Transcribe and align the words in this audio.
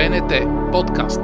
БНТ 0.00 0.32
подкаст. 0.72 1.20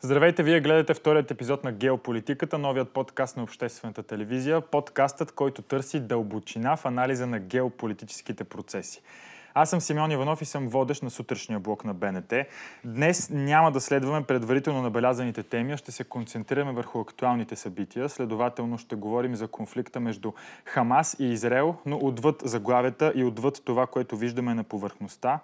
Здравейте, 0.00 0.42
вие 0.42 0.60
гледате 0.60 0.94
вторият 0.94 1.30
епизод 1.30 1.64
на 1.64 1.72
Геополитиката, 1.72 2.58
новият 2.58 2.90
подкаст 2.90 3.36
на 3.36 3.42
обществената 3.42 4.02
телевизия, 4.02 4.60
подкастът, 4.60 5.32
който 5.32 5.62
търси 5.62 6.00
дълбочина 6.00 6.76
в 6.76 6.86
анализа 6.86 7.26
на 7.26 7.38
геополитическите 7.38 8.44
процеси. 8.44 9.02
Аз 9.54 9.70
съм 9.70 9.80
Симеон 9.80 10.10
Иванов 10.10 10.42
и 10.42 10.44
съм 10.44 10.68
водещ 10.68 11.02
на 11.02 11.10
сутрешния 11.10 11.60
блок 11.60 11.84
на 11.84 11.94
БНТ. 11.94 12.34
Днес 12.84 13.30
няма 13.30 13.72
да 13.72 13.80
следваме 13.80 14.26
предварително 14.26 14.82
набелязаните 14.82 15.42
теми, 15.42 15.72
а 15.72 15.76
ще 15.76 15.92
се 15.92 16.04
концентрираме 16.04 16.72
върху 16.72 17.00
актуалните 17.00 17.56
събития. 17.56 18.08
Следователно 18.08 18.78
ще 18.78 18.96
говорим 18.96 19.34
за 19.34 19.48
конфликта 19.48 20.00
между 20.00 20.32
Хамас 20.64 21.16
и 21.18 21.24
Израел, 21.24 21.74
но 21.86 21.96
отвъд 21.96 22.42
заглавията 22.44 23.12
и 23.14 23.24
отвъд 23.24 23.62
това, 23.64 23.86
което 23.86 24.16
виждаме 24.16 24.54
на 24.54 24.64
повърхността. 24.64 25.40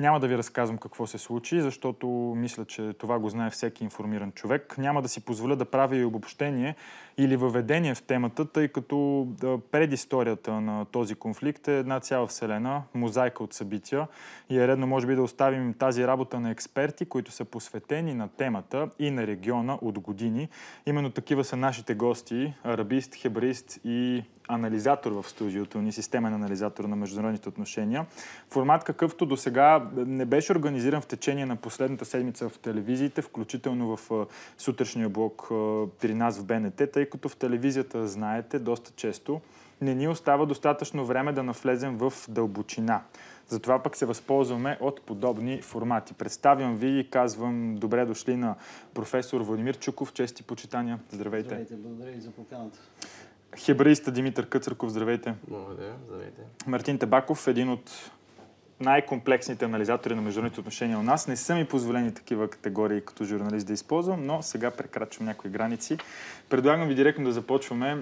Няма 0.00 0.20
да 0.20 0.28
ви 0.28 0.38
разказвам 0.38 0.78
какво 0.78 1.06
се 1.06 1.18
случи, 1.18 1.60
защото 1.60 2.06
мисля, 2.36 2.64
че 2.64 2.92
това 2.92 3.18
го 3.18 3.28
знае 3.28 3.50
всеки 3.50 3.84
информиран 3.84 4.32
човек. 4.32 4.78
Няма 4.78 5.02
да 5.02 5.08
си 5.08 5.20
позволя 5.20 5.56
да 5.56 5.64
правя 5.64 5.96
и 5.96 6.04
обобщение 6.04 6.74
или 7.18 7.36
въведение 7.36 7.94
в 7.94 8.02
темата, 8.02 8.44
тъй 8.44 8.68
като 8.68 9.28
предисторията 9.70 10.60
на 10.60 10.84
този 10.84 11.14
конфликт 11.14 11.68
е 11.68 11.78
една 11.78 12.00
цяла 12.00 12.26
вселена, 12.26 12.82
мозайка 12.94 13.44
от 13.44 13.52
събития 13.52 14.08
и 14.50 14.58
е 14.58 14.68
редно 14.68 14.86
може 14.86 15.06
би 15.06 15.14
да 15.14 15.22
оставим 15.22 15.74
тази 15.74 16.06
работа 16.06 16.40
на 16.40 16.50
експерти, 16.50 17.04
които 17.04 17.32
са 17.32 17.44
посветени 17.44 18.14
на 18.14 18.28
темата 18.28 18.88
и 18.98 19.10
на 19.10 19.26
региона 19.26 19.78
от 19.82 19.98
години. 19.98 20.48
Именно 20.86 21.10
такива 21.10 21.44
са 21.44 21.56
нашите 21.56 21.94
гости, 21.94 22.54
арабист, 22.64 23.14
хебраист 23.14 23.80
и 23.84 24.24
анализатор 24.48 25.12
в 25.12 25.28
студиото 25.28 25.78
ни, 25.78 25.92
системен 25.92 26.34
анализатор 26.34 26.84
на 26.84 26.96
международните 26.96 27.48
отношения. 27.48 28.06
Формат 28.50 28.84
какъвто 28.84 29.26
до 29.26 29.36
сега 29.36 29.83
не 29.96 30.24
беше 30.24 30.52
организиран 30.52 31.00
в 31.00 31.06
течение 31.06 31.46
на 31.46 31.56
последната 31.56 32.04
седмица 32.04 32.48
в 32.48 32.58
телевизиите, 32.58 33.22
включително 33.22 33.96
в 33.96 34.26
сутрешния 34.58 35.08
блок 35.08 35.46
при 36.00 36.14
нас 36.14 36.38
в 36.38 36.44
БНТ, 36.44 36.82
тъй 36.92 37.06
като 37.06 37.28
в 37.28 37.36
телевизията, 37.36 38.08
знаете, 38.08 38.58
доста 38.58 38.92
често 38.96 39.40
не 39.80 39.94
ни 39.94 40.08
остава 40.08 40.46
достатъчно 40.46 41.06
време 41.06 41.32
да 41.32 41.42
навлезем 41.42 41.96
в 41.98 42.12
дълбочина. 42.28 43.02
Затова 43.48 43.82
пък 43.82 43.96
се 43.96 44.06
възползваме 44.06 44.78
от 44.80 45.00
подобни 45.00 45.62
формати. 45.62 46.14
Представям 46.14 46.76
ви 46.76 46.98
и 46.98 47.10
казвам 47.10 47.74
добре 47.74 48.04
дошли 48.04 48.36
на 48.36 48.54
професор 48.94 49.40
Владимир 49.40 49.78
Чуков. 49.78 50.12
Чести 50.12 50.42
почитания. 50.42 50.98
Здравейте. 51.12 51.46
Здравейте, 51.46 51.76
благодаря 51.76 52.16
и 52.16 52.20
за 52.20 52.30
поканата. 52.30 52.78
Хебраиста 53.58 54.12
Димитър 54.12 54.48
Къцърков, 54.48 54.90
здравейте. 54.90 55.34
Благодаря, 55.48 55.94
здравейте. 56.06 56.42
Мартин 56.66 56.98
Тебаков, 56.98 57.46
един 57.46 57.68
от 57.68 58.10
най-комплексните 58.84 59.64
анализатори 59.64 60.14
на 60.14 60.22
международните 60.22 60.60
отношения 60.60 60.98
у 60.98 61.02
нас. 61.02 61.28
Не 61.28 61.36
са 61.36 61.54
ми 61.54 61.64
позволени 61.64 62.14
такива 62.14 62.48
категории 62.48 63.00
като 63.00 63.24
журналист 63.24 63.66
да 63.66 63.72
използвам, 63.72 64.26
но 64.26 64.42
сега 64.42 64.70
прекрачвам 64.70 65.26
някои 65.26 65.50
граници. 65.50 65.98
Предлагам 66.48 66.88
ви 66.88 66.94
директно 66.94 67.24
да 67.24 67.32
започваме. 67.32 67.98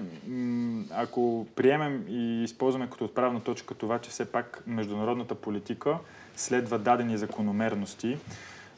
Ако 0.91 1.47
приемем 1.55 2.05
и 2.09 2.43
използваме 2.43 2.89
като 2.89 3.05
отправна 3.05 3.41
точка 3.41 3.73
това, 3.73 3.99
че 3.99 4.09
все 4.09 4.25
пак 4.25 4.63
международната 4.67 5.35
политика 5.35 5.97
следва 6.35 6.79
дадени 6.79 7.17
закономерности, 7.17 8.17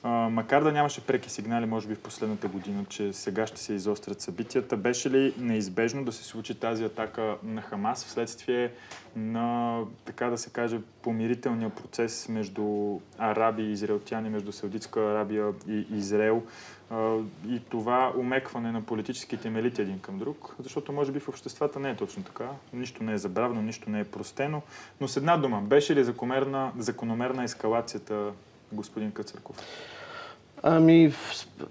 макар 0.09 0.63
да 0.63 0.71
нямаше 0.71 1.05
преки 1.05 1.29
сигнали, 1.29 1.65
може 1.65 1.87
би 1.87 1.95
в 1.95 1.99
последната 1.99 2.47
година, 2.47 2.85
че 2.89 3.13
сега 3.13 3.47
ще 3.47 3.61
се 3.61 3.73
изострят 3.73 4.21
събитията, 4.21 4.77
беше 4.77 5.09
ли 5.09 5.33
неизбежно 5.37 6.05
да 6.05 6.11
се 6.11 6.23
случи 6.23 6.55
тази 6.55 6.83
атака 6.83 7.37
на 7.43 7.61
Хамас 7.61 8.05
вследствие 8.05 8.71
на, 9.15 9.79
така 10.05 10.29
да 10.29 10.37
се 10.37 10.49
каже, 10.49 10.79
помирителния 11.01 11.69
процес 11.69 12.29
между 12.29 12.99
араби 13.17 13.63
и 13.63 13.71
израелтяни, 13.71 14.29
между 14.29 14.51
Саудитска 14.51 14.99
Арабия 14.99 15.53
и 15.67 15.85
Израел 15.91 16.43
и 17.47 17.61
това 17.69 18.13
умекване 18.17 18.71
на 18.71 18.81
политическите 18.81 19.47
им 19.47 19.55
елити 19.55 19.81
един 19.81 19.99
към 19.99 20.19
друг, 20.19 20.55
защото 20.59 20.91
може 20.91 21.11
би 21.11 21.19
в 21.19 21.29
обществата 21.29 21.79
не 21.79 21.89
е 21.89 21.95
точно 21.95 22.23
така. 22.23 22.49
Нищо 22.73 23.03
не 23.03 23.13
е 23.13 23.17
забравено, 23.17 23.61
нищо 23.61 23.89
не 23.89 23.99
е 23.99 24.03
простено. 24.03 24.61
Но 25.01 25.07
с 25.07 25.17
една 25.17 25.37
дума, 25.37 25.61
беше 25.61 25.95
ли 25.95 26.03
закономерна, 26.03 26.71
закономерна 26.77 27.43
ескалацията, 27.43 28.31
господин 28.71 29.11
Къцърков? 29.11 29.57
Ами, 30.67 31.13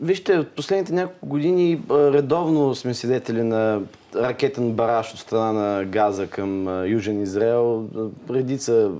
вижте, 0.00 0.38
от 0.38 0.48
последните 0.48 0.92
няколко 0.92 1.26
години 1.26 1.80
редовно 1.90 2.74
сме 2.74 2.94
свидетели 2.94 3.42
на 3.42 3.80
ракетен 4.16 4.72
бараж 4.72 5.12
от 5.12 5.18
страна 5.18 5.52
на 5.52 5.84
Газа 5.84 6.26
към 6.26 6.84
Южен 6.86 7.22
Израел. 7.22 7.88
Редица 8.30 8.90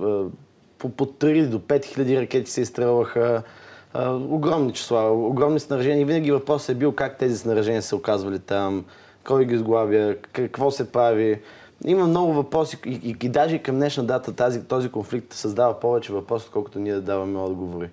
по, 0.77 0.89
по 0.89 1.05
3 1.05 1.47
до 1.47 1.59
5 1.59 1.85
хиляди 1.85 2.21
ракети 2.21 2.51
се 2.51 2.61
изстрелваха. 2.61 3.43
Огромни 4.29 4.73
числа, 4.73 5.11
огромни 5.11 5.59
снаряжения. 5.59 6.05
Винаги 6.05 6.31
въпросът 6.31 6.69
е 6.69 6.79
бил 6.79 6.91
как 6.91 7.17
тези 7.17 7.37
снаряжения 7.37 7.81
се 7.81 7.95
оказвали 7.95 8.39
там, 8.39 8.85
кой 9.27 9.45
ги 9.45 9.57
сглавя, 9.57 10.15
какво 10.31 10.71
се 10.71 10.91
прави. 10.91 11.41
Има 11.85 12.07
много 12.07 12.33
въпроси 12.33 12.77
и, 12.85 12.99
и, 13.03 13.15
и 13.23 13.29
даже 13.29 13.57
към 13.57 13.75
днешна 13.75 14.03
дата 14.03 14.33
тази, 14.33 14.63
този 14.63 14.89
конфликт 14.89 15.33
създава 15.33 15.79
повече 15.79 16.13
въпроси, 16.13 16.45
отколкото 16.47 16.79
ние 16.79 16.93
да 16.93 17.01
даваме 17.01 17.39
отговори. 17.39 17.89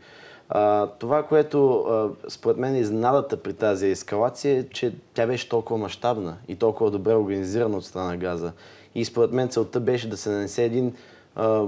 Това, 0.98 1.22
което 1.22 1.86
според 2.28 2.56
мен 2.56 2.74
е 2.74 2.80
изненадата 2.80 3.36
при 3.36 3.52
тази 3.52 3.86
ескалация 3.86 4.58
е, 4.58 4.68
че 4.68 4.94
тя 5.14 5.26
беше 5.26 5.48
толкова 5.48 5.78
мащабна 5.78 6.36
и 6.48 6.56
толкова 6.56 6.90
добре 6.90 7.14
организирана 7.14 7.76
от 7.76 7.84
страна 7.84 8.06
на 8.06 8.16
Газа. 8.16 8.52
И 8.94 9.04
според 9.04 9.32
мен 9.32 9.48
целта 9.48 9.80
беше 9.80 10.08
да 10.08 10.16
се 10.16 10.30
нанесе 10.30 10.64
един 10.64 10.94
а, 11.36 11.64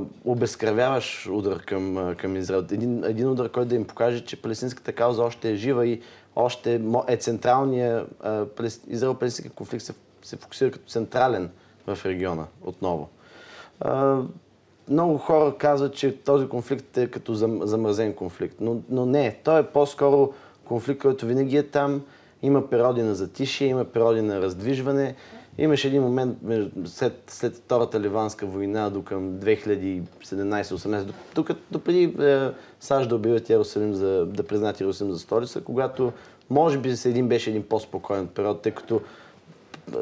удар 1.31 1.65
към, 1.65 2.15
към 2.19 2.37
Израел. 2.37 2.65
Един, 2.71 3.05
един 3.05 3.31
удар, 3.31 3.49
който 3.49 3.69
да 3.69 3.75
им 3.75 3.87
покаже, 3.87 4.25
че 4.25 4.43
палестинската 4.43 4.93
кауза 4.93 5.23
още 5.23 5.51
е 5.51 5.57
жива 5.57 5.87
и 5.87 6.01
още 6.37 6.81
е 7.09 7.17
централния 7.17 8.07
Израел-палестински 8.89 9.55
конфликт 9.55 9.85
се, 9.85 9.95
се 10.23 10.37
фокусира 10.37 10.71
като 10.71 10.91
централен 10.91 11.51
в 11.87 11.99
региона 12.05 12.47
отново. 12.65 13.09
Много 14.89 15.19
хора 15.19 15.55
казват, 15.59 15.95
че 15.95 16.17
този 16.17 16.49
конфликт 16.49 16.97
е 16.97 17.07
като 17.07 17.35
замразен 17.65 18.13
конфликт, 18.13 18.57
но, 18.61 18.77
но 18.89 19.07
не. 19.07 19.39
Той 19.45 19.61
е 19.61 19.67
по-скоро 19.67 20.33
конфликт, 20.65 21.03
който 21.03 21.27
винаги 21.27 21.57
е 21.57 21.63
там. 21.63 22.03
Има 22.43 22.71
периоди 22.71 23.03
на 23.03 23.15
затишие, 23.15 23.69
има 23.69 23.85
периоди 23.85 24.23
на 24.23 24.41
раздвижване. 24.41 25.15
Имаше 25.59 25.89
един 25.89 26.03
момент 26.03 26.39
след, 26.85 27.23
след 27.27 27.57
Втората 27.57 28.01
ливанска 28.01 28.47
война 28.47 28.91
до 28.91 29.03
към 29.03 29.33
2017-18, 29.33 31.13
докато 31.35 31.61
допреди 31.71 32.03
е, 32.23 32.51
САЩ 32.81 33.09
да 33.09 33.15
обявят 33.17 33.51
Иерусалим 33.51 33.95
за, 33.95 34.27
да 34.27 34.43
признат 34.43 34.81
Иерусалим 34.81 35.13
за 35.13 35.19
столица, 35.19 35.61
когато 35.61 36.13
може 36.51 36.79
би 36.79 36.95
един 37.05 37.29
беше 37.29 37.51
един 37.51 37.63
по-спокоен 37.63 38.27
период, 38.27 38.63
тъй 38.63 38.73
като 38.73 39.01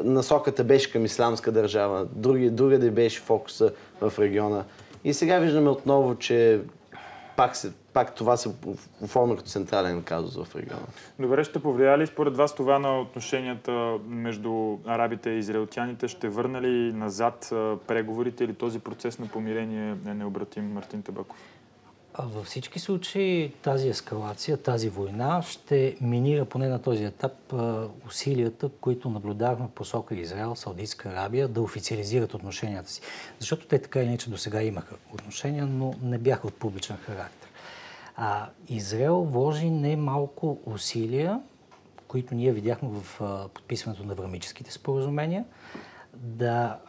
насоката 0.03 0.63
беше 0.63 0.91
към 0.91 1.05
исламска 1.05 1.51
държава, 1.51 2.07
други, 2.15 2.49
да 2.49 2.91
беше 2.91 3.21
фокуса 3.21 3.71
в 4.01 4.13
региона. 4.19 4.63
И 5.03 5.13
сега 5.13 5.39
виждаме 5.39 5.69
отново, 5.69 6.15
че 6.15 6.61
пак, 7.37 7.55
се, 7.55 7.71
пак 7.93 8.15
това 8.15 8.37
се 8.37 8.49
оформя 9.01 9.35
като 9.35 9.49
централен 9.49 10.03
казус 10.03 10.47
в 10.47 10.55
региона. 10.55 10.85
Добре, 11.19 11.43
ще 11.43 11.59
повлия 11.59 11.97
ли 11.97 12.07
според 12.07 12.37
вас 12.37 12.55
това 12.55 12.79
на 12.79 13.01
отношенията 13.01 13.97
между 14.07 14.77
арабите 14.85 15.29
и 15.29 15.37
израелтяните? 15.37 16.07
Ще 16.07 16.29
върна 16.29 16.61
ли 16.61 16.93
назад 16.93 17.47
преговорите 17.87 18.43
или 18.43 18.53
този 18.53 18.79
процес 18.79 19.19
на 19.19 19.27
помирение 19.27 19.95
е 20.07 20.13
необратим, 20.13 20.73
Мартин 20.73 21.01
Табаков? 21.01 21.37
Във 22.19 22.45
всички 22.45 22.79
случаи 22.79 23.53
тази 23.61 23.89
ескалация, 23.89 24.57
тази 24.57 24.89
война 24.89 25.41
ще 25.41 25.97
минира 26.01 26.45
поне 26.45 26.67
на 26.67 26.81
този 26.81 27.03
етап 27.03 27.53
усилията, 28.07 28.69
които 28.69 29.09
наблюдавахме 29.09 29.67
в 29.67 29.71
посока 29.71 30.15
Израел, 30.15 30.55
Саудитска 30.55 31.09
Арабия 31.09 31.47
да 31.47 31.61
официализират 31.61 32.33
отношенията 32.33 32.89
си. 32.89 33.01
Защото 33.39 33.67
те 33.67 33.79
така 33.79 33.99
или 33.99 34.07
иначе 34.07 34.29
до 34.29 34.37
сега 34.37 34.63
имаха 34.63 34.95
отношения, 35.13 35.65
но 35.65 35.93
не 36.01 36.17
бяха 36.17 36.47
от 36.47 36.53
публичен 36.53 36.97
характер. 36.97 37.49
А 38.15 38.49
Израел 38.69 39.23
вложи 39.23 39.69
немалко 39.69 40.59
усилия, 40.65 41.41
които 42.07 42.35
ние 42.35 42.51
видяхме 42.51 42.89
в 42.89 43.21
подписването 43.53 44.03
на 44.03 44.15
врамическите 44.15 44.71
споразумения, 44.71 45.45
да 46.13 46.79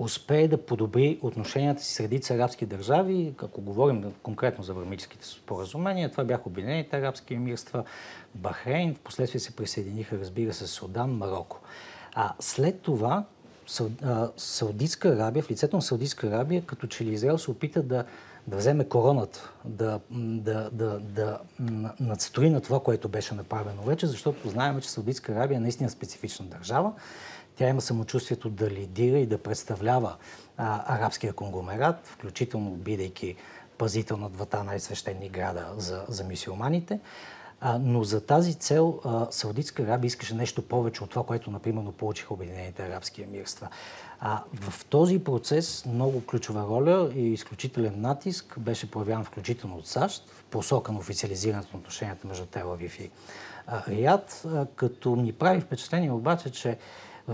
успее 0.00 0.48
да 0.48 0.64
подобри 0.66 1.18
отношенията 1.22 1.82
си 1.82 1.94
с 1.94 2.00
редица 2.00 2.34
арабски 2.34 2.66
държави. 2.66 3.34
Ако 3.42 3.60
говорим 3.60 4.12
конкретно 4.22 4.64
за 4.64 4.74
върмическите 4.74 5.26
споразумения, 5.26 6.10
това 6.10 6.24
бяха 6.24 6.42
Обединените 6.46 6.96
арабски 6.96 7.34
емирства, 7.34 7.84
Бахрейн, 8.34 8.94
в 8.94 8.98
последствие 8.98 9.40
се 9.40 9.56
присъединиха, 9.56 10.18
разбира 10.18 10.52
се, 10.52 10.66
Судан, 10.66 11.10
Марокко. 11.10 11.60
А 12.14 12.32
след 12.40 12.80
това 12.80 13.24
Саудитска 14.36 15.08
Арабия, 15.08 15.42
в 15.42 15.50
лицето 15.50 15.76
на 15.76 15.82
Саудитска 15.82 16.26
Арабия, 16.26 16.62
като 16.62 16.86
че 16.86 17.04
ли 17.04 17.12
Израел 17.12 17.38
се 17.38 17.50
опита 17.50 17.82
да 17.82 18.04
да 18.46 18.56
вземе 18.56 18.84
короната, 18.84 19.50
да, 19.64 20.00
да, 20.10 20.70
да, 21.00 21.38
надстрои 22.00 22.50
на 22.50 22.60
това, 22.60 22.80
което 22.80 23.08
беше 23.08 23.34
направено 23.34 23.82
вече, 23.82 24.06
защото 24.06 24.48
знаем, 24.48 24.80
че 24.80 24.90
Саудитска 24.90 25.32
Арабия 25.32 25.56
е 25.56 25.60
наистина 25.60 25.90
специфична 25.90 26.46
държава. 26.46 26.92
Тя 27.60 27.68
има 27.68 27.80
самочувствието 27.80 28.50
да 28.50 28.70
лидира 28.70 29.18
и 29.18 29.26
да 29.26 29.38
представлява 29.38 30.16
а, 30.56 30.96
арабския 30.98 31.32
конгломерат, 31.32 32.06
включително 32.06 32.70
бидейки 32.70 33.36
пазител 33.78 34.16
на 34.16 34.28
двата 34.30 34.64
най-свещени 34.64 35.28
града 35.28 35.66
за, 35.76 36.04
за 36.08 36.24
мисиоманите. 36.24 37.00
Но 37.80 38.04
за 38.04 38.20
тази 38.26 38.54
цел 38.54 39.00
Саудитска 39.30 39.82
Арабия 39.82 40.06
искаше 40.06 40.34
нещо 40.34 40.62
повече 40.62 41.04
от 41.04 41.10
това, 41.10 41.24
което, 41.24 41.50
например, 41.50 41.92
получиха 41.92 42.34
Обединените 42.34 42.82
арабски 42.82 43.22
емирства. 43.22 43.68
А, 44.20 44.42
в 44.54 44.84
този 44.84 45.24
процес 45.24 45.86
много 45.86 46.26
ключова 46.26 46.62
роля 46.62 47.12
и 47.14 47.32
изключителен 47.32 48.00
натиск 48.00 48.58
беше 48.58 48.90
проявяван 48.90 49.24
включително 49.24 49.76
от 49.76 49.86
САЩ 49.86 50.28
в 50.28 50.44
посока 50.44 50.92
на 50.92 50.98
официализирането 50.98 51.68
на 51.72 51.78
отношенията 51.78 52.28
между 52.28 52.46
Телавив 52.46 53.00
и 53.00 53.10
Риад, 53.88 54.46
като 54.76 55.16
ни 55.16 55.32
прави 55.32 55.60
впечатление 55.60 56.10
обаче, 56.10 56.50
че 56.50 56.78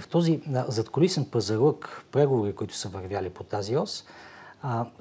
в 0.00 0.08
този 0.08 0.40
задколисен 0.68 1.24
пазарлък, 1.24 2.04
преговори, 2.12 2.52
които 2.52 2.74
са 2.74 2.88
вървяли 2.88 3.30
по 3.30 3.44
тази 3.44 3.76
ос, 3.76 4.04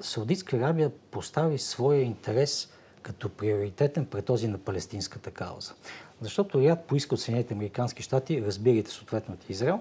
Саудитска 0.00 0.56
Арабия 0.56 0.90
постави 1.10 1.58
своя 1.58 2.02
интерес 2.02 2.68
като 3.02 3.28
приоритетен 3.28 4.06
пред 4.06 4.24
този 4.24 4.48
на 4.48 4.58
палестинската 4.58 5.30
кауза. 5.30 5.74
Защото 6.20 6.60
Риад 6.60 6.84
поиска 6.84 7.14
от 7.14 7.20
Съединените 7.20 7.54
Американски 7.54 8.02
щати, 8.02 8.42
разбирайте 8.42 8.90
съответно 8.90 9.34
от 9.34 9.50
Израел, 9.50 9.80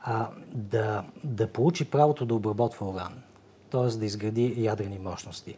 а, 0.00 0.28
да, 0.52 1.04
да 1.24 1.46
получи 1.46 1.90
правото 1.90 2.26
да 2.26 2.34
обработва 2.34 2.88
уран, 2.88 3.22
т.е. 3.70 3.96
да 3.96 4.04
изгради 4.04 4.54
ядрени 4.58 4.98
мощности. 4.98 5.56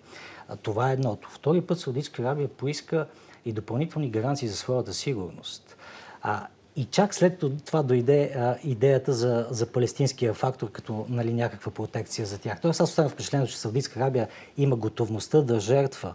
А, 0.49 0.57
това 0.57 0.91
е 0.91 0.93
едното. 0.93 1.29
Втори 1.31 1.61
път 1.61 1.81
Саудитска 1.81 2.23
Арабия 2.23 2.49
поиска 2.49 3.07
и 3.45 3.53
допълнителни 3.53 4.11
гаранции 4.11 4.49
за 4.49 4.57
своята 4.57 4.95
сигурност. 4.95 5.77
А, 6.23 6.47
и 6.77 6.85
чак 6.85 7.15
след 7.15 7.45
това 7.67 7.83
дойде 7.83 8.33
а, 8.37 8.57
идеята 8.65 9.13
за, 9.13 9.47
за 9.51 9.67
палестинския 9.67 10.35
фактор 10.35 10.71
като 10.71 11.07
нали, 11.09 11.35
някаква 11.35 11.73
протекция 11.73 12.27
за 12.27 12.39
тях. 12.39 12.61
Тоест 12.61 12.81
аз 12.81 12.89
оставям 12.89 13.11
впечатлението, 13.11 13.53
че 13.53 13.59
Саудитска 13.59 14.01
Арабия 14.01 14.29
има 14.57 14.77
готовността 14.77 15.43
да 15.43 15.61
жертва 15.61 16.15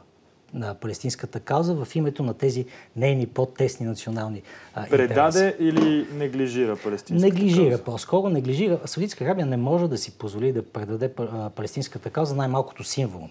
на 0.54 0.74
палестинската 0.74 1.40
кауза 1.40 1.74
в 1.76 1.96
името 1.96 2.24
на 2.24 2.34
тези 2.34 2.66
нейни 2.96 3.28
по-тесни 3.28 3.86
национални 3.86 4.42
а, 4.74 4.90
Предаде 4.90 5.46
интереси. 5.46 5.56
или 5.60 6.08
неглижира 6.14 6.76
палестинската 6.84 7.34
Неглижира 7.36 7.70
кауза? 7.70 7.84
по-скоро. 7.84 8.30
Неглижира. 8.30 8.80
Саудитска 8.86 9.24
Арабия 9.24 9.46
не 9.46 9.58
може 9.58 9.88
да 9.88 9.98
си 9.98 10.12
позволи 10.12 10.52
да 10.52 10.64
предаде 10.64 11.14
палестинската 11.56 12.10
кауза 12.10 12.36
най-малкото 12.36 12.84
символно, 12.84 13.30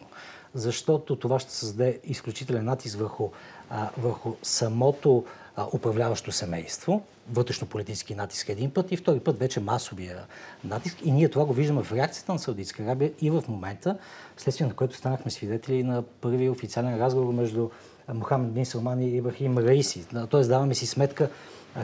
защото 0.54 1.16
това 1.16 1.38
ще 1.38 1.52
създаде 1.52 1.98
изключителен 2.04 2.64
натиск 2.64 2.98
върху, 2.98 3.28
а, 3.70 3.88
върху 3.98 4.34
самото 4.42 5.25
а, 5.58 5.66
управляващо 5.72 6.32
семейство, 6.32 7.02
вътрешно-политически 7.32 8.14
натиск 8.14 8.49
един 8.49 8.70
път 8.70 8.93
и 8.93 8.96
втори 8.96 9.20
път 9.20 9.38
вече 9.38 9.60
масовия 9.60 10.16
натиск. 10.64 10.96
И 11.05 11.12
ние 11.12 11.28
това 11.28 11.44
го 11.44 11.52
виждаме 11.52 11.82
в 11.82 11.93
реакцията 11.93 12.32
на 12.32 12.38
Саудитска 12.38 12.82
Арабия 12.82 13.12
и 13.20 13.31
в 13.31 13.44
момента, 13.49 13.99
вследствие 14.37 14.66
на 14.66 14.75
което 14.75 14.96
станахме 14.96 15.31
свидетели 15.31 15.82
на 15.82 16.02
първи 16.02 16.49
официален 16.49 17.00
разговор 17.00 17.32
между 17.32 17.69
Мохамед 18.14 18.52
Бин 18.52 18.66
Салман 18.66 19.02
и 19.02 19.16
Ибрахим 19.16 19.58
Раиси. 19.58 20.06
Тоест 20.31 20.50
даваме 20.50 20.75
си 20.75 20.87
сметка 20.87 21.31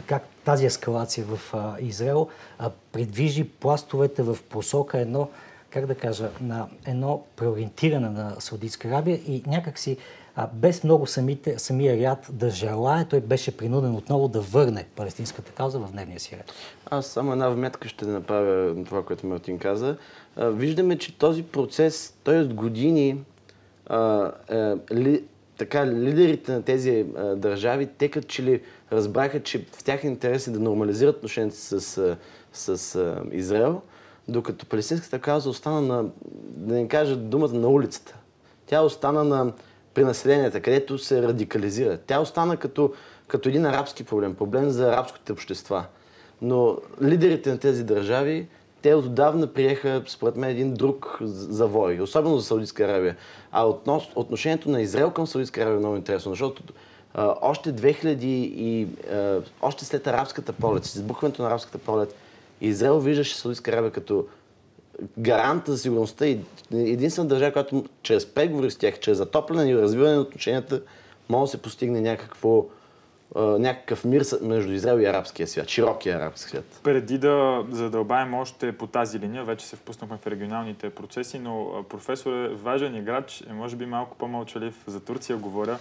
как 0.05 0.23
тази 0.45 0.65
ескалация 0.65 1.25
в 1.25 1.39
Израел 1.79 2.27
предвижи 2.91 3.43
пластовете 3.43 4.23
в 4.23 4.37
посока 4.49 4.99
едно, 4.99 5.29
как 5.69 5.85
да 5.85 5.95
кажа, 5.95 6.29
на 6.41 6.67
едно 6.85 7.23
преориентиране 7.35 8.09
на 8.09 8.35
Саудитска 8.39 8.87
Арабия 8.87 9.15
и 9.27 9.43
някакси 9.47 9.97
а, 10.35 10.47
без 10.53 10.83
много 10.83 11.07
самите, 11.07 11.59
самия 11.59 11.97
ряд 11.97 12.27
да 12.31 12.49
желая, 12.49 13.07
той 13.07 13.19
беше 13.21 13.57
принуден 13.57 13.95
отново 13.95 14.27
да 14.27 14.41
върне 14.41 14.85
палестинската 14.95 15.51
кауза 15.51 15.79
в 15.79 15.91
дневния 15.91 16.19
си 16.19 16.37
ред. 16.37 16.53
Аз 16.89 17.05
само 17.05 17.31
една 17.31 17.49
вметка 17.49 17.87
ще 17.87 18.05
направя 18.05 18.73
на 18.73 18.85
това, 18.85 19.03
което 19.03 19.27
Мартин 19.27 19.59
каза. 19.59 19.97
А, 20.35 20.49
виждаме, 20.49 20.97
че 20.97 21.17
този 21.17 21.43
процес, 21.43 22.17
той 22.23 22.41
от 22.41 22.53
години 22.53 23.23
а, 23.87 24.31
е, 24.49 24.55
ли, 24.95 25.23
така, 25.57 25.87
лидерите 25.87 26.51
на 26.51 26.61
тези 26.61 27.05
а, 27.17 27.23
държави, 27.23 27.89
те 27.97 28.09
като 28.09 28.27
че 28.27 28.43
ли 28.43 28.61
разбраха, 28.91 29.43
че 29.43 29.65
в 29.71 29.83
тях 29.83 30.03
интерес 30.03 30.47
е 30.47 30.51
да 30.51 30.59
нормализират 30.59 31.15
отношенията 31.15 31.57
с, 31.57 31.81
с, 31.81 32.77
с 32.77 33.15
Израел, 33.31 33.81
докато 34.27 34.65
палестинската 34.65 35.19
кауза 35.19 35.49
остана 35.49 35.81
на, 35.81 36.05
да 36.41 36.73
не 36.73 36.87
кажа 36.87 37.15
думата, 37.15 37.53
на 37.53 37.67
улицата. 37.67 38.15
Тя 38.65 38.81
остана 38.81 39.23
на 39.23 39.53
при 39.95 40.03
населенията, 40.03 40.61
където 40.61 40.97
се 40.97 41.21
радикализира. 41.21 41.97
Тя 41.97 42.19
остана 42.19 42.57
като, 42.57 42.93
като 43.27 43.49
един 43.49 43.65
арабски 43.65 44.03
проблем, 44.03 44.35
проблем 44.35 44.69
за 44.69 44.87
арабските 44.87 45.31
общества. 45.31 45.85
Но 46.41 46.77
лидерите 47.01 47.51
на 47.51 47.57
тези 47.57 47.83
държави, 47.83 48.47
те 48.81 48.95
отдавна 48.95 49.47
приеха, 49.47 50.03
според 50.07 50.35
мен, 50.35 50.49
един 50.49 50.73
друг 50.73 51.17
завой, 51.21 51.99
особено 51.99 52.37
за 52.37 52.45
Саудитска 52.45 52.83
Арабия. 52.83 53.15
А 53.51 53.67
относ, 53.67 54.03
отношението 54.15 54.69
на 54.69 54.81
Израел 54.81 55.11
към 55.11 55.27
Саудитска 55.27 55.61
Арабия 55.61 55.75
е 55.75 55.79
много 55.79 55.95
интересно, 55.95 56.31
защото 56.31 56.63
а, 57.13 57.35
още 57.41 57.73
2000 57.73 58.23
и 58.23 58.87
а, 59.11 59.41
още 59.61 59.85
след 59.85 60.07
арабската 60.07 60.53
пролет, 60.53 60.85
с 60.85 60.95
избухването 60.95 61.41
на 61.41 61.47
арабската 61.47 61.77
пролет, 61.77 62.15
Израел 62.61 62.99
виждаше 62.99 63.35
Саудитска 63.35 63.71
Арабия 63.71 63.91
като 63.91 64.25
гарант 65.19 65.63
за 65.67 65.77
сигурността 65.77 66.27
и 66.27 66.39
единствена 66.73 67.27
държава, 67.27 67.51
която 67.51 67.85
чрез 68.03 68.25
преговори 68.25 68.71
с 68.71 68.77
тях, 68.77 68.99
чрез 68.99 69.17
затопляне 69.17 69.71
и 69.71 69.75
развиване 69.75 70.15
на 70.15 70.21
отношенията, 70.21 70.81
може 71.29 71.41
да 71.41 71.47
се 71.51 71.61
постигне 71.61 72.01
някакво 72.01 72.65
някакъв 73.35 74.05
мир 74.05 74.23
между 74.41 74.71
Израел 74.71 74.99
и 74.99 75.05
арабския 75.05 75.47
свят, 75.47 75.69
широкия 75.69 76.17
арабски 76.17 76.49
свят. 76.49 76.79
Преди 76.83 77.17
да 77.17 77.65
задълбаем 77.71 78.33
още 78.33 78.77
по 78.77 78.87
тази 78.87 79.19
линия, 79.19 79.43
вече 79.43 79.65
се 79.65 79.75
впуснахме 79.75 80.17
в 80.17 80.27
регионалните 80.27 80.89
процеси, 80.89 81.39
но 81.39 81.85
професор 81.89 82.31
е 82.31 82.47
важен 82.47 82.95
играч, 82.95 83.43
е 83.49 83.53
може 83.53 83.75
би 83.75 83.85
малко 83.85 84.17
по-мълчалив. 84.17 84.83
За 84.87 84.99
Турция 84.99 85.37
говоря. 85.37 85.77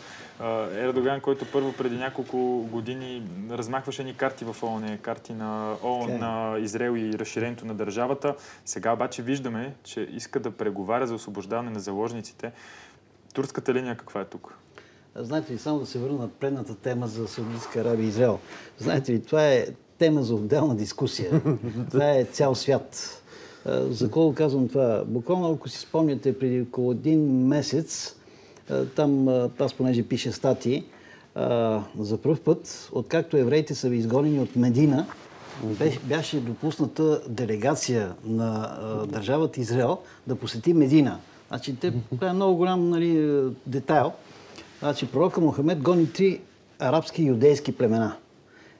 Ердоган, 0.75 1.20
който 1.20 1.46
първо 1.52 1.73
преди 1.73 1.96
няколко 1.96 2.69
години 2.70 3.23
размахваше 3.50 4.05
ни 4.05 4.17
карти 4.17 4.44
в 4.44 4.62
ООН, 4.62 4.99
карти 5.02 5.32
на, 5.32 5.76
ООН, 5.82 6.08
okay. 6.08 6.19
на 6.19 6.58
Израел 6.58 6.97
и 6.97 7.19
разширението 7.19 7.67
на 7.67 7.75
държавата. 7.75 8.35
Сега 8.64 8.93
обаче 8.93 9.23
виждаме, 9.23 9.75
че 9.85 10.00
иска 10.00 10.40
да 10.40 10.50
преговаря 10.50 11.06
за 11.06 11.14
освобождаване 11.14 11.70
на 11.70 11.81
заложниците. 11.81 12.52
Турската 13.35 13.75
линия 13.75 13.97
каква 13.97 14.20
е 14.20 14.25
тук? 14.25 14.55
Знаете 15.16 15.52
ли, 15.52 15.58
само 15.58 15.78
да 15.78 15.87
се 15.87 15.99
върна 15.99 16.19
на 16.19 16.28
предната 16.28 16.75
тема 16.75 17.08
за 17.08 17.28
Саудитска 17.28 17.81
Арабия 17.81 18.05
и 18.05 18.08
Израел. 18.08 18.38
Знаете 18.78 19.12
ли, 19.12 19.22
това 19.22 19.49
е 19.49 19.66
тема 19.99 20.23
за 20.23 20.35
отделна 20.35 20.76
дискусия. 20.76 21.42
това 21.90 22.11
е 22.11 22.25
цял 22.25 22.54
свят. 22.54 23.23
За 23.90 24.11
кого 24.11 24.35
казвам 24.35 24.68
това? 24.68 25.04
Буквално, 25.06 25.52
ако 25.52 25.68
си 25.68 25.78
спомняте, 25.78 26.38
преди 26.38 26.61
около 26.61 26.92
един 26.92 27.47
месец, 27.47 28.16
там 28.97 29.28
аз 29.59 29.75
понеже 29.75 30.02
пише 30.02 30.33
статии, 30.33 30.85
за 31.99 32.18
първ 32.23 32.40
път, 32.44 32.88
откакто 32.92 33.37
евреите 33.37 33.75
са 33.75 33.94
изгонени 33.94 34.40
от 34.40 34.56
Медина, 34.56 35.06
беше 36.04 36.40
допусната 36.40 37.21
делегация 37.28 38.14
на 38.25 38.78
държавата 39.09 39.61
Израел 39.61 39.99
да 40.26 40.37
посети 40.37 40.73
Медина. 40.73 41.18
Значи, 41.49 41.76
те, 41.76 41.92
това 42.11 42.28
е 42.28 42.33
много 42.33 42.56
голям 42.56 42.88
нали, 42.88 43.42
детайл. 43.66 44.12
Значи 44.85 45.07
пророка 45.07 45.41
Мохамед 45.41 45.83
гони 45.83 46.12
три 46.12 46.41
арабски 46.79 47.23
и 47.23 47.26
юдейски 47.26 47.73
племена. 47.73 48.17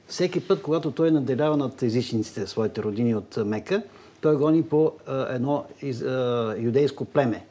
Всеки 0.07 0.39
път, 0.39 0.61
когато 0.61 0.91
той 0.91 1.11
наделява 1.11 1.57
над 1.57 1.83
езичниците, 1.83 2.47
своите 2.47 2.83
родини 2.83 3.15
от 3.15 3.37
Мека, 3.45 3.83
той 4.21 4.35
гони 4.37 4.63
по 4.63 4.91
едно 5.29 5.65
юдейско 6.57 7.05
племе. 7.05 7.45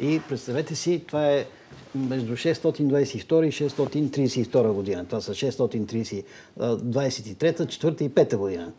И 0.00 0.20
представете 0.28 0.74
си, 0.74 1.02
това 1.06 1.26
е 1.26 1.46
между 1.94 2.32
622 2.32 3.02
и 3.46 3.52
632 3.52 4.72
година. 4.72 5.04
Това 5.04 5.20
са 5.20 5.32
623, 5.32 6.24
23, 6.58 7.66
4 7.66 8.02
и 8.02 8.10
5 8.10 8.36
година. 8.36 8.72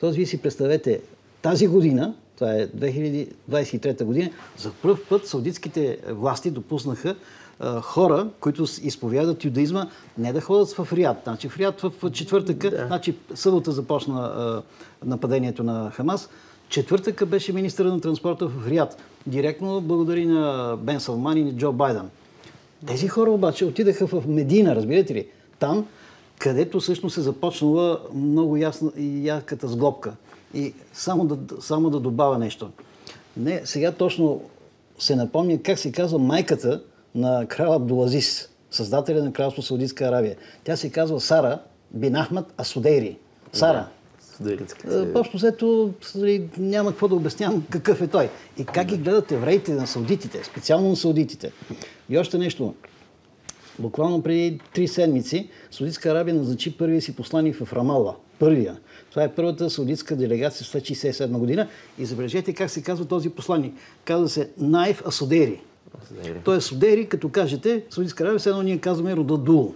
Тоест, 0.00 0.16
вие 0.16 0.26
си 0.26 0.42
представете, 0.42 1.00
тази 1.42 1.66
година, 1.66 2.14
това 2.36 2.54
е 2.54 2.68
2023 2.68 4.04
година, 4.04 4.30
за 4.58 4.72
първ 4.82 4.98
път 5.08 5.26
саудитските 5.26 5.98
власти 6.08 6.50
допуснаха 6.50 7.16
хора, 7.82 8.28
които 8.40 8.62
изповядат 8.62 9.44
юдаизма, 9.44 9.86
не 10.18 10.32
да 10.32 10.40
ходят 10.40 10.72
в 10.72 10.92
Риад. 10.92 11.16
Значи 11.24 11.48
в 11.48 11.56
Риад 11.58 11.80
в 11.80 12.10
четвъртъка, 12.10 12.70
да. 12.70 12.86
значи 12.86 13.16
събота 13.34 13.72
започна 13.72 14.62
нападението 15.04 15.62
на 15.62 15.90
Хамас, 15.90 16.28
четвъртъка 16.68 17.26
беше 17.26 17.52
министър 17.52 17.84
на 17.84 18.00
транспорта 18.00 18.46
в 18.48 18.68
Риад. 18.68 18.96
Директно 19.26 19.80
благодари 19.80 20.26
на 20.26 20.76
Бен 20.80 21.00
Салман 21.00 21.38
и 21.38 21.44
на 21.44 21.52
Джо 21.52 21.72
Байден. 21.72 22.10
Тези 22.86 23.08
хора 23.08 23.30
обаче 23.30 23.64
отидаха 23.64 24.06
в 24.06 24.26
Медина, 24.26 24.76
разбирате 24.76 25.14
ли? 25.14 25.26
Там, 25.58 25.86
където 26.38 26.80
всъщност 26.80 27.14
се 27.14 27.20
започнала 27.20 28.00
много 28.14 28.56
ясна 28.56 28.92
и 28.96 29.28
ярката 29.28 29.68
сглобка. 29.68 30.12
И 30.54 30.74
само 30.92 31.26
да, 31.26 31.62
само 31.62 31.90
да 31.90 32.00
добавя 32.00 32.38
нещо. 32.38 32.70
Не, 33.36 33.60
сега 33.64 33.92
точно 33.92 34.42
се 34.98 35.16
напомня 35.16 35.62
как 35.62 35.78
се 35.78 35.92
казва 35.92 36.18
майката 36.18 36.82
на 37.16 37.46
крал 37.46 37.72
Абдулазис, 37.72 38.48
създателя 38.70 39.24
на 39.24 39.32
кралство 39.32 39.62
Саудитска 39.62 40.04
Аравия. 40.04 40.36
Тя 40.64 40.76
се 40.76 40.90
казва 40.90 41.20
Сара 41.20 41.58
бин 41.90 42.14
Ахмад 42.14 42.60
Асудейри. 42.60 43.18
Сара. 43.52 43.88
Е, 44.50 45.12
Просто 45.12 45.36
взето 45.36 45.92
нали, 46.14 46.48
няма 46.58 46.90
какво 46.90 47.08
да 47.08 47.14
обяснявам 47.14 47.66
какъв 47.70 48.02
е 48.02 48.06
той. 48.06 48.30
И 48.58 48.64
как 48.64 48.86
ги 48.86 48.96
гледат 48.96 49.32
евреите 49.32 49.72
на 49.72 49.86
саудитите, 49.86 50.44
специално 50.44 50.88
на 50.88 50.96
саудитите. 50.96 51.52
И 52.08 52.18
още 52.18 52.38
нещо. 52.38 52.74
Буквално 53.78 54.22
преди 54.22 54.60
три 54.74 54.88
седмици 54.88 55.48
Саудитска 55.70 56.10
Арабия 56.10 56.34
назначи 56.34 56.78
първия 56.78 57.02
си 57.02 57.16
посланник 57.16 57.64
в 57.64 57.72
Рамала. 57.72 58.16
Първия. 58.38 58.76
Това 59.10 59.22
е 59.22 59.34
първата 59.34 59.70
саудитска 59.70 60.16
делегация 60.16 60.66
след 60.66 60.84
67 60.84 61.28
година. 61.28 61.68
И 61.98 62.06
забележете 62.06 62.52
как 62.52 62.70
се 62.70 62.82
казва 62.82 63.04
този 63.04 63.30
посланник. 63.30 63.74
Казва 64.04 64.28
се 64.28 64.50
Найф 64.58 65.06
Асудери. 65.06 65.60
Той 66.44 66.56
е 66.56 66.60
Судери, 66.60 67.08
като 67.08 67.28
кажете, 67.28 67.84
Саудитска 67.90 68.24
Арабия, 68.24 68.38
все 68.38 68.48
едно 68.48 68.62
ние 68.62 68.78
казваме 68.78 69.16
рода 69.16 69.38
Дул. 69.38 69.74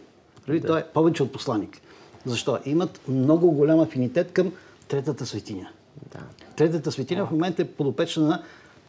Нали? 0.49 0.61
Той 0.61 0.81
е 0.81 0.85
повече 0.85 1.23
от 1.23 1.33
посланник. 1.33 1.81
Защо? 2.27 2.59
Имат 2.65 3.01
много 3.09 3.51
голям 3.51 3.81
афинитет 3.81 4.33
към 4.33 4.53
Третата 4.89 5.27
светиня. 5.27 5.69
Да. 6.13 6.19
Третата 6.57 6.93
светиня 6.93 7.27
в 7.27 7.31
момента 7.31 7.63
е 7.63 7.65
подопечна 7.65 8.27
на 8.27 8.43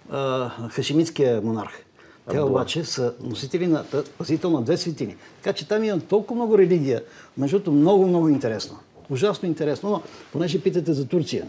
а, 0.09 0.69
хашемитския 0.69 1.41
монарх. 1.41 1.85
Те 2.29 2.39
обаче 2.39 2.83
са 2.83 3.13
носители 3.23 3.67
на 3.67 3.83
пазител 4.17 4.50
на 4.50 4.61
две 4.61 4.77
светини. 4.77 5.15
Така 5.41 5.53
че 5.53 5.67
там 5.67 5.83
има 5.83 6.00
толкова 6.00 6.35
много 6.35 6.57
религия. 6.57 7.03
Между 7.38 7.57
другото, 7.57 7.71
много, 7.71 8.07
много 8.07 8.29
интересно. 8.29 8.79
Ужасно 9.09 9.47
интересно, 9.47 9.89
но 9.89 10.01
понеже 10.31 10.61
питате 10.61 10.93
за 10.93 11.07
Турция. 11.07 11.47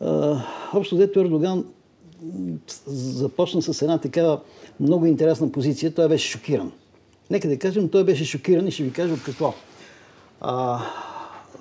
А, 0.00 0.40
общо 0.74 0.96
дето 0.96 1.20
Ердоган 1.20 1.64
започна 2.86 3.62
с 3.62 3.82
една 3.82 3.98
такава 3.98 4.40
много 4.80 5.06
интересна 5.06 5.52
позиция. 5.52 5.94
Той 5.94 6.08
беше 6.08 6.28
шокиран. 6.28 6.72
Нека 7.30 7.48
да 7.48 7.58
кажем, 7.58 7.88
той 7.88 8.04
беше 8.04 8.24
шокиран 8.24 8.68
и 8.68 8.70
ще 8.70 8.82
ви 8.82 8.92
кажа 8.92 9.14
от 9.14 9.22
какво. 9.22 9.54
А, 10.40 10.80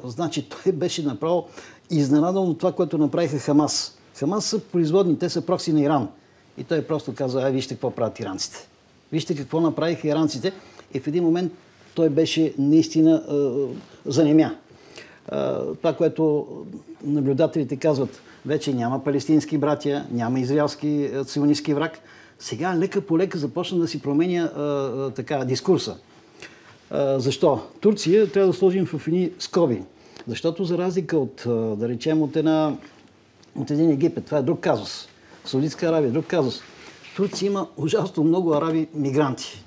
значи, 0.03 0.49
той 0.49 0.71
беше 0.71 1.03
направо 1.03 1.47
изненадан 1.91 2.49
от 2.49 2.57
това, 2.57 2.71
което 2.71 2.97
направиха 2.97 3.39
Хамас. 3.39 3.97
Хамас 4.15 4.45
са 4.45 4.59
производни, 4.59 5.19
те 5.19 5.29
са 5.29 5.41
прокси 5.41 5.73
на 5.73 5.81
Иран. 5.81 6.09
И 6.57 6.63
той 6.63 6.81
просто 6.81 7.15
каза, 7.15 7.41
ай, 7.41 7.51
вижте 7.51 7.73
какво 7.73 7.91
правят 7.91 8.19
иранците. 8.19 8.67
Вижте 9.11 9.35
какво 9.35 9.61
направиха 9.61 10.07
иранците. 10.07 10.53
И 10.93 10.99
в 10.99 11.07
един 11.07 11.23
момент 11.23 11.53
той 11.95 12.09
беше 12.09 12.53
наистина 12.57 13.11
а, 13.13 13.51
занемя. 14.05 14.55
А, 15.29 15.65
това, 15.73 15.93
което 15.93 16.47
наблюдателите 17.03 17.75
казват, 17.75 18.21
вече 18.45 18.73
няма 18.73 19.03
палестински 19.03 19.57
братя, 19.57 20.05
няма 20.11 20.39
израелски 20.39 21.05
а, 21.05 21.25
ционистски 21.25 21.73
враг. 21.73 21.99
Сега 22.39 22.77
лека 22.77 23.01
по 23.01 23.17
лека 23.17 23.37
започна 23.37 23.79
да 23.79 23.87
си 23.87 24.01
променя 24.01 24.43
а, 24.43 24.61
а, 24.61 25.11
така 25.11 25.45
дискурса. 25.45 25.97
А, 26.89 27.19
защо? 27.19 27.61
Турция 27.81 28.31
трябва 28.31 28.47
да 28.47 28.57
сложим 28.57 28.85
в 28.85 29.07
едни 29.07 29.31
скоби. 29.39 29.81
Защото 30.27 30.63
за 30.63 30.77
разлика 30.77 31.17
от, 31.17 31.43
да 31.79 31.89
речем, 31.89 32.21
от, 32.21 32.35
една, 32.35 32.75
от 33.55 33.71
един 33.71 33.89
Египет, 33.89 34.25
това 34.25 34.37
е 34.37 34.41
друг 34.41 34.59
казус. 34.59 35.07
Саудитска 35.45 35.87
Аравия, 35.87 36.11
друг 36.11 36.25
казус. 36.25 36.61
Турция 37.15 37.47
има 37.47 37.67
ужасно 37.77 38.23
много 38.23 38.53
араби 38.53 38.87
мигранти. 38.93 39.63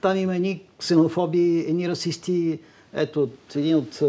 Там 0.00 0.16
има 0.16 0.36
едни 0.36 0.62
ксенофоби, 0.78 1.64
едни 1.68 1.88
расисти. 1.88 2.58
Ето, 2.94 3.28
един 3.54 3.76
от 3.76 4.02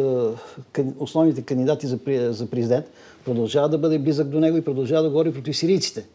основните 1.00 1.42
кандидати 1.42 1.88
за 1.88 2.48
президент 2.48 2.86
продължава 3.25 3.70
да 3.70 3.77
бъде 3.77 4.00
близък 4.00 4.27
до 4.27 4.39
него 4.39 4.58
и 4.58 4.62
продължава 4.62 5.03
да 5.03 5.10
говори 5.10 5.34
против 5.34 5.58
сирийците. 5.58 6.05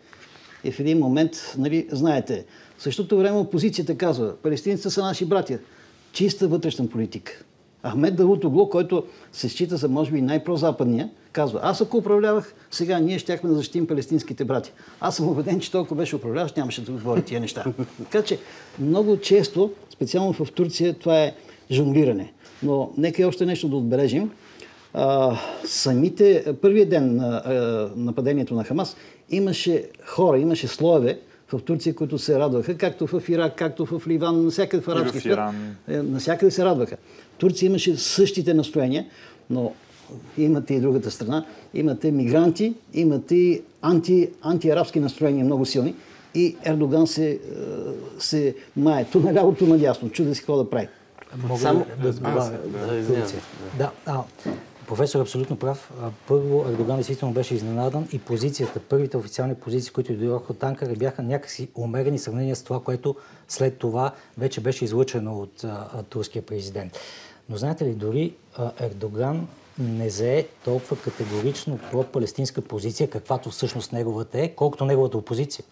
И 0.64 0.72
в 0.72 0.80
един 0.80 0.98
момент, 0.98 1.54
нали, 1.58 1.88
знаете, 1.90 2.44
в 2.78 2.82
същото 2.82 3.18
време 3.18 3.38
опозицията 3.38 3.96
казва, 3.96 4.36
палестинците 4.42 4.90
са 4.90 5.02
наши 5.02 5.24
братя. 5.24 5.58
Чиста 6.12 6.48
вътрешна 6.48 6.86
политика. 6.86 7.44
Ахмед 7.88 8.16
Давут 8.16 8.44
Огло, 8.44 8.68
който 8.68 9.04
се 9.32 9.48
счита 9.48 9.76
за 9.76 9.88
може 9.88 10.10
би 10.10 10.22
най-прозападния, 10.22 11.10
казва, 11.32 11.60
аз 11.62 11.80
ако 11.80 11.96
управлявах, 11.96 12.54
сега 12.70 12.98
ние 12.98 13.18
щяхме 13.18 13.50
да 13.50 13.56
защитим 13.56 13.86
палестинските 13.86 14.44
брати. 14.44 14.72
Аз 15.00 15.16
съм 15.16 15.28
убеден, 15.28 15.60
че 15.60 15.72
толкова 15.72 15.96
беше 15.96 16.16
управляващ, 16.16 16.56
нямаше 16.56 16.84
да 16.84 16.92
говори 16.92 17.22
тия 17.22 17.40
неща. 17.40 17.64
така 17.98 18.22
че 18.22 18.38
много 18.78 19.16
често, 19.16 19.72
специално 19.90 20.32
в 20.32 20.52
Турция, 20.52 20.94
това 20.94 21.22
е 21.22 21.34
жонглиране. 21.70 22.32
Но 22.62 22.90
нека 22.98 23.22
и 23.22 23.24
още 23.24 23.46
нещо 23.46 23.68
да 23.68 23.76
отбележим. 23.76 24.30
А, 24.94 25.36
самите, 25.64 26.54
първият 26.62 26.88
ден 26.90 27.16
на 27.16 27.42
а, 27.44 27.90
нападението 27.96 28.54
на 28.54 28.64
Хамас 28.64 28.96
имаше 29.30 29.88
хора, 30.06 30.38
имаше 30.38 30.68
слоеве 30.68 31.18
в 31.52 31.60
Турция, 31.62 31.94
които 31.94 32.18
се 32.18 32.38
радваха, 32.38 32.76
както 32.76 33.06
в 33.06 33.28
Ирак, 33.28 33.56
както 33.56 33.86
в 33.86 34.02
Ливан, 34.08 34.44
навсякъде 34.44 34.82
в 34.82 34.88
арабски 34.88 35.18
в 35.18 35.22
свят. 35.22 35.32
Иран. 35.32 35.76
Е, 35.88 35.96
Навсякъде 36.02 36.50
се 36.50 36.64
радваха. 36.64 36.96
Турция 37.38 37.66
имаше 37.66 37.96
същите 37.96 38.54
настроения, 38.54 39.06
но 39.50 39.72
имате 40.38 40.74
и 40.74 40.80
другата 40.80 41.10
страна. 41.10 41.44
Имате 41.74 42.10
мигранти, 42.10 42.74
имате 42.94 43.34
и 43.34 43.62
анти, 43.82 44.30
антиарабски 44.42 45.00
настроения 45.00 45.44
много 45.44 45.66
силни. 45.66 45.94
И 46.34 46.56
Ердоган 46.64 47.06
се, 47.06 47.30
е, 47.30 47.38
се 48.18 48.54
мае 48.76 49.04
ту 49.04 49.20
наляво, 49.20 49.54
ту 49.54 49.66
надясно. 49.66 50.10
Чуде 50.10 50.34
си 50.34 50.40
какво 50.40 50.56
да 50.56 50.70
прави. 50.70 50.88
Мога 51.48 51.60
Само- 51.60 51.86
да, 52.02 52.06
да 52.06 52.12
добавя 52.12 52.50
да, 52.88 52.96
извинявам. 52.96 53.22
Турция. 53.22 53.40
Да, 53.78 53.90
а, 54.06 54.22
професор 54.90 55.18
е 55.18 55.22
абсолютно 55.22 55.56
прав. 55.58 55.92
Първо, 56.28 56.64
Ердоган 56.68 56.96
действително 56.96 57.34
беше 57.34 57.54
изненадан 57.54 58.08
и 58.12 58.18
позицията, 58.18 58.80
първите 58.80 59.16
официални 59.16 59.54
позиции, 59.54 59.92
които 59.92 60.12
дойдоха 60.12 60.52
от 60.52 60.62
Анкара, 60.62 60.94
бяха 60.94 61.22
някакси 61.22 61.68
умерени 61.74 62.18
в 62.18 62.20
сравнение 62.20 62.54
с 62.54 62.62
това, 62.62 62.82
което 62.82 63.16
след 63.48 63.78
това 63.78 64.12
вече 64.38 64.60
беше 64.60 64.84
излъчено 64.84 65.38
от 65.38 65.64
турския 66.08 66.42
президент. 66.42 66.98
Но 67.48 67.56
знаете 67.56 67.84
ли, 67.84 67.94
дори 67.94 68.34
Ердоган 68.80 69.48
не 69.78 70.10
зае 70.10 70.46
толкова 70.64 70.96
категорично 70.96 71.78
про-палестинска 71.90 72.62
позиция, 72.62 73.10
каквато 73.10 73.50
всъщност 73.50 73.92
неговата 73.92 74.40
е, 74.40 74.48
колкото 74.48 74.84
неговата 74.84 75.18
опозиция. 75.18 75.64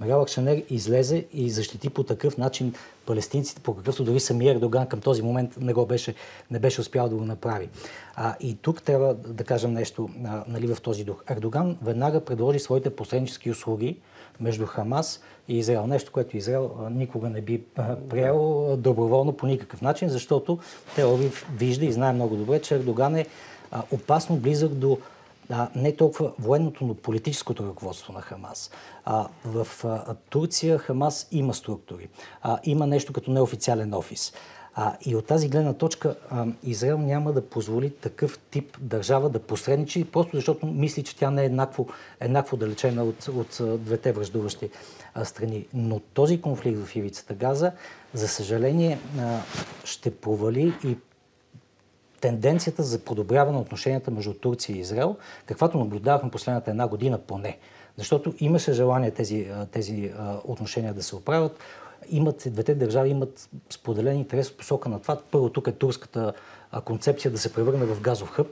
Мерал 0.00 0.22
Акшанер 0.22 0.62
излезе 0.70 1.24
и 1.32 1.50
защити 1.50 1.90
по 1.90 2.02
такъв 2.02 2.38
начин 2.38 2.74
палестинците, 3.06 3.62
по 3.62 3.76
какъвто 3.76 4.04
дори 4.04 4.20
самия 4.20 4.52
Ердоган 4.52 4.86
към 4.86 5.00
този 5.00 5.22
момент 5.22 5.56
не, 5.60 5.72
го 5.72 5.86
беше, 5.86 6.14
не 6.50 6.58
беше 6.58 6.80
успял 6.80 7.08
да 7.08 7.16
го 7.16 7.24
направи. 7.24 7.68
А, 8.14 8.36
и 8.40 8.56
тук 8.62 8.82
трябва 8.82 9.14
да 9.14 9.44
кажем 9.44 9.72
нещо 9.72 10.10
а, 10.24 10.44
нали, 10.48 10.74
в 10.74 10.80
този 10.80 11.04
дух. 11.04 11.24
Ердоган 11.30 11.78
веднага 11.82 12.24
предложи 12.24 12.58
своите 12.58 12.96
посреднически 12.96 13.50
услуги 13.50 13.96
между 14.40 14.66
Хамас 14.66 15.20
и 15.48 15.58
Израел. 15.58 15.86
Нещо, 15.86 16.12
което 16.12 16.36
Израел 16.36 16.70
никога 16.90 17.30
не 17.30 17.40
би 17.40 17.62
приел 18.08 18.76
доброволно 18.76 19.32
по 19.32 19.46
никакъв 19.46 19.82
начин, 19.82 20.08
защото 20.08 20.58
Телави 20.94 21.30
вижда 21.56 21.84
и 21.84 21.92
знае 21.92 22.12
много 22.12 22.36
добре, 22.36 22.60
че 22.60 22.74
Ердоган 22.74 23.16
е 23.16 23.26
опасно 23.90 24.36
близък 24.36 24.74
до 24.74 24.98
а, 25.52 25.68
не 25.74 25.96
толкова 25.96 26.32
военното, 26.38 26.84
но 26.84 26.94
политическото 26.94 27.66
ръководство 27.66 28.12
на 28.12 28.20
Хамас. 28.20 28.70
А, 29.04 29.28
в 29.44 29.68
а, 29.84 30.14
Турция 30.14 30.78
Хамас 30.78 31.28
има 31.32 31.54
структури. 31.54 32.08
А, 32.42 32.58
има 32.64 32.86
нещо 32.86 33.12
като 33.12 33.30
неофициален 33.30 33.94
офис. 33.94 34.32
А, 34.74 34.96
и 35.06 35.16
от 35.16 35.26
тази 35.26 35.48
гледна 35.48 35.72
точка 35.72 36.16
а, 36.30 36.46
Израел 36.62 36.98
няма 36.98 37.32
да 37.32 37.46
позволи 37.46 37.90
такъв 37.90 38.38
тип 38.50 38.76
държава 38.80 39.30
да 39.30 39.38
посредничи, 39.38 40.04
просто 40.04 40.36
защото 40.36 40.66
мисли, 40.66 41.02
че 41.02 41.16
тя 41.16 41.30
не 41.30 41.42
е 41.42 41.46
еднакво, 41.46 41.88
еднакво 42.20 42.56
далечена 42.56 43.04
от, 43.04 43.28
от 43.28 43.80
двете 43.80 44.12
връждуващи 44.12 44.70
а, 45.14 45.24
страни. 45.24 45.66
Но 45.74 46.00
този 46.00 46.40
конфликт 46.40 46.86
в 46.86 46.96
ивицата 46.96 47.34
Газа, 47.34 47.72
за 48.14 48.28
съжаление, 48.28 48.98
а, 49.18 49.40
ще 49.84 50.10
провали 50.10 50.74
и 50.84 50.96
тенденцията 52.20 52.82
за 52.82 52.98
подобряване 52.98 53.52
на 53.52 53.60
отношенията 53.60 54.10
между 54.10 54.34
Турция 54.34 54.76
и 54.76 54.80
Израел, 54.80 55.16
каквато 55.46 55.78
наблюдавахме 55.78 56.30
последната 56.30 56.70
една 56.70 56.88
година 56.88 57.18
поне. 57.18 57.58
Защото 57.96 58.34
имаше 58.40 58.72
желание 58.72 59.10
тези, 59.10 59.50
тези 59.70 60.12
отношения 60.44 60.94
да 60.94 61.02
се 61.02 61.16
оправят. 61.16 61.58
Имат, 62.08 62.42
двете 62.46 62.74
държави 62.74 63.10
имат 63.10 63.48
споделен 63.70 64.16
интерес 64.16 64.50
в 64.50 64.56
посока 64.56 64.88
на 64.88 65.00
това. 65.00 65.20
Първо 65.30 65.48
тук 65.48 65.66
е 65.66 65.72
турската 65.72 66.32
концепция 66.84 67.30
да 67.30 67.38
се 67.38 67.52
превърне 67.52 67.84
в 67.84 68.00
газов 68.00 68.30
хъб, 68.30 68.46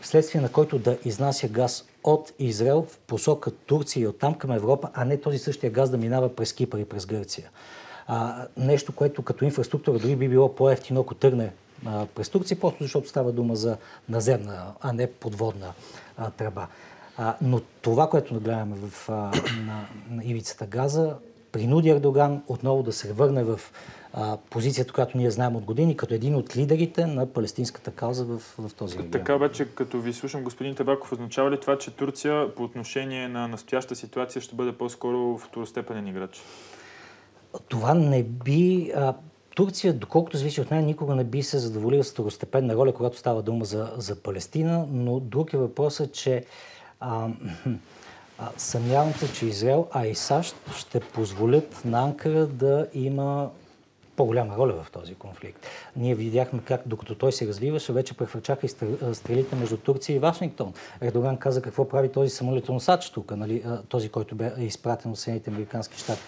вследствие 0.00 0.40
на 0.40 0.52
който 0.52 0.78
да 0.78 0.98
изнася 1.04 1.48
газ 1.48 1.84
от 2.04 2.32
Израел 2.38 2.86
в 2.90 2.98
посока 2.98 3.50
Турция 3.50 4.02
и 4.02 4.06
оттам 4.06 4.34
към 4.34 4.52
Европа, 4.52 4.88
а 4.94 5.04
не 5.04 5.20
този 5.20 5.38
същия 5.38 5.70
газ 5.70 5.90
да 5.90 5.98
минава 5.98 6.36
през 6.36 6.52
Кипър 6.52 6.78
и 6.78 6.84
през 6.84 7.06
Гърция. 7.06 7.50
А, 8.06 8.46
нещо, 8.56 8.92
което 8.92 9.22
като 9.22 9.44
инфраструктура 9.44 9.98
дори 9.98 10.16
би 10.16 10.28
било 10.28 10.54
по-ефтино, 10.54 11.00
ако 11.00 11.14
тръгне 11.14 11.52
а, 11.86 12.06
през 12.14 12.28
Турция, 12.28 12.60
просто 12.60 12.82
защото 12.82 13.08
става 13.08 13.32
дума 13.32 13.56
за 13.56 13.76
наземна, 14.08 14.72
а 14.80 14.92
не 14.92 15.06
подводна 15.06 15.72
а, 16.16 16.30
тръба. 16.30 16.66
А, 17.16 17.36
но 17.42 17.60
това, 17.82 18.08
което 18.10 18.34
нагледаме 18.34 18.76
в, 18.76 19.08
а, 19.08 19.12
на, 19.66 19.86
на 20.10 20.24
ивицата 20.24 20.66
Газа, 20.66 21.14
принуди 21.52 21.88
Ердоган 21.88 22.42
отново 22.48 22.82
да 22.82 22.92
се 22.92 23.12
върне 23.12 23.44
в 23.44 23.60
а, 24.12 24.36
позицията, 24.50 24.92
която 24.92 25.18
ние 25.18 25.30
знаем 25.30 25.56
от 25.56 25.64
години, 25.64 25.96
като 25.96 26.14
един 26.14 26.34
от 26.34 26.56
лидерите 26.56 27.06
на 27.06 27.26
палестинската 27.26 27.90
кауза 27.90 28.24
в, 28.24 28.38
в 28.58 28.74
този 28.74 28.98
регион. 28.98 29.10
Така 29.10 29.34
обаче, 29.34 29.64
като 29.74 30.00
ви 30.00 30.12
слушам, 30.12 30.44
господин 30.44 30.74
Табаков, 30.74 31.12
означава 31.12 31.50
ли 31.50 31.60
това, 31.60 31.78
че 31.78 31.90
Турция 31.90 32.54
по 32.54 32.62
отношение 32.62 33.28
на 33.28 33.48
настояща 33.48 33.96
ситуация 33.96 34.42
ще 34.42 34.54
бъде 34.54 34.72
по-скоро 34.72 35.38
второстепенен 35.38 36.06
играч? 36.06 36.42
Това 37.68 37.94
не 37.94 38.22
би... 38.22 38.92
А, 38.96 39.14
Турция, 39.54 39.92
доколкото 39.92 40.36
зависи 40.36 40.60
от 40.60 40.70
нея, 40.70 40.82
никога 40.82 41.14
не 41.14 41.24
би 41.24 41.42
се 41.42 41.58
задоволила 41.58 42.04
с 42.04 42.12
второстепенна 42.12 42.74
роля, 42.74 42.92
когато 42.92 43.18
става 43.18 43.42
дума 43.42 43.64
за, 43.64 43.92
за 43.96 44.22
Палестина, 44.22 44.86
но 44.90 45.20
друг 45.20 45.52
е 45.52 45.56
въпросът, 45.56 46.12
че 46.12 46.44
а, 47.00 47.28
а, 47.30 47.70
съмнявам 48.56 49.12
се, 49.12 49.32
че 49.32 49.46
Израел, 49.46 49.86
а 49.90 50.06
и 50.06 50.14
САЩ 50.14 50.56
ще 50.76 51.00
позволят 51.00 51.84
на 51.84 52.02
Анкара 52.02 52.46
да 52.46 52.86
има 52.94 53.50
по-голяма 54.16 54.56
роля 54.56 54.72
в 54.82 54.90
този 54.90 55.14
конфликт. 55.14 55.66
Ние 55.96 56.14
видяхме 56.14 56.60
как, 56.64 56.82
докато 56.86 57.14
той 57.14 57.32
се 57.32 57.46
развиваше, 57.46 57.92
вече 57.92 58.14
прехвърчаха 58.14 58.66
и 58.66 58.68
стрелите 59.14 59.56
между 59.56 59.76
Турция 59.76 60.16
и 60.16 60.18
Вашингтон. 60.18 60.72
Ердоган 61.00 61.36
каза 61.36 61.62
какво 61.62 61.88
прави 61.88 62.12
този 62.12 62.30
самолетоносач 62.30 63.10
тук, 63.10 63.36
нали, 63.36 63.64
този, 63.88 64.08
който 64.08 64.34
бе 64.34 64.52
изпратен 64.58 65.10
от 65.10 65.18
Съединените 65.18 65.50
Американски 65.50 65.98
щати. 65.98 66.22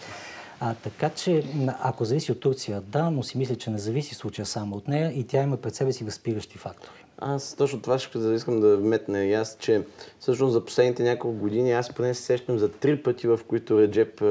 А, 0.60 0.74
така 0.74 1.10
че, 1.10 1.44
ако 1.82 2.04
зависи 2.04 2.32
от 2.32 2.40
Турция, 2.40 2.80
да, 2.80 3.10
но 3.10 3.22
си 3.22 3.38
мисля, 3.38 3.56
че 3.56 3.70
не 3.70 3.78
зависи 3.78 4.14
случая 4.14 4.46
само 4.46 4.76
от 4.76 4.88
нея 4.88 5.12
и 5.12 5.24
тя 5.24 5.42
има 5.42 5.56
пред 5.56 5.74
себе 5.74 5.92
си 5.92 6.04
възпиращи 6.04 6.58
фактори. 6.58 7.01
Аз 7.24 7.54
точно 7.54 7.80
това 7.80 7.98
ще 7.98 8.18
искам 8.18 8.60
да 8.60 8.76
вметна 8.76 9.24
и 9.24 9.32
аз, 9.32 9.56
че 9.60 9.82
всъщност 10.20 10.52
за 10.52 10.64
последните 10.64 11.02
няколко 11.02 11.38
години 11.38 11.72
аз 11.72 11.94
поне 11.94 12.14
се 12.14 12.22
сещам 12.22 12.58
за 12.58 12.68
три 12.68 13.02
пъти, 13.02 13.26
в 13.26 13.40
които 13.48 13.80
Реджеп 13.80 14.22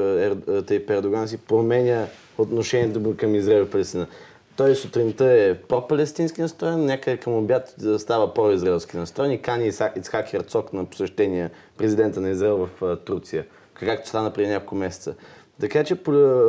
Тейп 0.66 0.90
Ердоган 0.90 1.28
си 1.28 1.38
променя 1.38 2.06
отношението 2.38 3.16
към 3.16 3.34
Израел 3.34 3.70
Палестина. 3.70 4.06
Той 4.56 4.74
сутринта 4.74 5.24
е 5.24 5.58
по-палестински 5.58 6.40
настроен, 6.40 6.84
някъде 6.84 7.16
към 7.16 7.34
обяд 7.34 7.74
става 7.98 8.34
по-израелски 8.34 8.96
настроен 8.96 9.32
и 9.32 9.42
кани 9.42 9.66
Ицхак 9.96 10.28
Херцог 10.28 10.72
на 10.72 10.84
посещение 10.84 11.50
президента 11.76 12.20
на 12.20 12.30
Израел 12.30 12.68
в 12.80 12.96
Турция, 12.96 13.46
както 13.74 14.08
стана 14.08 14.32
преди 14.32 14.48
няколко 14.48 14.74
месеца. 14.74 15.14
Така 15.60 15.84
че 15.84 15.96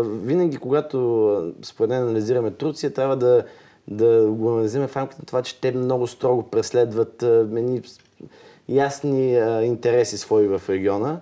винаги, 0.06 0.58
когато 0.58 1.54
според 1.62 1.90
мен 1.90 2.02
анализираме 2.02 2.52
Турция, 2.52 2.94
трябва 2.94 3.18
да, 3.18 3.44
да 3.88 4.28
го 4.28 4.50
анализираме 4.50 4.88
в 4.88 4.98
рамките 4.98 5.22
на 5.22 5.26
това, 5.26 5.42
че 5.42 5.62
те 5.62 5.72
много 5.72 6.08
строго 6.08 6.44
преследват 6.44 7.24
едни 7.24 7.82
ясни 8.70 9.36
а, 9.36 9.64
интереси 9.64 10.18
свои 10.18 10.48
в 10.48 10.62
региона. 10.70 11.20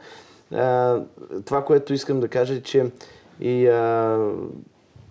А, 0.52 1.00
това, 1.46 1.66
което 1.66 1.94
искам 1.94 2.20
да 2.20 2.28
кажа 2.28 2.54
е, 2.54 2.62
че 2.62 2.86
и 3.40 3.68
а, 3.68 4.18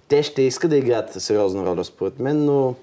те 0.08 0.22
ще 0.22 0.42
искат 0.42 0.70
да 0.70 0.76
играят 0.76 1.12
сериозна 1.12 1.66
роля, 1.66 1.84
според 1.84 2.18
мен, 2.18 2.44
но 2.44 2.74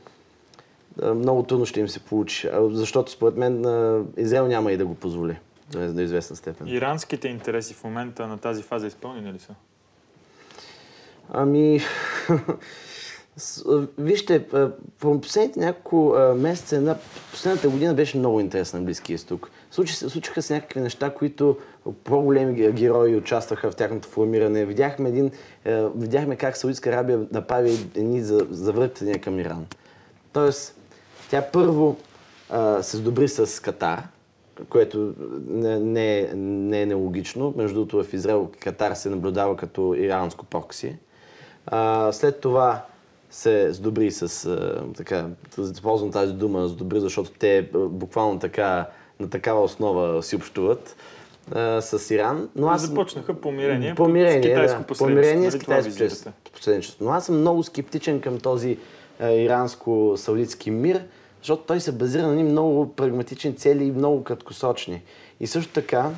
а, 1.01 1.13
много 1.13 1.43
трудно 1.43 1.65
ще 1.65 1.79
им 1.79 1.89
се 1.89 2.00
получи, 2.00 2.50
защото 2.71 3.12
според 3.12 3.38
мен 3.38 3.65
а, 3.65 4.03
Израел 4.17 4.47
няма 4.47 4.71
и 4.71 4.77
да 4.77 4.86
го 4.86 4.95
позволи 4.95 5.38
до 5.71 6.01
известна 6.01 6.36
степен. 6.36 6.67
Иранските 6.67 7.27
интереси 7.27 7.74
в 7.74 7.83
момента 7.83 8.27
на 8.27 8.38
тази 8.38 8.63
фаза 8.63 8.88
изпълнени 8.88 9.33
ли 9.33 9.39
са? 9.39 9.53
Ами, 11.29 11.79
вижте, 13.98 14.46
в 15.01 15.22
последните 15.22 15.60
няколко 15.60 16.15
месеца, 16.36 16.75
една, 16.75 16.96
последната 17.32 17.70
година 17.70 17.94
беше 17.94 18.17
много 18.17 18.39
интересна 18.39 18.79
на 18.79 18.86
Близкия 18.86 19.15
изток. 19.15 19.50
Случи, 19.72 19.94
случиха 19.94 20.41
се 20.41 20.53
някакви 20.53 20.79
неща, 20.79 21.10
които 21.10 21.58
по-големи 22.03 22.72
герои 22.72 23.15
участваха 23.15 23.72
в 23.72 23.75
тяхното 23.75 24.08
формиране. 24.08 24.65
Видяхме, 24.65 25.10
един, 25.10 25.32
видяхме 25.96 26.36
как 26.36 26.58
Саудитска 26.58 26.89
Арабия 26.89 27.20
направи 27.32 27.72
едни 27.96 28.22
завъртания 28.50 29.22
към 29.22 29.39
Иран. 29.39 29.65
Тоест, 30.34 30.79
тя 31.29 31.41
първо 31.53 31.98
се 32.82 32.98
сдобри 32.98 33.27
с 33.27 33.62
Катар, 33.62 34.03
което 34.70 35.13
не, 35.48 35.79
не, 35.79 36.29
не 36.36 36.82
е 36.82 36.86
нелогично. 36.86 37.53
Между 37.58 37.75
другото, 37.75 38.03
в 38.03 38.13
Израел 38.13 38.50
Катар 38.60 38.94
се 38.94 39.10
наблюдава 39.10 39.58
като 39.58 39.96
иранско 39.98 40.46
прокси. 40.46 40.96
След 42.12 42.39
това 42.41 42.86
се 43.29 43.74
сдобри 43.74 44.12
с, 44.12 44.57
така, 44.98 45.27
ползвам 45.84 46.12
тази 46.12 46.34
дума, 46.34 46.67
сдобри, 46.67 47.00
защото 47.00 47.31
те 47.39 47.69
буквално 47.74 48.39
така, 48.39 48.88
на 49.19 49.29
такава 49.29 49.63
основа 49.63 50.23
си 50.23 50.36
общуват 50.36 50.95
а, 51.52 51.82
с 51.82 52.12
Иран. 52.12 52.49
Но 52.56 52.67
аз... 52.67 52.82
Започнаха 52.82 53.34
помирение, 53.34 53.95
помирение 53.95 54.43
с 54.43 54.47
китайско 54.47 54.82
да, 54.82 54.97
помирение 54.97 55.52
с 55.52 55.54
нали 55.54 55.60
китайско 55.60 55.91
посредничество. 56.54 57.06
Но 57.06 57.12
аз 57.12 57.25
съм 57.25 57.39
много 57.39 57.63
скептичен 57.63 58.21
към 58.21 58.39
този 58.39 58.78
иранско-саудитски 59.21 60.69
мир, 60.69 61.04
защото 61.41 61.63
той 61.63 61.80
се 61.80 61.91
базира 61.91 62.28
на 62.28 62.36
ни 62.36 62.43
много 62.43 62.93
прагматични 62.93 63.56
цели 63.56 63.84
и 63.84 63.91
много 63.91 64.23
краткосрочни. 64.23 65.02
И 65.39 65.47
също 65.47 65.73
така, 65.73 66.12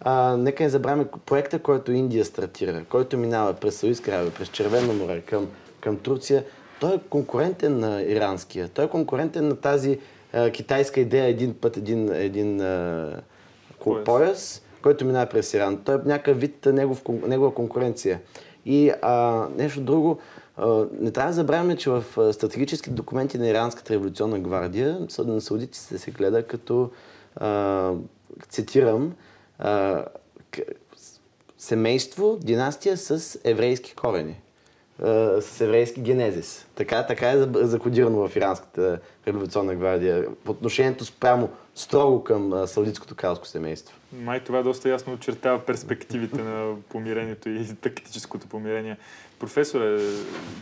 а, 0.00 0.36
нека 0.36 0.62
не 0.62 0.68
забравяме 0.68 1.06
проекта, 1.26 1.58
който 1.58 1.92
Индия 1.92 2.24
стартира, 2.24 2.84
който 2.88 3.18
минава 3.18 3.54
през 3.54 3.76
Саудитска 3.76 4.10
Аравия, 4.10 4.32
през 4.32 4.48
Червено 4.48 4.92
море 4.92 5.20
към, 5.20 5.48
към 5.86 5.96
Турция. 5.96 6.44
Той 6.80 6.94
е 6.94 6.98
конкурентен 7.10 7.78
на 7.78 8.02
иранския. 8.02 8.68
Той 8.68 8.84
е 8.84 8.88
конкурентен 8.88 9.48
на 9.48 9.56
тази 9.56 9.98
а, 10.32 10.50
китайска 10.50 11.00
идея 11.00 11.24
един 11.24 11.54
път, 11.54 11.76
един, 11.76 12.12
един 12.12 12.60
а, 12.60 13.22
пояс. 13.80 14.04
пояс, 14.04 14.62
който 14.82 15.04
минава 15.04 15.26
през 15.26 15.54
Иран. 15.54 15.76
Той 15.84 15.94
е 15.94 15.98
някакъв 16.04 16.40
вид 16.40 16.66
негов, 16.66 17.02
негова 17.26 17.54
конкуренция. 17.54 18.20
И 18.64 18.92
а, 19.02 19.46
нещо 19.56 19.80
друго, 19.80 20.18
а, 20.56 20.86
не 21.00 21.10
трябва 21.10 21.30
да 21.30 21.34
забравяме, 21.34 21.76
че 21.76 21.90
в 21.90 22.04
стратегически 22.32 22.90
документи 22.90 23.38
на 23.38 23.48
Иранската 23.48 23.94
революционна 23.94 24.38
гвардия 24.38 25.06
на 25.18 25.40
саудитите 25.40 25.98
се 25.98 26.10
гледа 26.10 26.42
като, 26.42 26.90
а, 27.36 27.92
цитирам, 28.48 29.14
а, 29.58 30.04
семейство, 31.58 32.38
династия 32.42 32.96
с 32.96 33.38
еврейски 33.44 33.94
корени, 33.94 34.40
а, 35.02 35.40
с 35.40 35.60
еврейски 35.60 36.00
генезис. 36.00 36.66
Така, 36.74 37.06
така 37.06 37.30
е 37.30 37.38
закодирано 37.54 38.28
в 38.28 38.36
Иранската 38.36 38.98
революционна 39.26 39.74
гвардия. 39.74 40.24
В 40.44 40.50
отношението 40.50 41.04
спрямо 41.04 41.48
строго 41.74 42.24
към 42.24 42.66
саудитското 42.66 43.14
кралско 43.14 43.46
семейство. 43.46 43.96
Май 44.12 44.44
това 44.44 44.62
доста 44.62 44.88
ясно 44.88 45.12
очертава 45.12 45.58
перспективите 45.58 46.42
на 46.42 46.74
помирението 46.88 47.48
и 47.48 47.66
тактическото 47.80 48.46
помирение. 48.46 48.96
Професоре, 49.38 49.98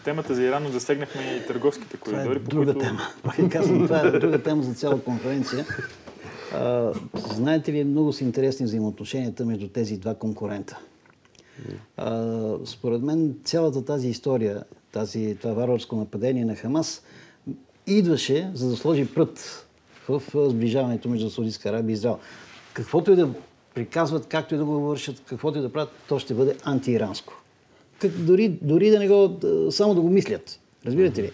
темата 0.04 0.34
за 0.34 0.42
Иран 0.42 0.68
засегнахме 0.72 1.22
и 1.22 1.46
търговските 1.46 1.96
коридори. 1.96 2.24
Това 2.24 2.34
е 2.34 2.38
друга 2.38 2.72
които... 2.72 2.78
тема. 2.78 3.50
Казвам, 3.50 3.82
това 3.82 3.98
е 4.00 4.10
друга 4.10 4.42
тема 4.42 4.62
за 4.62 4.74
цяла 4.74 5.00
конференция. 5.00 5.66
А, 6.54 6.92
знаете 7.14 7.72
ли, 7.72 7.84
много 7.84 8.12
са 8.12 8.24
интересни 8.24 8.66
взаимоотношенията 8.66 9.46
между 9.46 9.68
тези 9.68 9.98
два 9.98 10.14
конкурента. 10.14 10.78
А, 11.96 12.56
според 12.64 13.02
мен 13.02 13.34
цялата 13.44 13.84
тази 13.84 14.08
история, 14.08 14.64
тази, 14.92 15.36
това 15.40 15.54
варварско 15.54 15.96
нападение 15.96 16.44
на 16.44 16.54
Хамас, 16.54 17.02
идваше 17.86 18.50
за 18.54 18.68
да 18.68 18.76
сложи 18.76 19.14
прът 19.14 19.66
в 20.08 20.22
сближаването 20.50 21.08
между 21.08 21.30
Саудитска 21.30 21.68
Арабия 21.68 21.92
и 21.92 21.94
Израел. 21.94 22.18
Каквото 22.72 23.12
и 23.12 23.16
да 23.16 23.28
приказват, 23.74 24.26
както 24.26 24.54
и 24.54 24.58
да 24.58 24.64
го 24.64 24.80
вършат, 24.80 25.22
каквото 25.26 25.58
и 25.58 25.62
да 25.62 25.72
правят, 25.72 25.90
то 26.08 26.18
ще 26.18 26.34
бъде 26.34 26.56
антииранско. 26.64 27.42
Дори, 28.18 28.48
дори 28.48 28.90
да 28.90 28.98
не 28.98 29.08
го, 29.08 29.38
само 29.70 29.94
да 29.94 30.00
го 30.00 30.10
мислят. 30.10 30.60
Разбирате 30.86 31.22
ли? 31.22 31.30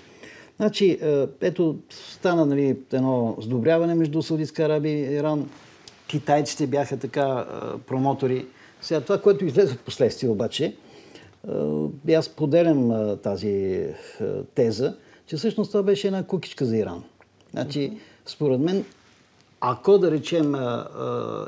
Значи, 0.56 0.98
ето, 1.40 1.78
стана 1.90 2.46
нали, 2.46 2.76
едно 2.92 3.37
сдобряване 3.40 3.94
между 3.94 4.22
Саудитска 4.22 4.62
Арабия 4.62 5.12
и 5.12 5.14
Иран. 5.14 5.50
Китайците 6.06 6.66
бяха 6.66 6.96
така 6.96 7.46
промотори. 7.87 8.46
Сега 8.83 9.01
това, 9.01 9.21
което 9.21 9.45
излезе 9.45 9.75
в 9.75 9.79
последствие 9.79 10.31
обаче, 10.31 10.75
аз 12.14 12.29
поделям 12.29 13.16
тази 13.23 13.87
теза, 14.55 14.97
че 15.27 15.37
всъщност 15.37 15.71
това 15.71 15.83
беше 15.83 16.07
една 16.07 16.27
кукичка 16.27 16.64
за 16.64 16.77
Иран. 16.77 17.05
Значи, 17.51 17.93
според 18.27 18.61
мен, 18.61 18.85
ако 19.61 19.99
да 19.99 20.11
речем 20.11 20.55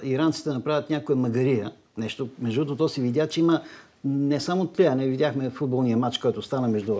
иранците 0.02 0.50
направят 0.50 0.90
някоя 0.90 1.16
магария, 1.16 1.72
нещо, 1.98 2.28
между 2.38 2.64
другото, 2.64 2.84
то 2.84 2.88
се 2.88 3.00
видя, 3.00 3.26
че 3.26 3.40
има 3.40 3.62
не 4.04 4.40
само 4.40 4.66
това, 4.66 4.94
не 4.94 5.06
видяхме 5.06 5.50
футболния 5.50 5.96
матч, 5.96 6.18
който 6.18 6.42
стана 6.42 6.68
между 6.68 6.96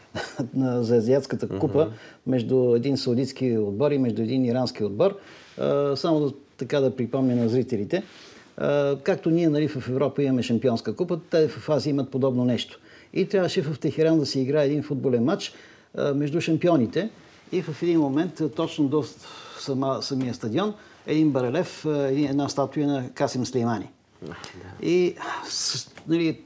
за 0.56 0.96
Азиатската 0.96 1.58
купа 1.58 1.90
между 2.26 2.74
един 2.74 2.96
саудитски 2.96 3.58
отбор 3.58 3.90
и 3.90 3.98
между 3.98 4.22
един 4.22 4.44
ирански 4.44 4.84
отбор. 4.84 5.18
Само 5.94 6.32
така 6.56 6.80
да 6.80 6.96
припомня 6.96 7.36
на 7.36 7.48
зрителите. 7.48 8.02
Както 9.02 9.30
ние 9.30 9.48
нали, 9.48 9.68
в 9.68 9.88
Европа 9.88 10.22
имаме 10.22 10.42
шампионска 10.42 10.96
купа, 10.96 11.18
те 11.30 11.48
в 11.48 11.68
Азия 11.68 11.90
имат 11.90 12.10
подобно 12.10 12.44
нещо. 12.44 12.78
И 13.12 13.28
трябваше 13.28 13.62
в 13.62 13.78
Техеран 13.78 14.18
да 14.18 14.26
се 14.26 14.40
играе 14.40 14.66
един 14.66 14.82
футболен 14.82 15.24
матч 15.24 15.52
между 16.14 16.40
шампионите. 16.40 17.10
И 17.52 17.62
в 17.62 17.82
един 17.82 18.00
момент, 18.00 18.42
точно 18.56 18.84
до 18.84 19.04
сама, 19.58 19.98
самия 20.02 20.34
стадион, 20.34 20.74
един 21.06 21.30
барелев, 21.30 21.86
една 21.86 22.48
статуя 22.48 22.86
на 22.86 23.10
Касим 23.14 23.46
Слеймани. 23.46 23.88
И 24.82 25.14
нали, 26.08 26.40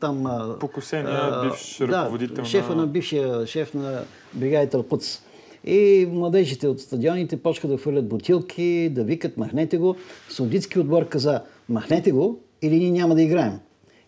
там... 0.00 0.46
Покусения 0.60 1.40
бивш 1.42 1.80
ръководител 1.80 2.44
да, 2.44 2.44
шефа 2.44 2.74
на... 2.74 2.86
бившия 2.86 3.46
шеф 3.46 3.74
на 3.74 4.02
бригадите 4.32 4.76
Алпуц. 4.76 5.20
И 5.64 6.08
младежите 6.12 6.68
от 6.68 6.80
стадионите 6.80 7.36
почнаха 7.36 7.68
да 7.68 7.78
хвърлят 7.78 8.08
бутилки, 8.08 8.90
да 8.92 9.04
викат, 9.04 9.36
махнете 9.36 9.78
го. 9.78 9.96
Саудитски 10.28 10.78
отбор 10.78 11.08
каза, 11.08 11.42
махнете 11.68 12.12
го 12.12 12.38
или 12.62 12.78
ние 12.78 12.90
няма 12.90 13.14
да 13.14 13.22
играем. 13.22 13.60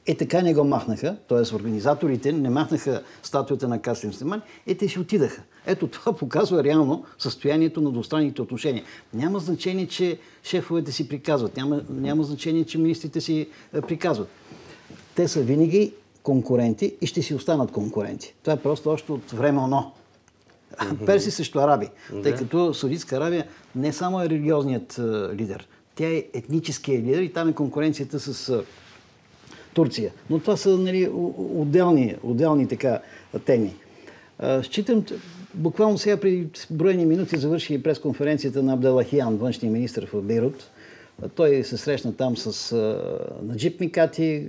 Е 0.07 0.15
така 0.15 0.43
не 0.43 0.55
го 0.55 0.65
махнаха, 0.65 1.17
т.е. 1.29 1.55
организаторите 1.55 2.33
не 2.33 2.51
махнаха 2.51 3.03
статуята 3.23 3.69
на 3.69 3.83
Касим 3.83 4.13
Слеман, 4.13 4.43
е 4.67 4.75
те 4.75 4.89
си 4.89 4.99
отидаха. 4.99 5.43
Ето 5.67 5.87
това 5.87 6.13
показва 6.17 6.65
реално 6.65 7.05
състоянието 7.19 7.81
на 7.81 7.93
двустранните 7.93 8.43
отношения. 8.43 8.85
Няма 9.15 9.39
значение, 9.39 9.87
че 9.87 10.19
шефовете 10.45 10.93
си 10.93 11.09
приказват, 11.09 11.57
няма, 11.57 11.83
няма 11.91 12.25
значение, 12.25 12.65
че 12.65 12.79
министрите 12.79 13.21
си 13.21 13.49
е, 13.75 13.81
приказват. 13.81 14.29
Те 15.15 15.29
са 15.29 15.43
винаги 15.43 15.93
конкуренти 16.23 16.95
и 17.01 17.07
ще 17.07 17.23
си 17.23 17.35
останат 17.35 17.73
конкуренти. 17.73 18.35
Това 18.43 18.53
е 18.53 18.61
просто 18.61 18.91
още 18.91 19.13
от 19.13 19.31
време 19.31 19.61
оно. 19.61 19.93
Перси 21.07 21.31
срещу 21.31 21.61
араби, 21.61 21.89
тъй 22.23 22.35
като 22.35 22.75
Саудитска 22.75 23.17
Арабия 23.17 23.47
не 23.77 23.93
само 23.93 24.23
е 24.23 24.29
религиозният 24.29 24.99
е, 24.99 25.03
лидер, 25.37 25.69
тя 25.95 26.09
е 26.09 26.25
етническия 26.35 26.99
лидер 26.99 27.23
и 27.23 27.33
там 27.33 27.49
е 27.49 27.53
конкуренцията 27.53 28.21
с 28.21 28.49
е, 28.49 28.61
Турция. 29.75 30.13
Но 30.31 30.39
това 30.39 30.57
са 30.57 30.79
нали, 30.79 31.09
отделни, 31.37 32.17
отделни 32.23 32.69
така 32.69 33.01
теми. 33.45 33.75
Считам, 34.63 35.05
буквално 35.55 35.99
сега 35.99 36.17
преди 36.17 36.49
броени 36.71 37.07
минути 37.07 37.37
завърши 37.37 37.83
пресконференцията 37.83 38.63
на 38.63 38.73
Абделахиян, 38.73 39.37
външния 39.37 39.73
министр 39.73 40.07
в 40.13 40.23
Бейрут. 40.23 40.71
Той 41.35 41.65
се 41.65 41.77
срещна 41.77 42.17
там 42.17 42.37
с 42.37 42.77
Наджип 43.43 43.81
Микати, 43.81 44.49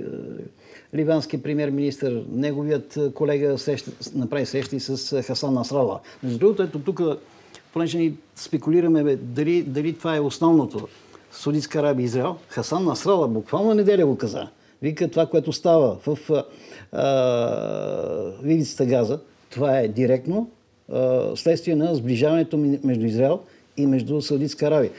ливански 0.96 1.44
премьер-министр, 1.44 2.24
неговият 2.32 2.98
колега 3.14 3.58
среща, 3.58 3.92
направи 4.16 4.46
срещи 4.46 4.80
с 4.80 5.24
Хасан 5.24 5.54
Насрала. 5.54 6.00
Между 6.24 6.40
другото, 6.40 6.64
ето 6.64 6.80
тук, 6.80 7.02
понеже 7.74 7.98
ни 7.98 8.14
спекулираме 8.36 9.16
дали, 9.16 9.64
дали 9.64 9.94
това 9.94 10.16
е 10.16 10.20
основното, 10.20 10.88
Судитска 11.32 11.80
Арабия 11.80 12.04
и 12.04 12.06
Израел, 12.06 12.36
Хасан 12.48 12.86
Насрала 12.86 13.28
буквално 13.28 13.74
неделя 13.74 14.06
го 14.06 14.18
каза. 14.18 14.48
Вика 14.82 15.12
това, 15.12 15.26
което 15.26 15.54
става 15.54 15.98
в 16.06 16.44
Вивицата 18.44 18.86
Газа, 18.86 19.20
това 19.50 19.80
е 19.80 19.88
директно 19.88 20.50
а, 20.92 21.32
следствие 21.36 21.76
на 21.76 21.96
сближаването 21.96 22.58
между 22.84 23.06
Израел 23.06 23.40
и 23.78 23.86
между 23.86 24.22
Саудитска 24.22 24.66
Аравия. 24.66 24.92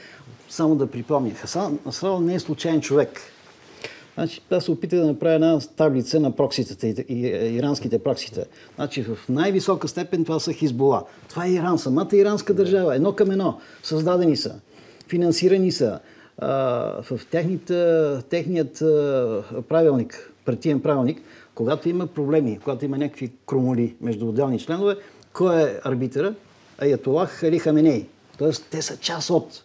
Само 0.49 0.75
да 0.75 0.87
припомня, 0.87 1.31
Хасан 1.31 1.79
Насрал 1.85 2.19
не 2.19 2.35
е 2.35 2.39
случайен 2.39 2.81
човек. 2.81 3.21
Значи, 4.13 4.41
аз 4.51 4.63
се 4.63 4.71
опитах 4.71 4.99
да 4.99 5.05
направя 5.05 5.33
една 5.33 5.59
таблица 5.59 6.19
на 6.19 6.31
прокситата 6.31 6.87
и, 6.87 7.05
и 7.09 7.55
иранските 7.55 7.99
проксита. 7.99 8.45
Значи, 8.75 9.03
в 9.03 9.17
най-висока 9.29 9.87
степен 9.87 10.23
това 10.23 10.39
са 10.39 10.53
Хизбола. 10.53 11.03
Това 11.29 11.45
е 11.45 11.51
Иран, 11.51 11.79
самата 11.79 12.09
иранска 12.13 12.53
държава. 12.53 12.95
Едно 12.95 13.13
към 13.13 13.31
едно. 13.31 13.59
Създадени 13.83 14.37
са, 14.37 14.55
финансирани 15.07 15.71
са, 15.71 15.99
в 16.41 17.19
техните, 17.31 17.97
техният 18.29 18.79
правилник, 19.69 20.31
партиен 20.45 20.81
правилник, 20.81 21.21
когато 21.55 21.89
има 21.89 22.07
проблеми, 22.07 22.59
когато 22.63 22.85
има 22.85 22.97
някакви 22.97 23.31
кромоли 23.45 23.95
между 24.01 24.27
отделни 24.29 24.59
членове, 24.59 24.95
кой 25.33 25.61
е 25.61 25.79
арбитъра? 25.83 26.33
Аятолах 26.77 27.43
Али 27.43 27.59
Хаменей. 27.59 28.07
Тоест, 28.37 28.67
те 28.71 28.81
са 28.81 28.97
част 28.97 29.29
от. 29.29 29.63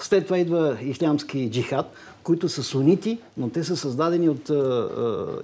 След 0.00 0.24
това 0.24 0.38
идва 0.38 0.78
ислямски 0.82 1.50
джихад, 1.50 1.92
които 2.22 2.48
са 2.48 2.62
сунити, 2.62 3.18
но 3.36 3.48
те 3.48 3.64
са 3.64 3.76
създадени 3.76 4.28
от 4.28 4.48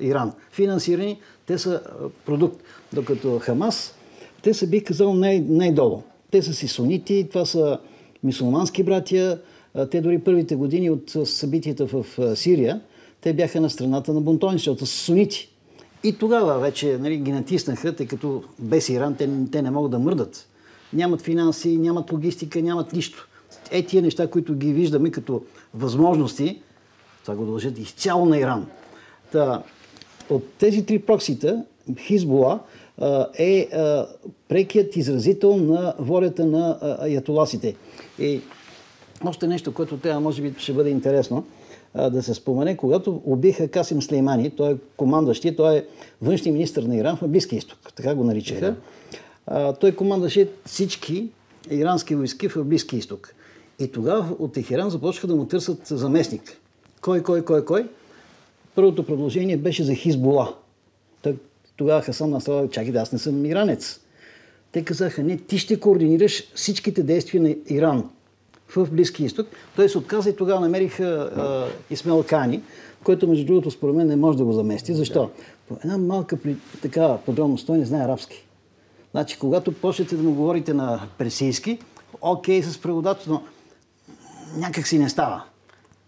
Иран. 0.00 0.32
Финансирани, 0.50 1.20
те 1.46 1.58
са 1.58 1.80
продукт. 2.26 2.62
Докато 2.92 3.38
Хамас, 3.38 3.94
те 4.42 4.54
са, 4.54 4.66
бих 4.66 4.84
казал, 4.84 5.14
най- 5.14 5.40
най-долу. 5.40 6.02
Те 6.30 6.42
са 6.42 6.54
си 6.54 6.68
сунити, 6.68 7.26
това 7.30 7.44
са 7.44 7.78
мусулмански 8.22 8.82
братия, 8.82 9.38
те 9.90 10.00
дори 10.00 10.18
първите 10.18 10.56
години 10.56 10.90
от 10.90 11.12
събитията 11.24 11.86
в 11.86 12.06
Сирия, 12.36 12.80
те 13.20 13.32
бяха 13.32 13.60
на 13.60 13.70
страната 13.70 14.12
на 14.12 14.20
бунтони, 14.20 14.58
защото 14.58 14.86
са 14.86 14.96
сунити. 14.96 15.48
И 16.04 16.18
тогава 16.18 16.58
вече 16.58 16.98
нали, 16.98 17.16
ги 17.16 17.32
натиснаха, 17.32 17.96
тъй 17.96 18.06
като 18.06 18.42
без 18.58 18.88
Иран 18.88 19.14
те, 19.14 19.30
те 19.52 19.62
не 19.62 19.70
могат 19.70 19.90
да 19.90 19.98
мърдат. 19.98 20.46
Нямат 20.92 21.22
финанси, 21.22 21.76
нямат 21.76 22.12
логистика, 22.12 22.62
нямат 22.62 22.92
нищо. 22.92 23.28
Е 23.70 23.82
тия 23.82 24.02
неща, 24.02 24.26
които 24.26 24.54
ги 24.54 24.72
виждаме 24.72 25.10
като 25.10 25.42
възможности, 25.74 26.62
това 27.22 27.34
го 27.34 27.44
дължат 27.44 27.78
изцяло 27.78 28.26
на 28.26 28.38
Иран. 28.38 28.66
Та, 29.32 29.62
от 30.30 30.44
тези 30.58 30.86
три 30.86 30.98
проксита, 30.98 31.64
Хизбола 31.98 32.60
е 33.38 33.68
прекият 34.48 34.96
изразител 34.96 35.56
на 35.56 35.94
волята 35.98 36.46
на 36.46 36.78
аятоласите. 37.00 37.74
И 38.18 38.40
още 39.24 39.46
нещо, 39.46 39.74
което 39.74 39.98
трябва, 39.98 40.20
може 40.20 40.42
би, 40.42 40.54
ще 40.58 40.72
бъде 40.72 40.90
интересно 40.90 41.44
да 42.10 42.22
се 42.22 42.34
спомене. 42.34 42.76
Когато 42.76 43.22
убиха 43.24 43.68
Касим 43.68 44.02
Слеймани, 44.02 44.50
той 44.50 44.72
е 44.72 44.76
командващи, 44.96 45.56
той 45.56 45.76
е 45.76 45.84
външния 46.22 46.52
министр 46.52 46.82
на 46.82 46.96
Иран 46.96 47.16
в 47.16 47.28
Близкия 47.28 47.56
изток, 47.56 47.78
така 47.96 48.14
го 48.14 48.24
наричаха. 48.24 48.74
А, 49.46 49.72
той 49.72 49.92
командваше 49.92 50.48
всички 50.64 51.28
ирански 51.70 52.14
войски 52.14 52.48
в 52.48 52.64
Близкия 52.64 52.98
изток. 52.98 53.34
И 53.78 53.92
тогава 53.92 54.36
от 54.38 54.52
Техеран 54.52 54.90
започнаха 54.90 55.26
да 55.26 55.36
му 55.36 55.44
търсят 55.44 55.86
заместник. 55.86 56.60
Кой, 57.00 57.22
кой, 57.22 57.44
кой, 57.44 57.64
кой? 57.64 57.88
Първото 58.74 59.06
предложение 59.06 59.56
беше 59.56 59.84
за 59.84 59.94
Хизбола. 59.94 60.54
Тогава 61.76 62.02
Хасан 62.02 62.30
Насрала, 62.30 62.70
чакай 62.70 62.92
да 62.92 62.98
аз 62.98 63.12
не 63.12 63.18
съм 63.18 63.46
иранец. 63.46 64.00
Те 64.72 64.84
казаха, 64.84 65.22
не, 65.22 65.36
ти 65.36 65.58
ще 65.58 65.80
координираш 65.80 66.54
всичките 66.54 67.02
действия 67.02 67.42
на 67.42 67.54
Иран 67.66 68.10
в 68.76 68.88
Близки 68.90 69.24
изток. 69.24 69.46
Той 69.76 69.88
се 69.88 69.98
отказа 69.98 70.30
и 70.30 70.36
тогава 70.36 70.60
намериха 70.60 71.30
Исмел 71.90 72.24
Кани, 72.28 72.62
който 73.04 73.28
между 73.28 73.46
другото 73.46 73.70
според 73.70 73.94
мен 73.96 74.06
не 74.06 74.16
може 74.16 74.38
да 74.38 74.44
го 74.44 74.52
замести. 74.52 74.94
Защо? 74.94 75.30
По 75.68 75.76
една 75.84 75.98
малка 75.98 76.38
така 76.82 77.18
подробност, 77.26 77.66
той 77.66 77.78
не 77.78 77.84
знае 77.84 78.04
арабски. 78.04 78.46
Значи, 79.10 79.38
когато 79.38 79.72
почнете 79.72 80.16
да 80.16 80.22
му 80.22 80.34
говорите 80.34 80.74
на 80.74 81.00
пресийски, 81.18 81.78
окей 82.20 82.62
с 82.62 82.78
преводач, 82.78 83.18
но 83.26 83.42
някак 84.56 84.86
си 84.86 84.98
не 84.98 85.08
става. 85.08 85.42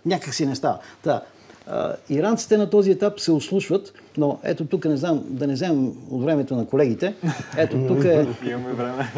Някак 0.06 0.34
си 0.34 0.46
не 0.46 0.56
става. 0.56 0.78
Та, 1.02 1.22
а, 1.66 1.94
иранците 2.08 2.56
на 2.56 2.70
този 2.70 2.90
етап 2.90 3.20
се 3.20 3.32
ослушват, 3.32 3.92
но 4.16 4.38
ето 4.42 4.66
тук 4.66 4.84
не 4.84 4.96
знам, 4.96 5.24
да 5.26 5.46
не 5.46 5.52
вземем 5.52 5.92
от 6.10 6.24
времето 6.24 6.56
на 6.56 6.66
колегите. 6.66 7.14
Ето 7.56 7.86
тук 7.88 8.04
е... 8.04 8.26
Имаме 8.44 8.72
време. 8.72 9.12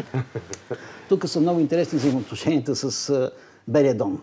Тук 1.09 1.27
са 1.27 1.39
много 1.39 1.59
интересни 1.59 1.99
взаимоотношенията 1.99 2.75
с 2.75 3.31
Белия 3.67 3.95
дом. 3.95 4.21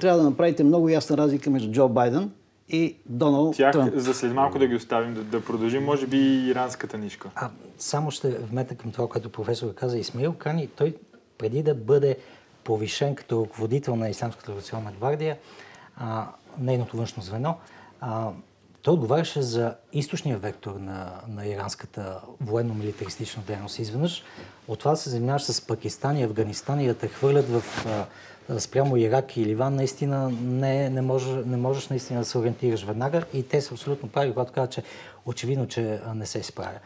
Трябва 0.00 0.18
да 0.18 0.24
направите 0.24 0.64
много 0.64 0.88
ясна 0.88 1.16
разлика 1.16 1.50
между 1.50 1.72
Джо 1.72 1.88
Байден 1.88 2.30
и 2.68 2.96
Доналд 3.06 3.56
Тях, 3.56 3.72
Тръмп. 3.72 3.92
за 3.96 4.14
след 4.14 4.32
малко 4.32 4.58
да 4.58 4.66
ги 4.66 4.74
оставим, 4.74 5.14
да, 5.14 5.22
да 5.22 5.44
продължим, 5.44 5.84
може 5.84 6.06
би 6.06 6.16
и 6.16 6.48
иранската 6.48 6.98
нишка. 6.98 7.30
А, 7.34 7.50
само 7.78 8.10
ще 8.10 8.30
вметна 8.30 8.76
към 8.76 8.92
това, 8.92 9.08
което 9.08 9.32
професор 9.32 9.74
каза. 9.74 9.98
Исмаил 9.98 10.32
Кани, 10.32 10.66
той 10.66 10.94
преди 11.38 11.62
да 11.62 11.74
бъде 11.74 12.16
повишен 12.68 13.14
като 13.14 13.44
ръководител 13.44 13.96
на 13.96 14.08
Исламската 14.08 14.48
революционна 14.48 14.92
гвардия, 14.92 15.38
а, 15.96 16.26
нейното 16.58 16.96
външно 16.96 17.22
звено, 17.22 17.56
а, 18.00 18.30
той 18.82 18.94
отговаряше 18.94 19.42
за 19.42 19.74
източния 19.92 20.38
вектор 20.38 20.74
на, 20.74 21.12
на 21.28 21.46
иранската 21.46 22.20
военно-милитаристична 22.44 23.42
дейност. 23.46 23.78
Изведнъж 23.78 24.22
от 24.68 24.78
това 24.78 24.90
да 24.90 24.96
се 24.96 25.10
занимаваш 25.10 25.42
с 25.42 25.66
Пакистан 25.66 26.16
и 26.16 26.22
Афганистан 26.22 26.80
и 26.80 26.86
да 26.86 26.94
те 26.94 27.08
хвърлят 27.08 27.48
в 27.48 27.86
а, 27.86 28.60
спрямо 28.60 28.96
Ирак 28.96 29.36
и 29.36 29.46
Ливан, 29.46 29.74
наистина 29.74 30.30
не, 30.42 30.90
не, 30.90 31.00
може, 31.00 31.32
не 31.34 31.56
можеш 31.56 31.88
наистина 31.88 32.20
да 32.20 32.24
се 32.24 32.38
ориентираш 32.38 32.84
веднага 32.84 33.24
и 33.34 33.48
те 33.48 33.60
са 33.60 33.74
абсолютно 33.74 34.08
прави, 34.08 34.32
когато 34.32 34.52
казват, 34.52 34.72
че 34.72 34.82
очевидно, 35.26 35.68
че 35.68 36.00
не 36.14 36.26
се 36.26 36.42
справя. 36.42 36.78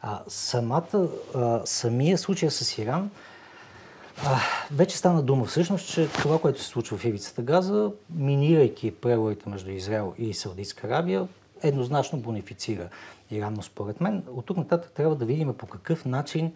А, 0.00 0.20
самата, 0.28 1.08
а, 1.34 1.60
самия 1.64 2.18
случай 2.18 2.50
с 2.50 2.78
Иран, 2.78 3.10
а, 4.26 4.40
вече 4.72 4.96
стана 4.96 5.22
дума 5.22 5.44
всъщност, 5.44 5.88
че 5.92 6.08
това, 6.08 6.38
което 6.38 6.62
се 6.62 6.66
случва 6.66 6.98
в 6.98 7.04
ивицата 7.04 7.42
Газа, 7.42 7.90
минирайки 8.10 8.90
преговорите 8.90 9.48
между 9.48 9.70
Израел 9.70 10.14
и 10.18 10.34
Саудитска 10.34 10.86
Арабия, 10.86 11.28
еднозначно 11.62 12.18
бонифицира 12.18 12.88
Иран. 13.30 13.54
Но 13.54 13.62
според 13.62 14.00
мен, 14.00 14.24
от 14.30 14.46
тук 14.46 14.56
нататък 14.56 14.92
трябва 14.92 15.16
да 15.16 15.24
видим 15.24 15.54
по 15.54 15.66
какъв 15.66 16.04
начин 16.04 16.52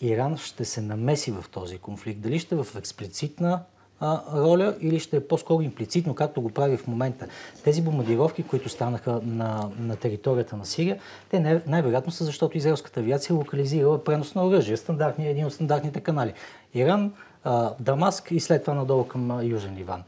Иран 0.00 0.36
ще 0.36 0.64
се 0.64 0.80
намеси 0.80 1.30
в 1.30 1.44
този 1.50 1.78
конфликт. 1.78 2.20
Дали 2.20 2.38
ще 2.38 2.54
в 2.54 2.66
експлицитна 2.76 3.60
а, 4.04 4.22
роля 4.34 4.74
или 4.80 5.00
ще 5.00 5.16
е 5.16 5.26
по-скоро 5.26 5.62
имплицитно, 5.62 6.14
както 6.14 6.42
го 6.42 6.50
прави 6.50 6.76
в 6.76 6.86
момента. 6.86 7.26
Тези 7.64 7.82
бомбардировки, 7.82 8.42
които 8.42 8.68
станаха 8.68 9.20
на, 9.24 9.70
на 9.78 9.96
територията 9.96 10.56
на 10.56 10.66
Сирия, 10.66 10.98
те 11.30 11.40
най- 11.40 11.60
най-вероятно 11.66 12.12
са 12.12 12.24
защото 12.24 12.56
израелската 12.56 13.00
авиация 13.00 13.34
е 13.34 13.36
локализирала 13.36 14.04
пренос 14.04 14.34
на 14.34 14.46
оръжие, 14.46 14.76
стандартни, 14.76 15.28
един 15.28 15.46
от 15.46 15.52
стандартните 15.52 16.00
канали. 16.00 16.32
Иран, 16.74 17.12
а, 17.44 17.72
Дамаск 17.80 18.30
и 18.30 18.40
след 18.40 18.62
това 18.62 18.74
надолу 18.74 19.04
към 19.04 19.30
а, 19.30 19.44
Южен 19.44 19.76
Ливан. 19.76 20.02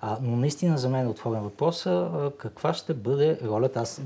А, 0.00 0.18
но 0.22 0.36
наистина 0.36 0.78
за 0.78 0.88
мен 0.88 1.06
е 1.06 1.08
отворен 1.08 1.42
въпрос 1.42 1.86
каква 2.38 2.74
ще 2.74 2.94
бъде 2.94 3.38
ролята. 3.44 3.80
Аз 3.80 4.00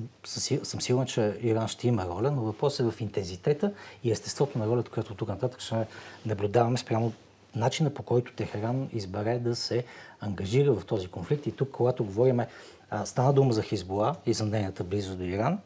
съм 0.62 0.80
сигурен, 0.80 1.06
че 1.06 1.38
Иран 1.42 1.68
ще 1.68 1.88
има 1.88 2.06
роля, 2.06 2.30
но 2.30 2.42
въпросът 2.42 2.86
е 2.86 2.90
в 2.90 3.00
интензитета 3.00 3.72
и 4.04 4.10
естеството 4.10 4.58
на 4.58 4.66
ролята, 4.66 4.90
която 4.90 5.14
тук 5.14 5.28
нататък 5.28 5.60
ще 5.60 5.86
наблюдаваме 6.26 6.78
спрямо 6.78 7.12
начина 7.56 7.90
по 7.90 8.02
който 8.02 8.32
Техеран 8.32 8.88
избере 8.92 9.38
да 9.38 9.56
се 9.56 9.84
ангажира 10.20 10.72
в 10.72 10.84
този 10.86 11.08
конфликт. 11.08 11.46
И 11.46 11.52
тук, 11.52 11.70
когато 11.70 12.04
говорим, 12.04 12.40
стана 13.04 13.32
дума 13.32 13.52
за 13.52 13.62
Хизбола 13.62 14.16
и 14.26 14.32
за 14.32 14.46
нейната 14.46 14.84
близо 14.84 15.16
до 15.16 15.24
Иран, 15.24 15.58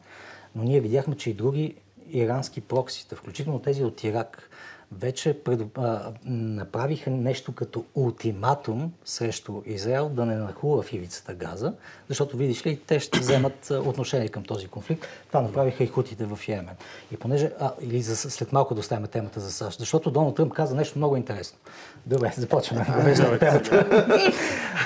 но 0.55 0.63
ние 0.63 0.81
видяхме, 0.81 1.17
че 1.17 1.29
и 1.29 1.33
други 1.33 1.75
ирански 2.09 2.61
проксита, 2.61 3.15
включително 3.15 3.59
тези 3.59 3.83
от 3.83 4.03
Ирак, 4.03 4.49
вече 4.91 5.43
пред, 5.43 5.61
а, 5.77 6.11
направиха 6.25 7.09
нещо 7.09 7.51
като 7.51 7.85
ултиматум 7.95 8.93
срещу 9.05 9.61
Израел 9.65 10.09
да 10.09 10.25
не 10.25 10.35
нахлува 10.35 10.81
в 10.81 10.93
ивицата 10.93 11.33
Газа, 11.33 11.73
защото 12.07 12.37
видиш 12.37 12.65
ли, 12.65 12.79
те 12.87 12.99
ще 12.99 13.19
вземат 13.19 13.69
отношение 13.69 14.29
към 14.29 14.43
този 14.43 14.67
конфликт. 14.67 15.05
Това 15.27 15.41
направиха 15.41 15.83
и 15.83 15.87
хутите 15.87 16.25
в 16.25 16.39
Йемен. 16.47 16.75
И 17.11 17.17
понеже, 17.17 17.51
а, 17.59 17.71
или 17.81 18.01
за, 18.01 18.15
след 18.15 18.51
малко 18.51 18.73
да 18.73 18.79
оставим 18.79 19.07
темата 19.07 19.39
за 19.39 19.51
САЩ, 19.51 19.79
защото 19.79 20.11
Доналд 20.11 20.35
Тръмп 20.35 20.53
каза 20.53 20.75
нещо 20.75 20.97
много 20.97 21.15
интересно. 21.15 21.57
Добре, 22.05 22.33
започваме 22.37 22.85
да 23.15 23.39
темата. 23.39 24.05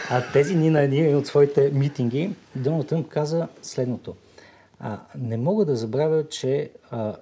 а 0.09 0.31
тези 0.33 0.55
ни 0.55 0.69
на 0.69 0.81
един 0.81 1.17
от 1.17 1.27
своите 1.27 1.71
митинги, 1.73 2.35
Доналд 2.55 2.87
Тръмп 2.87 3.07
каза 3.07 3.47
следното. 3.61 4.15
А, 4.79 4.99
не 5.17 5.37
мога 5.37 5.65
да 5.65 5.75
забравя, 5.75 6.27
че 6.29 6.71
а, 6.91 7.15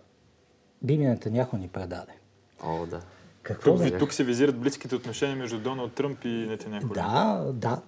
Биби 0.81 1.05
Нетаняхо 1.05 1.57
ни 1.57 1.67
предаде. 1.67 2.20
О, 2.63 2.85
да. 2.85 3.01
Какво 3.43 3.77
тук, 3.77 3.99
тук 3.99 4.13
се 4.13 4.23
визират 4.23 4.57
близките 4.57 4.95
отношения 4.95 5.37
между 5.37 5.59
Доналд 5.59 5.93
Тръмп 5.93 6.25
и 6.25 6.27
Нетаняху. 6.27 6.93
Да, 6.93 7.45
да. 7.53 7.81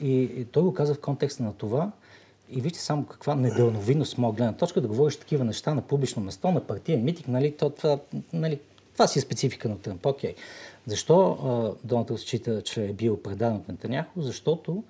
И, 0.00 0.22
и 0.22 0.44
той 0.44 0.62
го 0.62 0.74
каза 0.74 0.94
в 0.94 1.00
контекста 1.00 1.42
на 1.42 1.52
това. 1.52 1.90
И 2.50 2.60
вижте 2.60 2.78
само 2.78 3.06
каква 3.06 3.34
недълновидност 3.34 4.18
моя 4.18 4.34
гледна 4.34 4.52
точка 4.52 4.80
да 4.80 4.88
говориш 4.88 5.16
такива 5.16 5.44
неща 5.44 5.74
на 5.74 5.82
публично 5.82 6.22
место, 6.22 6.50
на 6.50 6.60
партиен 6.60 7.04
митинг, 7.04 7.28
нали, 7.28 7.56
то, 7.56 7.70
това, 7.70 7.98
нали, 8.32 8.60
това 8.92 9.06
си 9.06 9.18
е 9.18 9.22
специфика 9.22 9.68
на 9.68 9.78
Тръмп. 9.78 10.06
Окей. 10.06 10.34
Защо 10.86 11.76
Доналд 11.84 12.06
Тръмп 12.06 12.20
счита, 12.20 12.62
че 12.62 12.84
е 12.84 12.92
бил 12.92 13.22
предаден 13.22 13.56
от 13.56 13.68
Нетаняху? 13.68 14.22
Защото 14.22 14.82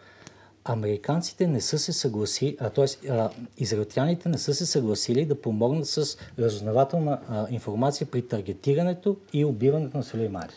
американците 0.64 1.46
не 1.46 1.60
са 1.60 1.78
се 1.78 1.92
съгласили, 1.92 2.56
т.е. 2.74 2.86
израелтяните 3.58 4.28
не 4.28 4.38
са 4.38 4.54
се 4.54 4.66
съгласили 4.66 5.24
да 5.24 5.40
помогнат 5.40 5.86
с 5.86 6.16
разузнавателна 6.38 7.20
а, 7.28 7.46
информация 7.50 8.06
при 8.06 8.28
таргетирането 8.28 9.16
и 9.32 9.44
убиването 9.44 9.96
на 9.96 10.02
Сулеймани. 10.02 10.52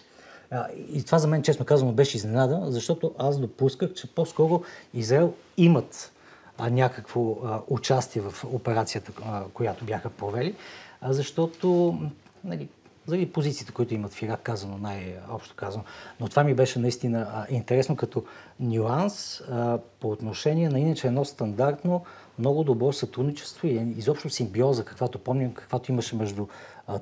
И 0.94 1.04
това 1.04 1.20
за 1.20 1.28
мен, 1.28 1.44
честно 1.44 1.66
казано, 1.66 1.92
беше 1.92 2.18
изненада, 2.18 2.62
защото 2.72 3.12
аз 3.18 3.39
допусках, 3.39 3.94
че 3.94 4.08
по-скоро 4.08 4.63
Израел 4.94 5.34
имат 5.58 6.12
а, 6.58 6.70
някакво 6.70 7.38
а, 7.44 7.62
участие 7.68 8.22
в 8.22 8.44
операцията, 8.44 9.12
а, 9.26 9.44
която 9.54 9.86
бяха 9.86 10.10
провели, 10.10 10.56
а, 11.02 11.13
защото 11.13 11.98
нали, 12.44 12.68
заради 13.06 13.32
позициите, 13.32 13.72
които 13.72 13.94
имат 13.94 14.13
в 14.13 14.22
Ирак, 14.22 14.42
казано 14.44 14.78
най-общо 14.78 15.56
казано. 15.56 15.84
Но 16.20 16.28
това 16.28 16.44
ми 16.44 16.54
беше 16.54 16.80
наистина 16.80 17.28
а, 17.34 17.46
интересно 17.50 17.96
като 17.96 18.24
нюанс 18.60 19.42
а, 19.42 19.80
по 20.00 20.12
отношение 20.12 20.70
на 20.70 20.80
иначе 20.80 21.08
едно 21.08 21.26
стандартно, 21.26 22.04
много 22.39 22.63
добро 22.63 22.94
сътрудничество 22.94 23.68
и 23.68 23.94
изобщо 23.98 24.30
симбиоза, 24.30 24.86
каквато 24.86 25.20
помним, 25.20 25.54
каквато 25.54 25.92
имаше 25.92 26.16
между 26.16 26.48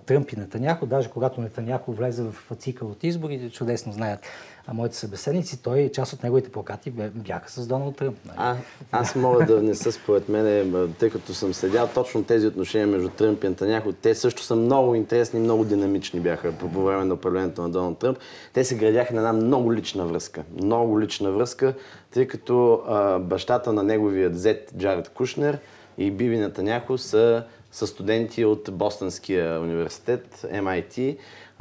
Тръмп 0.06 0.32
и 0.32 0.36
Нетаняхо. 0.36 0.86
Даже 0.86 1.10
когато 1.10 1.42
Нетаняхо 1.42 1.92
влезе 1.92 2.24
в 2.24 2.56
цикъл 2.56 2.88
от 2.88 3.04
изборите, 3.04 3.50
чудесно 3.50 3.94
знаят 3.94 4.20
а 4.68 4.74
моите 4.74 4.96
събеседници, 4.96 5.64
той 5.64 5.92
част 5.94 6.14
от 6.14 6.24
неговите 6.24 6.52
плакати 6.52 6.92
бяха 7.16 7.52
с 7.52 7.68
Доналд 7.68 7.96
Тръмп. 7.96 8.18
Нали? 8.26 8.38
А, 8.40 8.56
аз 8.92 9.16
мога 9.16 9.46
да 9.46 9.58
внеса 9.58 9.92
според 9.92 10.30
мен, 10.30 10.94
тъй 11.00 11.10
като 11.10 11.34
съм 11.34 11.54
следял 11.54 11.88
точно 11.88 12.24
тези 12.24 12.48
отношения 12.48 12.88
между 12.88 13.10
Тръмп 13.10 13.44
и 13.44 13.48
Нетаняхо. 13.48 13.94
Те 13.94 14.16
също 14.16 14.44
са 14.44 14.56
много 14.56 14.96
интересни, 14.96 15.40
много 15.40 15.66
динамични 15.66 16.20
бяха 16.20 16.52
по, 16.52 16.68
време 16.68 17.06
на 17.06 17.14
управлението 17.14 17.62
на 17.62 17.70
Доналд 17.70 17.98
Тръмп. 17.98 18.18
Те 18.54 18.64
се 18.64 18.76
градяха 18.76 19.14
на 19.14 19.20
една 19.20 19.34
много 19.34 19.74
лична 19.74 20.06
връзка. 20.06 20.44
Много 20.62 21.02
лична 21.02 21.32
връзка, 21.32 21.74
тъй 22.12 22.28
като 22.28 22.84
а, 22.88 23.20
бащата 23.20 23.74
на 23.74 23.84
неговия 23.84 24.30
зет 24.34 24.74
Джаред 24.78 25.10
Кушнер 25.10 25.60
и 25.98 26.12
Биби 26.12 26.38
Нетаняхо 26.38 26.98
са 26.98 27.44
са 27.72 27.88
студенти 27.88 28.46
от 28.46 28.70
Бостонския 28.72 29.60
университет, 29.60 30.46
MIT. 30.54 31.18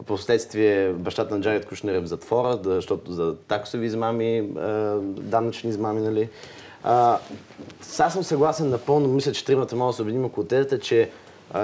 Последствие 0.06 0.92
бащата 0.92 1.34
на 1.34 1.40
Джаред 1.40 1.66
Кушнер 1.66 1.94
е 1.94 2.00
в 2.00 2.06
затвора, 2.06 2.58
защото 2.64 3.12
за 3.12 3.36
таксови 3.36 3.86
измами, 3.86 4.48
данъчни 5.02 5.70
измами, 5.70 6.00
нали. 6.00 6.28
А, 6.82 7.18
аз 7.98 8.12
съм 8.12 8.22
съгласен 8.22 8.70
напълно, 8.70 9.08
мисля, 9.08 9.32
че 9.32 9.44
тримата 9.44 9.76
могат 9.76 9.92
да 9.92 9.96
се 9.96 10.02
убедим 10.02 10.24
около 10.24 10.46
тезата, 10.46 10.78
че 10.78 11.10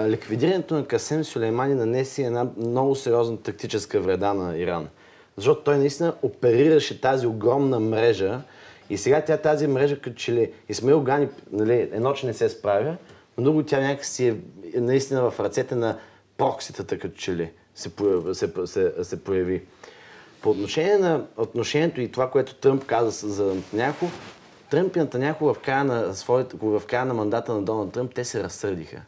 ликвидирането 0.07 0.75
на 0.75 0.87
Касем 0.87 1.25
Сулеймани 1.25 1.75
нанеси 1.75 2.23
една 2.23 2.47
много 2.57 2.95
сериозна 2.95 3.37
тактическа 3.37 4.01
вреда 4.01 4.35
на 4.35 4.59
Иран. 4.59 4.89
Защото 5.37 5.63
той 5.65 5.79
наистина 5.79 6.15
оперираше 6.23 7.01
тази 7.01 7.27
огромна 7.27 7.81
мрежа 7.81 8.41
и 8.91 8.99
сега 8.99 9.21
тя 9.21 9.37
тази 9.37 9.67
мрежа, 9.67 10.01
като 10.01 10.17
че 10.17 10.33
ли 10.33 10.53
Исмаил 10.69 11.01
Гани 11.01 11.29
нали, 11.53 11.89
едно, 11.93 12.13
че 12.13 12.27
не 12.27 12.35
се 12.35 12.49
справя, 12.49 12.97
много 13.39 13.63
тя 13.63 13.81
някакси 13.81 14.29
е 14.75 14.81
наистина 14.81 15.31
в 15.31 15.41
ръцете 15.41 15.75
на 15.75 15.99
прокситата, 16.37 16.99
като 16.99 17.17
че 17.17 17.37
ли 17.37 17.53
се, 17.75 17.91
се, 18.33 18.53
се, 18.67 19.05
се 19.05 19.25
появи. 19.25 19.63
По 20.43 20.51
отношение 20.51 20.99
на 20.99 21.25
отношението 21.37 22.01
и 22.01 22.13
това, 22.13 22.31
което 22.31 22.55
Тръмп 22.55 22.85
каза 22.85 23.29
за 23.29 23.55
Натаняхо, 23.55 24.07
Тръмп 24.71 24.97
и 24.97 24.99
Натаняхо 24.99 25.55
в 25.55 25.59
края 25.59 25.85
на, 25.85 26.15
своите, 26.15 26.57
в 26.63 26.83
края 26.87 27.05
на 27.05 27.15
мандата 27.15 27.55
на 27.55 27.63
Доналд 27.63 27.93
Тръмп, 27.93 28.15
те 28.15 28.25
се 28.25 28.43
разсърдиха. 28.43 29.03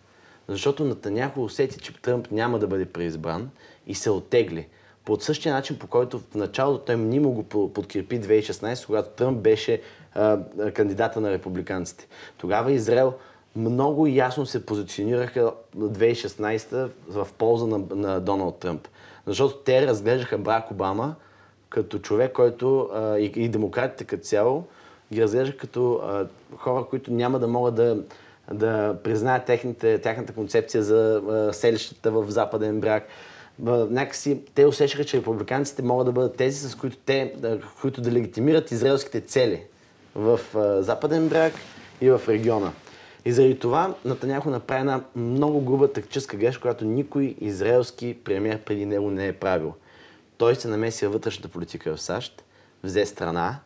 Защото 0.49 0.85
Натаняхо 0.85 1.45
усети, 1.45 1.79
че 1.79 2.03
Тръмп 2.03 2.31
няма 2.31 2.59
да 2.59 2.67
бъде 2.67 2.85
преизбран 2.85 3.51
и 3.87 3.95
се 3.95 4.11
оттегли. 4.11 4.69
По 5.05 5.21
същия 5.21 5.55
начин, 5.55 5.79
по 5.79 5.87
който 5.87 6.19
в 6.19 6.35
началото 6.35 6.85
той 6.85 6.97
мнимо 6.97 7.31
го 7.31 7.73
подкрепи 7.73 8.21
2016, 8.21 8.87
когато 8.87 9.09
Тръмп 9.09 9.39
беше 9.39 9.83
а, 10.15 10.39
кандидата 10.75 11.21
на 11.21 11.31
републиканците. 11.31 12.07
Тогава 12.39 12.73
Израел 12.73 13.15
много 13.59 14.07
ясно 14.07 14.47
се 14.47 14.67
позиционираха 14.67 15.53
2016 15.77 16.89
в 17.09 17.29
полза 17.39 17.67
на, 17.67 17.81
на 17.95 18.21
Доналд 18.21 18.59
Тръмп. 18.59 18.89
Защото 19.27 19.57
те 19.57 19.87
разглеждаха 19.87 20.39
Брак 20.39 20.71
Обама 20.71 21.15
като 21.69 21.99
човек, 21.99 22.33
който 22.33 22.89
а, 22.95 23.19
и, 23.19 23.33
и 23.37 23.49
демократите 23.49 24.05
като 24.05 24.23
цяло 24.23 24.65
ги 25.13 25.23
разглеждаха 25.23 25.59
като 25.59 25.95
а, 25.95 26.27
хора, 26.57 26.85
които 26.91 27.13
няма 27.13 27.39
да 27.39 27.49
могат 27.49 27.75
да, 27.75 27.99
да 28.53 28.97
признаят 29.05 29.45
техните, 29.45 29.99
тяхната 30.01 30.33
концепция 30.33 30.83
за 30.83 31.23
а, 31.29 31.53
селищата 31.53 32.11
в 32.11 32.31
Западен 32.31 32.81
бряг. 32.81 33.07
Някакси 33.91 34.41
те 34.55 34.67
усещаха, 34.67 35.05
че 35.05 35.17
републиканците 35.17 35.83
могат 35.83 36.07
да 36.07 36.13
бъдат 36.13 36.37
тези, 36.37 36.69
с 36.69 36.75
които 36.75 36.97
те, 36.97 37.33
да, 37.37 37.61
които 37.81 38.01
да 38.01 38.13
легитимират 38.13 38.71
израелските 38.71 39.21
цели 39.21 39.63
в 40.15 40.41
а, 40.55 40.83
Западен 40.83 41.29
бряг 41.29 41.53
и 42.01 42.11
в 42.11 42.21
региона. 42.29 42.73
И 43.29 43.33
заради 43.33 43.59
това 43.59 43.95
Натаняхо 44.05 44.51
направи 44.51 44.81
една 44.81 45.05
много 45.17 45.61
груба 45.61 45.93
тактическа 45.93 46.37
грешка, 46.37 46.63
която 46.63 46.85
никой 46.85 47.35
израелски 47.41 48.17
премьер 48.25 48.59
преди 48.59 48.87
него 48.87 49.11
не 49.11 49.27
е 49.27 49.33
правил. 49.33 49.75
Той 50.37 50.55
се 50.55 50.69
намеси 50.69 51.05
във 51.05 51.13
вътрешната 51.13 51.49
политика 51.49 51.97
в 51.97 52.01
САЩ, 52.01 52.45
взе 52.85 53.07
страна, 53.07 53.59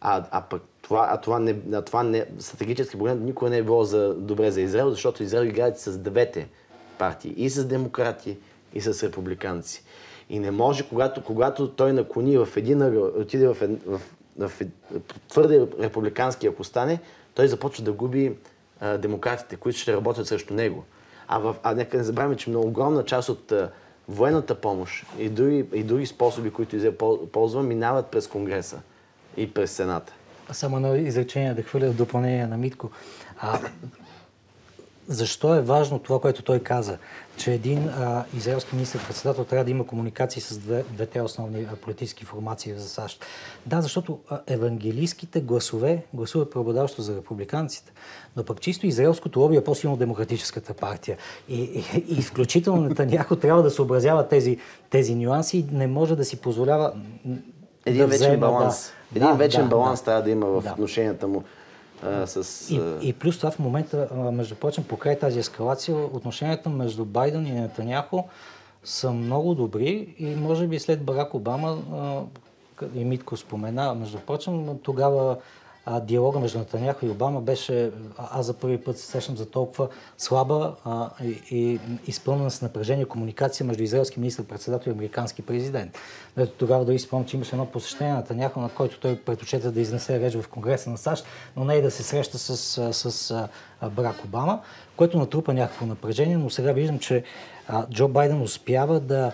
а, 0.00 0.24
а 0.30 0.40
пък 0.40 0.62
това, 0.82 1.08
а 1.10 1.20
това, 1.20 1.38
не, 1.38 1.56
а 1.72 1.82
това 1.82 2.02
не, 2.02 2.26
стратегически 2.38 2.98
поглед 2.98 3.20
никога 3.20 3.50
не 3.50 3.58
е 3.58 3.62
било 3.62 3.84
за, 3.84 4.14
добре 4.14 4.50
за 4.50 4.60
Израел, 4.60 4.90
защото 4.90 5.22
Израел 5.22 5.44
играе 5.44 5.74
с 5.74 5.98
двете 5.98 6.48
партии. 6.98 7.34
И 7.36 7.50
с 7.50 7.64
демократи, 7.64 8.36
и 8.74 8.80
с 8.80 9.02
републиканци. 9.02 9.84
И 10.30 10.38
не 10.38 10.50
може, 10.50 10.88
когато, 10.88 11.24
когато 11.24 11.70
той 11.70 11.92
наклони 11.92 12.38
в 12.38 12.48
един 12.56 12.82
отиде 13.20 13.48
в, 13.48 13.56
в, 13.86 14.00
в, 14.38 14.48
в 14.48 15.28
твърде 15.28 15.66
републикански, 15.80 16.46
ако 16.46 16.64
стане, 16.64 17.00
той 17.34 17.48
започва 17.48 17.84
да 17.84 17.92
губи 17.92 18.32
демократите, 18.84 19.56
които 19.56 19.78
ще 19.78 19.92
работят 19.92 20.26
срещу 20.26 20.54
него. 20.54 20.84
А, 21.28 21.38
в, 21.38 21.56
а 21.62 21.74
нека 21.74 21.96
не 21.96 22.04
забравяме, 22.04 22.36
че 22.36 22.50
много 22.50 22.68
огромна 22.68 23.04
част 23.04 23.28
от 23.28 23.52
а, 23.52 23.70
военната 24.08 24.54
помощ 24.54 25.06
и 25.18 25.28
други, 25.28 25.64
и 25.72 25.82
други 25.82 26.06
способи, 26.06 26.50
които 26.50 26.76
Израел 26.76 27.26
ползва, 27.32 27.62
минават 27.62 28.06
през 28.06 28.26
Конгреса 28.26 28.80
и 29.36 29.54
през 29.54 29.70
Сената. 29.70 30.12
Само 30.52 30.76
едно 30.76 30.94
изречение 30.94 31.54
да 31.54 31.62
хвърля 31.62 31.90
в 31.90 31.96
допълнение 31.96 32.46
на 32.46 32.56
Митко. 32.56 32.90
А, 33.38 33.60
защо 35.08 35.54
е 35.54 35.60
важно 35.60 35.98
това, 35.98 36.20
което 36.20 36.42
той 36.42 36.58
каза, 36.58 36.98
че 37.36 37.52
един 37.52 37.88
а, 37.88 38.24
израелски 38.36 38.74
министр-председател 38.74 39.44
трябва 39.44 39.64
да 39.64 39.70
има 39.70 39.86
комуникации 39.86 40.42
с 40.42 40.58
две, 40.58 40.84
двете 40.90 41.20
основни 41.20 41.66
а, 41.72 41.76
политически 41.76 42.24
формации 42.24 42.74
за 42.74 42.88
САЩ? 42.88 43.24
Да, 43.66 43.80
защото 43.80 44.18
а, 44.28 44.40
евангелийските 44.46 45.40
гласове 45.40 46.02
гласуват 46.14 46.50
преобладаващо 46.50 47.02
за 47.02 47.16
републиканците, 47.16 47.92
но 48.36 48.44
пък 48.44 48.60
чисто 48.60 48.86
израелското 48.86 49.40
лоби 49.40 49.56
е 49.56 49.64
по-силно 49.64 49.96
демократическата 49.96 50.74
партия. 50.74 51.16
И, 51.48 51.62
и, 51.62 51.84
и 52.08 52.22
включително 52.22 52.82
Нетаняхо 52.82 53.36
трябва 53.36 53.62
да 53.62 53.70
съобразява 53.70 54.28
тези, 54.28 54.58
тези 54.90 55.14
нюанси 55.14 55.58
и 55.58 55.66
не 55.72 55.86
може 55.86 56.16
да 56.16 56.24
си 56.24 56.36
позволява 56.36 56.92
един 57.86 58.00
да 58.00 58.06
вечен 58.06 58.26
взема, 58.26 58.46
баланс. 58.46 58.92
Да. 59.12 59.18
Един 59.18 59.28
Да, 59.28 59.34
вечен 59.34 59.62
да, 59.62 59.68
баланс 59.68 60.00
да. 60.00 60.04
трябва 60.04 60.22
да 60.22 60.30
има 60.30 60.46
в 60.46 60.72
отношенията 60.72 61.28
му 61.28 61.44
а, 62.04 62.26
с... 62.26 62.70
И, 62.70 63.08
и 63.08 63.12
плюс 63.12 63.38
това 63.38 63.50
в 63.50 63.58
момента, 63.58 64.08
между 64.32 64.54
прочим, 64.54 64.84
покрай 64.84 65.18
тази 65.18 65.38
ескалация, 65.38 65.96
отношенията 65.96 66.68
между 66.68 67.04
Байден 67.04 67.46
и 67.46 67.52
Нетаняхо 67.52 68.28
са 68.84 69.12
много 69.12 69.54
добри 69.54 70.14
и 70.18 70.26
може 70.36 70.66
би 70.66 70.78
след 70.78 71.04
Барак 71.04 71.34
Обама, 71.34 71.78
и 72.94 73.04
Митко 73.04 73.36
спомена, 73.36 73.94
между 73.94 74.18
прочим, 74.18 74.78
тогава 74.82 75.36
а, 75.86 76.00
диалога 76.00 76.40
между 76.40 76.58
Нетаняхо 76.58 77.06
и 77.06 77.10
Обама 77.10 77.40
беше, 77.40 77.90
аз 78.18 78.46
за 78.46 78.54
първи 78.54 78.78
път 78.78 78.98
се 78.98 79.06
сещам 79.06 79.36
за 79.36 79.50
толкова 79.50 79.88
слаба 80.18 80.74
а, 80.84 81.10
и, 81.24 81.40
и 81.50 81.80
изпълнена 82.06 82.50
с 82.50 82.62
напрежение 82.62 83.04
комуникация 83.04 83.66
между 83.66 83.82
израелски 83.82 84.20
министр-председател 84.20 84.90
и 84.90 84.92
американски 84.92 85.42
президент. 85.42 85.98
Ето 86.36 86.52
тогава 86.52 86.84
дори 86.84 86.98
спомням, 86.98 87.26
че 87.26 87.36
имаше 87.36 87.54
едно 87.54 87.66
посещение 87.66 88.14
на 88.14 88.24
Таняхо, 88.24 88.60
на 88.60 88.68
който 88.68 89.00
той 89.00 89.16
предпочита 89.16 89.72
да 89.72 89.80
изнесе 89.80 90.20
реч 90.20 90.34
в 90.34 90.48
Конгреса 90.48 90.90
на 90.90 90.98
САЩ, 90.98 91.24
но 91.56 91.64
не 91.64 91.74
и 91.74 91.82
да 91.82 91.90
се 91.90 92.02
среща 92.02 92.38
с, 92.38 92.56
с 92.92 93.30
а, 93.80 93.90
Барак 93.90 94.24
Обама, 94.24 94.60
което 94.96 95.18
натрупа 95.18 95.54
някакво 95.54 95.86
напрежение, 95.86 96.36
но 96.36 96.50
сега 96.50 96.72
виждам, 96.72 96.98
че 96.98 97.24
а, 97.68 97.86
Джо 97.90 98.08
Байден 98.08 98.42
успява 98.42 99.00
да, 99.00 99.32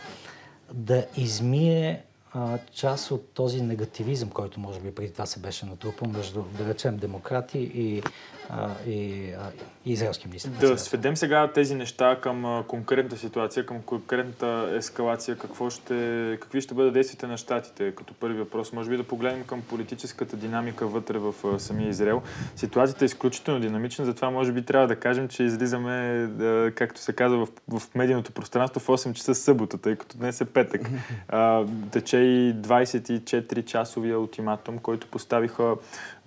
да 0.73 1.07
измие 1.17 2.03
а, 2.35 2.59
част 2.73 3.11
от 3.11 3.33
този 3.35 3.63
негативизъм, 3.63 4.31
който 4.31 4.61
може 4.61 4.81
би 4.81 4.95
преди 4.95 5.13
това 5.13 5.27
се 5.27 5.41
беше 5.41 5.67
натрупал 5.67 6.09
между, 6.09 6.43
да 6.59 6.69
речем, 6.69 6.97
демократи 6.97 7.59
и, 7.59 8.03
а, 8.49 8.71
и, 8.87 9.31
а, 9.33 9.51
и 9.87 9.93
израелски 9.93 10.29
министр. 10.29 10.51
Да 10.61 10.79
сведем 10.79 11.17
сега 11.17 11.53
тези 11.53 11.75
неща 11.75 12.19
към 12.23 12.65
конкретната 12.69 13.17
ситуация, 13.17 13.67
към 13.67 13.83
конкретната 13.83 14.71
ескалация. 14.77 15.39
Какво 15.39 15.71
ще, 15.71 16.39
какви 16.41 16.61
ще 16.61 16.75
бъдат 16.75 16.93
действията 16.93 17.29
на 17.29 17.37
щатите? 17.37 17.95
Като 17.95 18.15
първи 18.15 18.39
въпрос, 18.39 18.73
може 18.73 18.91
би 18.91 18.97
да 18.97 19.05
погледнем 19.05 19.45
към 19.45 19.63
политическата 19.63 20.37
динамика 20.37 20.87
вътре 20.87 21.19
в 21.19 21.35
самия 21.59 21.89
Израел. 21.89 22.23
Ситуацията 22.57 23.05
е 23.05 23.07
изключително 23.07 23.61
динамична, 23.61 24.05
затова 24.05 24.31
може 24.31 24.53
би 24.53 24.63
трябва 24.63 24.87
да 24.87 24.97
кажем, 24.97 25.29
че 25.29 25.43
излизаме, 25.43 26.29
както 26.75 27.01
се 27.01 27.13
казва 27.13 27.47
в, 27.47 27.81
в 27.81 27.95
медийното 27.95 28.33
пространство, 28.33 28.81
в 28.81 28.87
8 28.87 29.13
часа 29.13 29.35
събота, 29.35 29.79
тъй 29.79 29.97
като 29.97 30.19
днес 30.19 30.41
е 30.41 30.45
петък. 30.45 30.81
А, 31.29 31.65
тече 31.91 32.20
и 32.21 32.55
24-часовия 32.55 34.19
ултиматум, 34.19 34.79
който 34.79 35.07
поставиха 35.07 35.75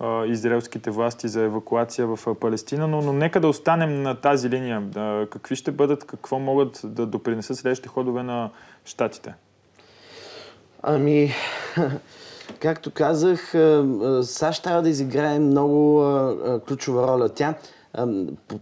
а, 0.00 0.26
израелските 0.26 0.90
власти 0.90 1.28
за 1.28 1.42
евакуация 1.42 2.06
в 2.06 2.34
Палестина, 2.34 2.86
но, 2.86 3.02
но 3.02 3.12
нека 3.12 3.40
да 3.40 3.48
останем 3.48 4.02
на 4.02 4.14
тази 4.14 4.50
линия. 4.50 4.82
А, 4.96 5.26
какви 5.30 5.56
ще 5.56 5.70
бъдат, 5.70 6.04
какво 6.04 6.38
могат 6.38 6.80
да 6.84 7.06
допринесат 7.06 7.56
следващите 7.56 7.88
ходове 7.88 8.22
на 8.22 8.50
щатите? 8.84 9.34
Ами, 10.82 11.32
както 12.60 12.90
казах, 12.90 13.54
САЩ 14.22 14.62
трябва 14.62 14.82
да 14.82 14.88
изиграе 14.88 15.38
много 15.38 16.04
ключова 16.68 17.08
роля. 17.08 17.28
Тя, 17.28 17.54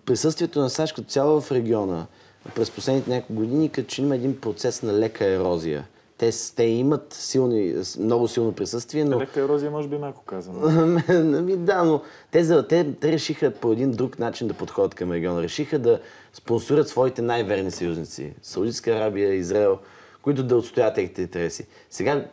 присъствието 0.05 0.61
на 0.61 0.71
САЩ 0.71 0.95
като 0.95 1.09
цяло 1.09 1.41
в 1.41 1.53
региона, 1.53 2.07
през 2.55 2.71
последните 2.71 3.11
няколко 3.11 3.35
години, 3.35 3.69
като 3.69 3.89
че 3.89 4.03
има 4.03 4.15
един 4.15 4.41
процес 4.41 4.83
на 4.83 4.93
лека 4.93 5.25
ерозия. 5.25 5.85
Те, 6.23 6.31
те 6.57 6.65
имат 6.65 7.13
силни, 7.13 7.75
много 7.99 8.29
силно 8.29 8.53
присъствие, 8.53 9.05
но... 9.05 9.21
Лека 9.21 9.41
ерозия, 9.41 9.71
може 9.71 9.89
би 9.89 9.99
малко 9.99 10.25
казано. 10.25 10.61
Ами 11.09 11.57
да, 11.57 11.85
но 11.85 12.03
те, 12.31 12.45
за, 12.45 12.69
те, 12.69 12.93
те 13.01 13.13
решиха 13.13 13.51
по 13.51 13.73
един 13.73 13.91
друг 13.91 14.19
начин 14.19 14.49
да 14.49 14.55
подходят 14.55 14.95
към 14.95 15.13
региона. 15.13 15.43
Решиха 15.43 15.79
да 15.79 16.01
спонсорират 16.33 16.89
своите 16.89 17.23
най-верни 17.23 17.71
съюзници. 17.71 18.33
Саудитска 18.43 18.91
Арабия, 18.91 19.35
Израел, 19.35 19.79
които 20.23 20.43
да 20.43 20.57
отстоят 20.57 20.95
техните 20.95 21.23
интереси. 21.23 21.67
Сега, 21.91 22.25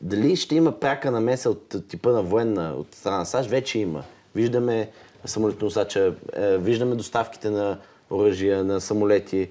дали 0.00 0.36
ще 0.36 0.54
има 0.54 0.72
прака 0.72 1.10
намеса 1.10 1.50
от 1.50 1.74
типа 1.88 2.10
на 2.10 2.22
военна 2.22 2.74
от 2.76 2.94
страна 2.94 3.18
на 3.18 3.26
САЩ, 3.26 3.50
вече 3.50 3.78
има. 3.78 4.04
Виждаме 4.34 4.90
самолетоносача, 5.24 6.14
е, 6.32 6.58
виждаме 6.58 6.94
доставките 6.94 7.50
на 7.50 7.78
оръжия, 8.10 8.64
на 8.64 8.80
самолети, 8.80 9.48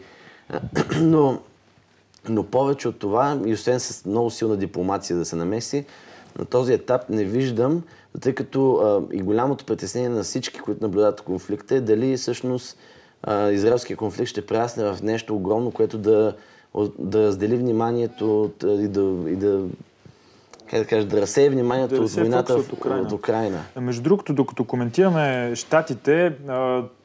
но 1.01 1.41
но 2.29 2.43
повече 2.43 2.87
от 2.87 2.99
това, 2.99 3.41
и 3.45 3.53
освен 3.53 3.79
с 3.79 4.05
много 4.05 4.29
силна 4.29 4.57
дипломация 4.57 5.17
да 5.17 5.25
се 5.25 5.35
намеси, 5.35 5.85
на 6.39 6.45
този 6.45 6.73
етап 6.73 7.09
не 7.09 7.23
виждам, 7.23 7.83
тъй 8.21 8.35
като 8.35 8.75
а, 8.75 9.15
и 9.15 9.21
голямото 9.21 9.65
притеснение 9.65 10.09
на 10.09 10.23
всички, 10.23 10.59
които 10.59 10.83
наблюдават 10.83 11.21
конфликта 11.21 11.75
е 11.75 11.81
дали 11.81 12.17
всъщност 12.17 12.77
израелския 13.51 13.97
конфликт 13.97 14.29
ще 14.29 14.45
прерасне 14.45 14.83
в 14.83 14.97
нещо 15.03 15.35
огромно, 15.35 15.71
което 15.71 15.97
да, 15.97 16.35
да 16.99 17.27
раздели 17.27 17.57
вниманието 17.57 18.51
и, 18.63 18.87
да, 18.87 19.29
и 19.29 19.35
да, 19.35 19.63
как 20.69 20.79
да 20.79 20.85
кажа, 20.85 21.07
да 21.07 21.21
разсее 21.21 21.49
вниманието 21.49 21.95
Да 21.95 22.01
от 22.01 22.11
войната 22.11 22.53
от 22.53 22.73
Украйна. 22.73 23.01
от 23.01 23.11
Украина. 23.11 23.61
Между 23.75 24.01
другото, 24.01 24.33
докато 24.33 24.63
коментираме 24.63 25.51
щатите, 25.55 26.33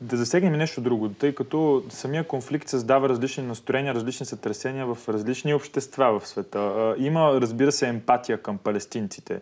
да 0.01 0.17
засегнем 0.17 0.53
нещо 0.53 0.81
друго, 0.81 1.09
тъй 1.09 1.35
като 1.35 1.83
самия 1.89 2.25
конфликт 2.25 2.69
създава 2.69 3.09
различни 3.09 3.45
настроения, 3.45 3.95
различни 3.95 4.27
сътресения 4.27 4.87
в 4.87 5.09
различни 5.09 5.55
общества 5.55 6.21
в 6.21 6.29
света. 6.29 6.95
Има, 6.99 7.41
разбира 7.41 7.73
се, 7.73 7.89
емпатия 7.89 8.43
към 8.43 8.59
палестинците, 8.59 9.41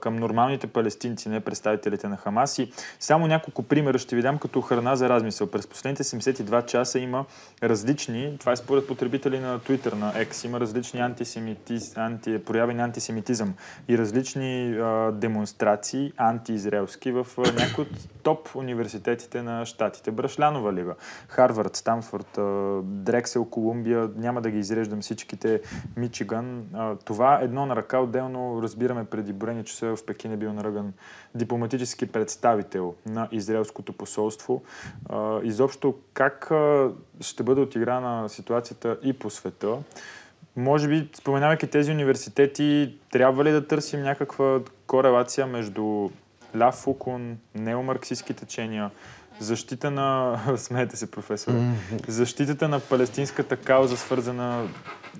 към 0.00 0.16
нормалните 0.16 0.66
палестинци, 0.66 1.28
не 1.28 1.40
представителите 1.40 2.08
на 2.08 2.16
Хамас. 2.16 2.58
И 2.58 2.72
само 3.00 3.26
няколко 3.26 3.62
примера 3.62 3.98
ще 3.98 4.16
ви 4.16 4.22
дам 4.22 4.38
като 4.38 4.60
храна 4.60 4.96
за 4.96 5.08
размисъл. 5.08 5.46
През 5.46 5.66
последните 5.66 6.04
72 6.04 6.66
часа 6.66 6.98
има 6.98 7.24
различни, 7.62 8.36
това 8.40 8.52
е 8.52 8.56
според 8.56 8.86
потребители 8.86 9.38
на 9.38 9.58
Twitter, 9.58 9.94
на 9.94 10.12
X, 10.12 10.46
има 10.46 10.60
различни 10.60 11.00
антисемитиз, 11.00 11.96
анти, 11.96 12.38
прояви 12.44 12.74
на 12.74 12.84
антисемитизъм 12.84 13.45
и 13.88 13.98
различни 13.98 14.76
а, 14.78 15.12
демонстрации 15.12 16.12
антиизраелски 16.16 17.12
в 17.12 17.26
някои 17.36 17.84
от 17.84 18.22
топ 18.22 18.48
университетите 18.54 19.42
на 19.42 19.66
щатите. 19.66 20.10
Брашлянова 20.10 20.72
лига, 20.72 20.94
Харвард, 21.28 21.76
Станфорд, 21.76 22.38
а, 22.38 22.80
Дрексел, 22.82 23.44
Колумбия, 23.44 24.10
няма 24.16 24.42
да 24.42 24.50
ги 24.50 24.58
изреждам 24.58 25.00
всичките, 25.00 25.60
Мичиган. 25.96 26.64
А, 26.74 26.96
това 26.96 27.38
едно 27.42 27.66
на 27.66 27.76
ръка, 27.76 27.98
отделно 27.98 28.62
разбираме 28.62 29.04
преди 29.04 29.32
броени 29.32 29.64
часа 29.64 29.96
в 29.96 30.06
Пекин 30.06 30.32
е 30.32 30.36
бил 30.36 30.52
наръган 30.52 30.92
дипломатически 31.34 32.06
представител 32.06 32.94
на 33.06 33.28
израелското 33.32 33.92
посолство. 33.92 34.62
А, 35.08 35.40
изобщо 35.42 35.94
как 36.14 36.50
а, 36.50 36.90
ще 37.20 37.42
бъде 37.42 37.60
отиграна 37.60 38.28
ситуацията 38.28 38.98
и 39.02 39.12
по 39.12 39.30
света. 39.30 39.78
Може 40.56 40.88
би, 40.88 41.08
споменавайки 41.18 41.66
тези 41.66 41.90
университети, 41.90 42.94
трябва 43.12 43.44
ли 43.44 43.50
да 43.50 43.66
търсим 43.66 44.02
някаква 44.02 44.60
корелация 44.86 45.46
между 45.46 46.08
Ля 46.58 46.72
Фукун, 46.72 47.36
неомарксистски 47.54 48.34
течения, 48.34 48.90
защита 49.40 49.90
на... 49.90 50.38
Смеете 50.56 50.96
се, 50.96 51.10
професор. 51.10 51.52
Защитата 52.08 52.68
на 52.68 52.80
палестинската 52.80 53.56
кауза, 53.56 53.96
свързана 53.96 54.68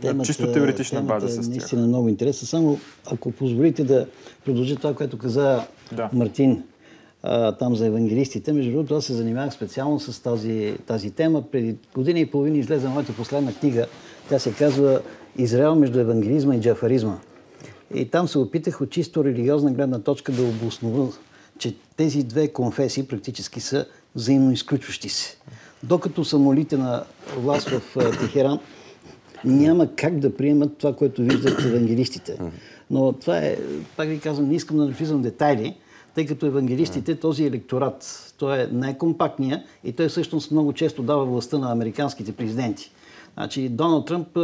на 0.02 0.24
чисто 0.24 0.52
теоретична 0.52 0.98
темата 0.98 1.14
база 1.14 1.26
е 1.26 1.30
с 1.30 1.36
тях. 1.36 1.48
наистина 1.48 1.86
много 1.86 2.08
интересна. 2.08 2.48
Само 2.48 2.78
ако 3.12 3.32
позволите 3.32 3.84
да 3.84 4.06
продължи 4.44 4.76
това, 4.76 4.94
което 4.94 5.18
каза 5.18 5.66
Да. 5.92 6.10
Мартин 6.12 6.62
а, 7.22 7.52
там 7.52 7.76
за 7.76 7.86
евангелистите. 7.86 8.52
Между 8.52 8.72
другото, 8.72 8.94
аз 8.94 9.04
се 9.04 9.12
занимавах 9.12 9.52
специално 9.52 10.00
с 10.00 10.22
тази, 10.22 10.76
тази 10.86 11.10
тема. 11.10 11.42
Преди 11.50 11.76
година 11.94 12.18
и 12.20 12.30
половина 12.30 12.58
излезе 12.58 12.88
моята 12.88 13.12
последна 13.12 13.52
книга. 13.52 13.86
Тя 14.28 14.38
се 14.38 14.54
казва 14.54 15.00
Израел 15.38 15.74
между 15.74 16.00
евангелизма 16.00 16.56
и 16.56 16.60
джафаризма. 16.60 17.18
И 17.94 18.10
там 18.10 18.28
се 18.28 18.38
опитах 18.38 18.80
от 18.80 18.90
чисто 18.90 19.24
религиозна 19.24 19.72
гледна 19.72 19.98
точка 19.98 20.32
да 20.32 20.42
обоснова, 20.42 21.12
че 21.58 21.76
тези 21.96 22.22
две 22.22 22.48
конфесии 22.48 23.06
практически 23.06 23.60
са 23.60 23.86
взаимно 24.14 24.52
изключващи 24.52 25.08
се. 25.08 25.36
Докато 25.82 26.24
самолите 26.24 26.76
на 26.76 27.04
власт 27.36 27.68
в 27.68 27.82
Техеран 28.20 28.58
няма 29.44 29.88
как 29.96 30.18
да 30.18 30.36
приемат 30.36 30.78
това, 30.78 30.92
което 30.92 31.22
виждат 31.22 31.64
евангелистите. 31.64 32.38
Но 32.90 33.12
това 33.12 33.38
е, 33.38 33.56
пак 33.96 34.08
ви 34.08 34.20
казвам, 34.20 34.48
не 34.48 34.54
искам 34.54 34.76
да 34.76 34.84
навлизам 34.84 35.22
детайли, 35.22 35.76
тъй 36.14 36.26
като 36.26 36.46
евангелистите, 36.46 37.14
този 37.14 37.44
електорат, 37.44 38.32
той 38.38 38.62
е 38.62 38.68
най-компактния 38.72 39.64
и 39.84 39.92
той 39.92 40.08
всъщност 40.08 40.50
много 40.50 40.72
често 40.72 41.02
дава 41.02 41.24
властта 41.24 41.58
на 41.58 41.72
американските 41.72 42.32
президенти. 42.32 42.90
Значи 43.34 43.68
Доналд 43.68 44.06
Тръмп 44.06 44.38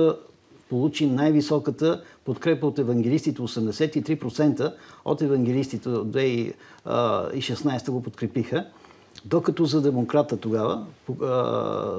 получи 0.73 1.07
най-високата 1.07 2.03
подкрепа 2.25 2.67
от 2.67 2.79
евангелистите, 2.79 3.43
83% 3.43 4.73
от 5.05 5.23
евангелистите 5.23 5.89
от 5.89 6.09
2016 6.09 7.91
го 7.91 8.03
подкрепиха, 8.03 8.67
докато 9.25 9.65
за 9.65 9.81
демократа 9.81 10.37
тогава, 10.37 10.87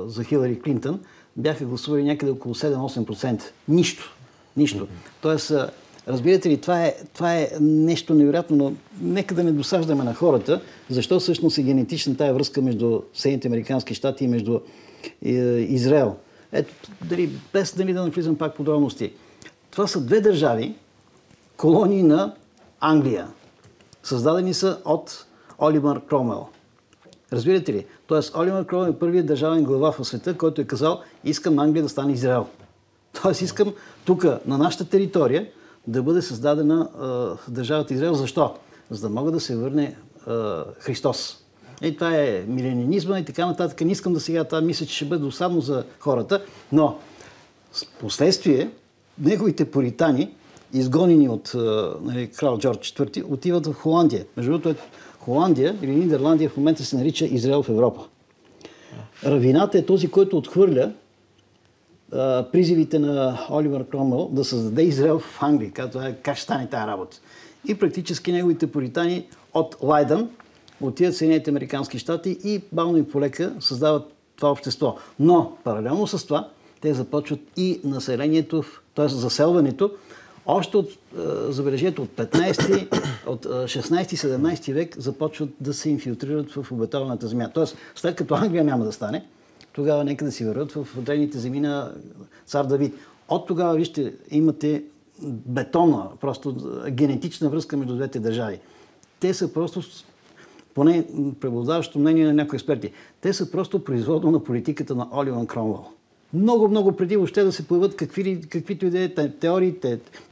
за 0.08 0.24
Хилари 0.24 0.62
Клинтън, 0.62 1.00
бяха 1.38 1.66
гласували 1.66 2.04
някъде 2.04 2.32
около 2.32 2.56
7-8%. 2.56 3.42
Нищо. 3.68 4.16
Нищо. 4.58 4.88
Тоест, 5.22 5.54
разбирате 6.08 6.50
ли, 6.50 6.58
това 6.58 6.86
е, 6.86 6.96
това 7.14 7.36
е 7.36 7.50
нещо 7.62 8.14
невероятно, 8.14 8.56
но 8.56 8.74
нека 9.02 9.36
да 9.36 9.44
не 9.44 9.52
досаждаме 9.52 10.04
на 10.04 10.14
хората, 10.14 10.62
защо 10.90 11.20
всъщност 11.20 11.58
е 11.58 11.64
генетична 11.64 12.18
тая 12.18 12.34
връзка 12.34 12.62
между 12.62 13.02
Съединените 13.14 13.48
Американски 13.48 13.94
щати 13.94 14.24
и 14.24 14.28
между 14.28 14.60
е, 15.26 15.32
Израел. 15.60 16.16
Ето, 16.54 16.74
дали, 17.06 17.40
без 17.54 17.76
дали 17.76 17.94
да 17.94 18.04
навлизам 18.04 18.38
пак 18.38 18.56
подробности. 18.56 19.14
Това 19.72 19.88
са 19.88 20.02
две 20.02 20.22
държави, 20.22 20.76
колонии 21.58 22.04
на 22.04 22.36
Англия. 22.80 23.28
Създадени 24.04 24.54
са 24.54 24.80
от 24.86 25.26
Оливър 25.62 26.02
Кромел. 26.06 26.48
Разбирате 27.34 27.74
ли? 27.74 27.86
Тоест, 28.08 28.36
Оливър 28.36 28.66
Кромел 28.66 28.90
е 28.90 29.00
първият 29.00 29.26
държавен 29.26 29.64
глава 29.64 29.92
в 29.92 30.06
света, 30.06 30.38
който 30.38 30.62
е 30.62 30.66
казал, 30.66 31.02
искам 31.24 31.60
Англия 31.60 31.84
да 31.84 31.90
стане 31.90 32.14
Израел. 32.14 32.48
Тоест, 33.22 33.42
искам 33.42 33.74
тук, 34.06 34.24
на 34.46 34.58
нашата 34.58 34.86
територия, 34.86 35.48
да 35.88 36.04
бъде 36.04 36.22
създадена 36.22 36.90
е, 37.48 37.52
държавата 37.52 37.94
Израел. 37.94 38.14
Защо? 38.14 38.56
За 38.90 39.02
да 39.02 39.10
мога 39.10 39.32
да 39.32 39.40
се 39.40 39.56
върне 39.56 39.84
е, 39.84 39.96
Христос. 40.80 41.43
И 41.84 41.96
това 41.96 42.18
е 42.18 42.44
миленинизма 42.48 43.20
и 43.20 43.26
така 43.26 43.46
нататък. 43.46 43.82
Не 43.82 43.92
искам 43.92 44.14
да 44.14 44.20
сега 44.20 44.44
това 44.44 44.62
мисля, 44.62 44.86
че 44.86 44.96
ще 44.96 45.06
бъде 45.06 45.24
досадно 45.24 45.62
за 45.62 45.84
хората, 46.00 46.42
но 46.72 46.98
с 47.72 47.86
последствие 47.86 48.70
неговите 49.20 49.72
поритани, 49.72 50.30
изгонени 50.74 51.30
от 51.30 51.52
нали, 52.02 52.28
крал 52.28 52.58
Джордж 52.58 52.94
IV, 52.94 53.32
отиват 53.34 53.68
в 53.68 53.74
Холандия. 53.74 54.26
Между 54.38 54.52
другото, 54.52 54.82
Холандия 55.20 55.78
или 55.82 55.96
Нидерландия 55.96 56.50
в 56.50 56.58
момента 56.58 56.84
се 56.84 56.98
нарича 56.98 57.26
Израел 57.26 57.64
в 57.64 57.70
Европа. 57.70 58.02
Равината 59.26 59.78
е 59.78 59.86
този, 59.86 60.12
който 60.12 60.38
отхвърля 60.38 60.92
а, 62.14 62.46
призивите 62.52 63.00
на 63.00 63.48
Оливър 63.52 63.88
Кромел 63.88 64.30
да 64.32 64.44
създаде 64.46 64.82
Израел 64.82 65.20
в 65.20 65.38
Англия. 65.42 65.72
Казва, 65.72 66.10
е, 66.10 66.14
как 66.14 66.36
ще 66.36 66.44
стане 66.44 66.70
тази 66.70 66.88
работа. 66.88 67.18
И 67.68 67.76
практически 67.76 68.32
неговите 68.32 68.72
поритани 68.72 69.28
от 69.54 69.78
Лайдън 69.82 70.30
отиват 70.88 71.16
Съединените 71.16 71.50
Американски 71.50 72.00
щати 72.00 72.38
и 72.44 72.62
бавно 72.72 72.98
и 72.98 73.04
полека 73.04 73.54
създават 73.60 74.14
това 74.36 74.52
общество. 74.52 74.98
Но 75.20 75.58
паралелно 75.64 76.08
с 76.08 76.26
това, 76.26 76.50
те 76.82 76.94
започват 76.94 77.40
и 77.58 77.82
населението, 77.84 78.64
т.е. 78.96 79.08
заселването, 79.08 79.92
още 80.46 80.78
от, 80.78 80.90
забележете, 81.50 82.02
от 82.02 82.10
15, 82.10 83.02
от 83.28 83.46
16-17 83.46 84.74
век 84.74 84.96
започват 85.00 85.50
да 85.60 85.74
се 85.74 85.90
инфилтрират 85.90 86.52
в 86.52 86.72
обетованата 86.72 87.28
земя. 87.28 87.50
Тоест, 87.54 87.78
след 87.96 88.16
като 88.16 88.36
Англия 88.36 88.64
няма 88.64 88.86
да 88.86 88.92
стане, 88.92 89.26
тогава 89.74 90.04
нека 90.04 90.26
да 90.26 90.32
си 90.32 90.46
върват 90.46 90.72
в 90.72 90.88
древните 91.02 91.40
земи 91.40 91.60
на 91.60 91.92
цар 92.46 92.66
Давид. 92.66 92.96
От 93.30 93.48
тогава, 93.48 93.76
вижте, 93.76 94.14
имате 94.32 94.84
бетона, 95.22 96.08
просто 96.22 96.56
генетична 96.90 97.50
връзка 97.50 97.78
между 97.78 97.96
двете 97.96 98.20
държави. 98.20 98.60
Те 99.20 99.34
са 99.34 99.54
просто, 99.54 99.82
поне 100.74 101.06
преобладаващо 101.40 102.00
мнение 102.00 102.26
на 102.26 102.34
някои 102.34 102.58
експерти, 102.58 102.92
те 103.22 103.34
са 103.34 103.52
просто 103.52 103.84
производно 103.84 104.32
на 104.32 104.44
политиката 104.44 104.96
на 104.96 105.08
Оливан 105.14 105.48
Кромвел 105.48 105.86
много, 106.34 106.68
много 106.68 106.92
преди 106.92 107.18
въобще 107.18 107.44
да 107.44 107.52
се 107.52 107.68
появят 107.68 107.96
какви, 107.96 108.42
каквито 108.42 108.86
и 108.86 108.90
да 108.90 109.02
е 109.02 109.30
теории, 109.30 109.74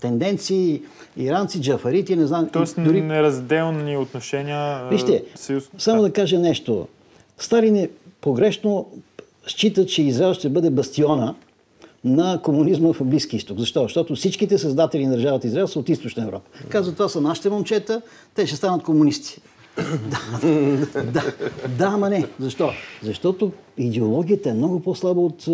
тенденции, 0.01 0.81
иранци, 1.17 1.61
джафарити, 1.61 2.15
не 2.15 2.27
знам. 2.27 2.49
Тоест 2.53 2.83
дори... 2.83 3.01
неразделни 3.01 3.97
отношения. 3.97 4.89
Вижте, 4.89 5.23
съюз... 5.35 5.69
само 5.77 6.01
да 6.01 6.13
кажа 6.13 6.39
нещо. 6.39 6.87
Сталин 7.37 7.75
е 7.75 7.89
погрешно 8.21 8.89
счита, 9.47 9.85
че 9.85 10.03
Израел 10.03 10.33
ще 10.33 10.49
бъде 10.49 10.69
бастиона 10.69 11.35
на 12.03 12.41
комунизма 12.43 12.93
в 12.93 13.03
Близки 13.03 13.35
изток. 13.35 13.59
Защо? 13.59 13.83
Защото 13.83 14.15
всичките 14.15 14.57
създатели 14.57 15.05
на 15.05 15.11
държавата 15.11 15.47
Израел 15.47 15.67
са 15.67 15.79
от 15.79 15.89
източна 15.89 16.23
Европа. 16.23 16.49
Казва, 16.69 16.93
това 16.93 17.09
са 17.09 17.21
нашите 17.21 17.49
момчета, 17.49 18.01
те 18.35 18.47
ще 18.47 18.55
станат 18.55 18.83
комунисти 18.83 19.41
да, 19.77 21.01
да, 21.03 21.23
да, 21.77 21.85
ама 21.85 22.09
не. 22.09 22.27
Защо? 22.39 22.69
Защото 23.03 23.51
идеологията 23.77 24.49
е 24.49 24.53
много 24.53 24.79
по-слаба 24.79 25.21
от, 25.21 25.47
е, 25.47 25.51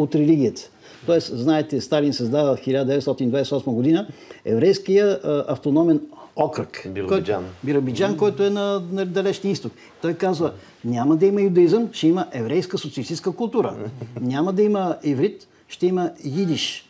от 0.00 0.14
религията. 0.14 0.60
Тоест, 1.06 1.38
знаете, 1.38 1.80
Сталин 1.80 2.12
създава 2.12 2.56
в 2.56 2.60
1928 2.60 3.64
година 3.64 4.06
еврейския 4.44 5.12
е, 5.12 5.18
автономен 5.48 6.00
окръг. 6.36 6.88
Биробиджан. 6.88 7.42
Който, 7.42 7.56
Биробиджан, 7.64 8.16
който 8.16 8.42
е 8.42 8.50
на, 8.50 8.82
на 8.92 9.06
далечния 9.06 9.52
изток. 9.52 9.72
Той 10.02 10.14
казва, 10.14 10.52
няма 10.84 11.16
да 11.16 11.26
има 11.26 11.40
юдаизъм, 11.40 11.88
ще 11.92 12.08
има 12.08 12.26
еврейска 12.32 12.78
социалистическа 12.78 13.32
култура. 13.32 13.76
Няма 14.20 14.52
да 14.52 14.62
има 14.62 14.96
иврит, 15.04 15.46
ще 15.68 15.86
има 15.86 16.10
идиш. 16.24 16.84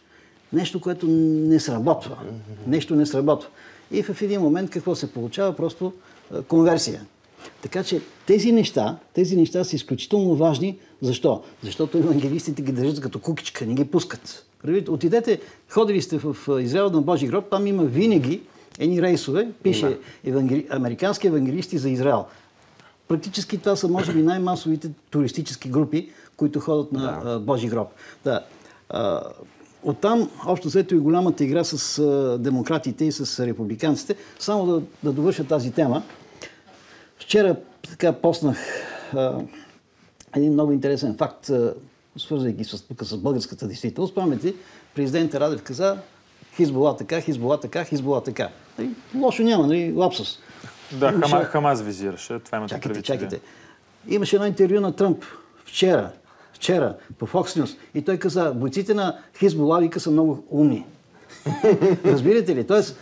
Нещо, 0.52 0.80
което 0.80 1.06
не 1.06 1.61
сработва. 1.61 2.16
Нещо 2.66 2.94
не 2.94 3.06
сработва. 3.06 3.48
И 3.91 4.03
в 4.03 4.22
един 4.22 4.41
момент 4.41 4.70
какво 4.70 4.95
се 4.95 5.12
получава? 5.12 5.57
Просто 5.57 5.93
конверсия. 6.49 7.07
Така 7.62 7.84
че 7.84 8.01
тези 8.26 8.53
неща, 8.53 8.99
тези 9.14 9.36
неща 9.36 9.64
са 9.64 9.76
изключително 9.76 10.34
важни. 10.34 10.78
Защо? 11.03 11.43
Защото 11.62 11.99
евангелистите 11.99 12.62
ги 12.62 12.72
държат 12.72 13.01
като 13.01 13.18
кукичка, 13.18 13.66
не 13.66 13.74
ги 13.74 13.84
пускат. 13.84 14.47
Отидете, 14.89 15.41
ходили 15.68 16.03
сте 16.03 16.18
в 16.18 16.36
Израел 16.61 16.91
на 16.91 17.03
Божи 17.03 17.26
гроб, 17.26 17.51
там 17.51 17.66
има 17.66 17.84
винаги 17.84 18.43
едни 18.78 19.03
рейсове, 19.03 19.49
пише 19.62 19.99
евангели... 20.24 20.66
американски 20.70 21.26
евангелисти 21.26 21.78
за 21.78 21.91
Израел. 21.91 22.24
Практически 23.09 23.59
това 23.59 23.76
са, 23.76 23.89
може 23.89 24.12
би, 24.12 24.22
най-масовите 24.22 24.91
туристически 25.11 25.68
групи, 25.68 26.11
които 26.36 26.61
ходят 26.61 26.93
на 26.93 27.20
да. 27.24 27.39
Божи 27.39 27.68
гроб. 27.68 27.89
Да. 28.24 28.45
Оттам, 29.82 30.30
общо 30.46 30.68
взето 30.68 30.94
и 30.94 30.98
голямата 30.98 31.44
игра 31.44 31.64
с 31.64 31.98
а, 31.98 32.38
демократите 32.38 33.04
и 33.04 33.12
с 33.12 33.46
републиканците. 33.46 34.16
Само 34.38 34.66
да, 34.66 34.82
да 35.02 35.12
довърша 35.12 35.44
тази 35.44 35.72
тема. 35.72 36.02
Вчера 37.18 37.56
така 37.90 38.12
поснах 38.12 38.58
а, 39.14 39.40
един 40.36 40.52
много 40.52 40.72
интересен 40.72 41.16
факт, 41.16 41.50
свързвайки 42.16 42.64
с, 42.64 42.82
тук 42.82 43.04
с 43.04 43.16
българската 43.16 43.66
действителност. 43.66 44.12
Спомняте, 44.12 44.54
президент 44.94 45.34
Радев 45.34 45.62
каза 45.62 45.98
Хизбола 46.56 46.96
така, 46.96 47.20
Хизбола 47.20 47.60
така, 47.60 47.84
Хизбола 47.84 48.22
така. 48.22 48.48
Нали, 48.78 48.90
лошо 49.14 49.42
няма, 49.42 49.66
нали, 49.66 49.92
лапсус. 49.92 50.38
Да, 50.92 51.12
Имаше... 51.12 51.36
Хамаз 51.36 51.80
визираше. 51.80 52.38
Това 52.38 52.58
имате 52.58 52.74
чакайте, 52.74 53.02
чакайте. 53.02 53.40
Имаше 54.08 54.36
едно 54.36 54.46
интервю 54.46 54.80
на 54.80 54.92
Тръмп 54.92 55.24
вчера 55.64 56.10
вчера 56.59 56.94
по 57.18 57.26
Fox 57.26 57.62
News. 57.62 57.76
И 57.94 58.02
той 58.02 58.16
каза, 58.16 58.52
бойците 58.54 58.94
на 58.94 59.16
Хизбола 59.38 59.80
вика 59.80 60.00
са 60.00 60.11
много 60.11 60.44
умни. 60.50 60.86
Разбирате 62.04 62.56
ли? 62.56 62.64
Тоест, 62.64 62.98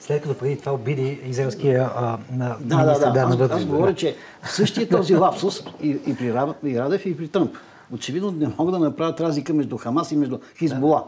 след 0.00 0.22
като 0.22 0.38
преди 0.38 0.58
това 0.58 0.72
обиди 0.72 1.20
израелския 1.26 1.90
на 2.32 2.56
да, 2.60 2.76
да, 2.76 3.12
да. 3.12 3.20
Аз, 3.20 3.50
аз 3.50 3.64
говоря, 3.64 3.94
че 3.94 4.16
същия 4.44 4.88
този 4.88 5.14
лапсус 5.14 5.62
и, 5.82 5.88
и 6.06 6.16
при 6.16 6.34
Радев 6.78 7.06
и 7.06 7.16
при 7.16 7.28
Тръмп. 7.28 7.54
Очевидно 7.94 8.30
не 8.30 8.48
могат 8.58 8.74
да 8.74 8.78
направят 8.78 9.20
разлика 9.20 9.54
между 9.54 9.76
Хамас 9.76 10.12
и 10.12 10.16
между 10.16 10.38
Хизбола. 10.58 11.04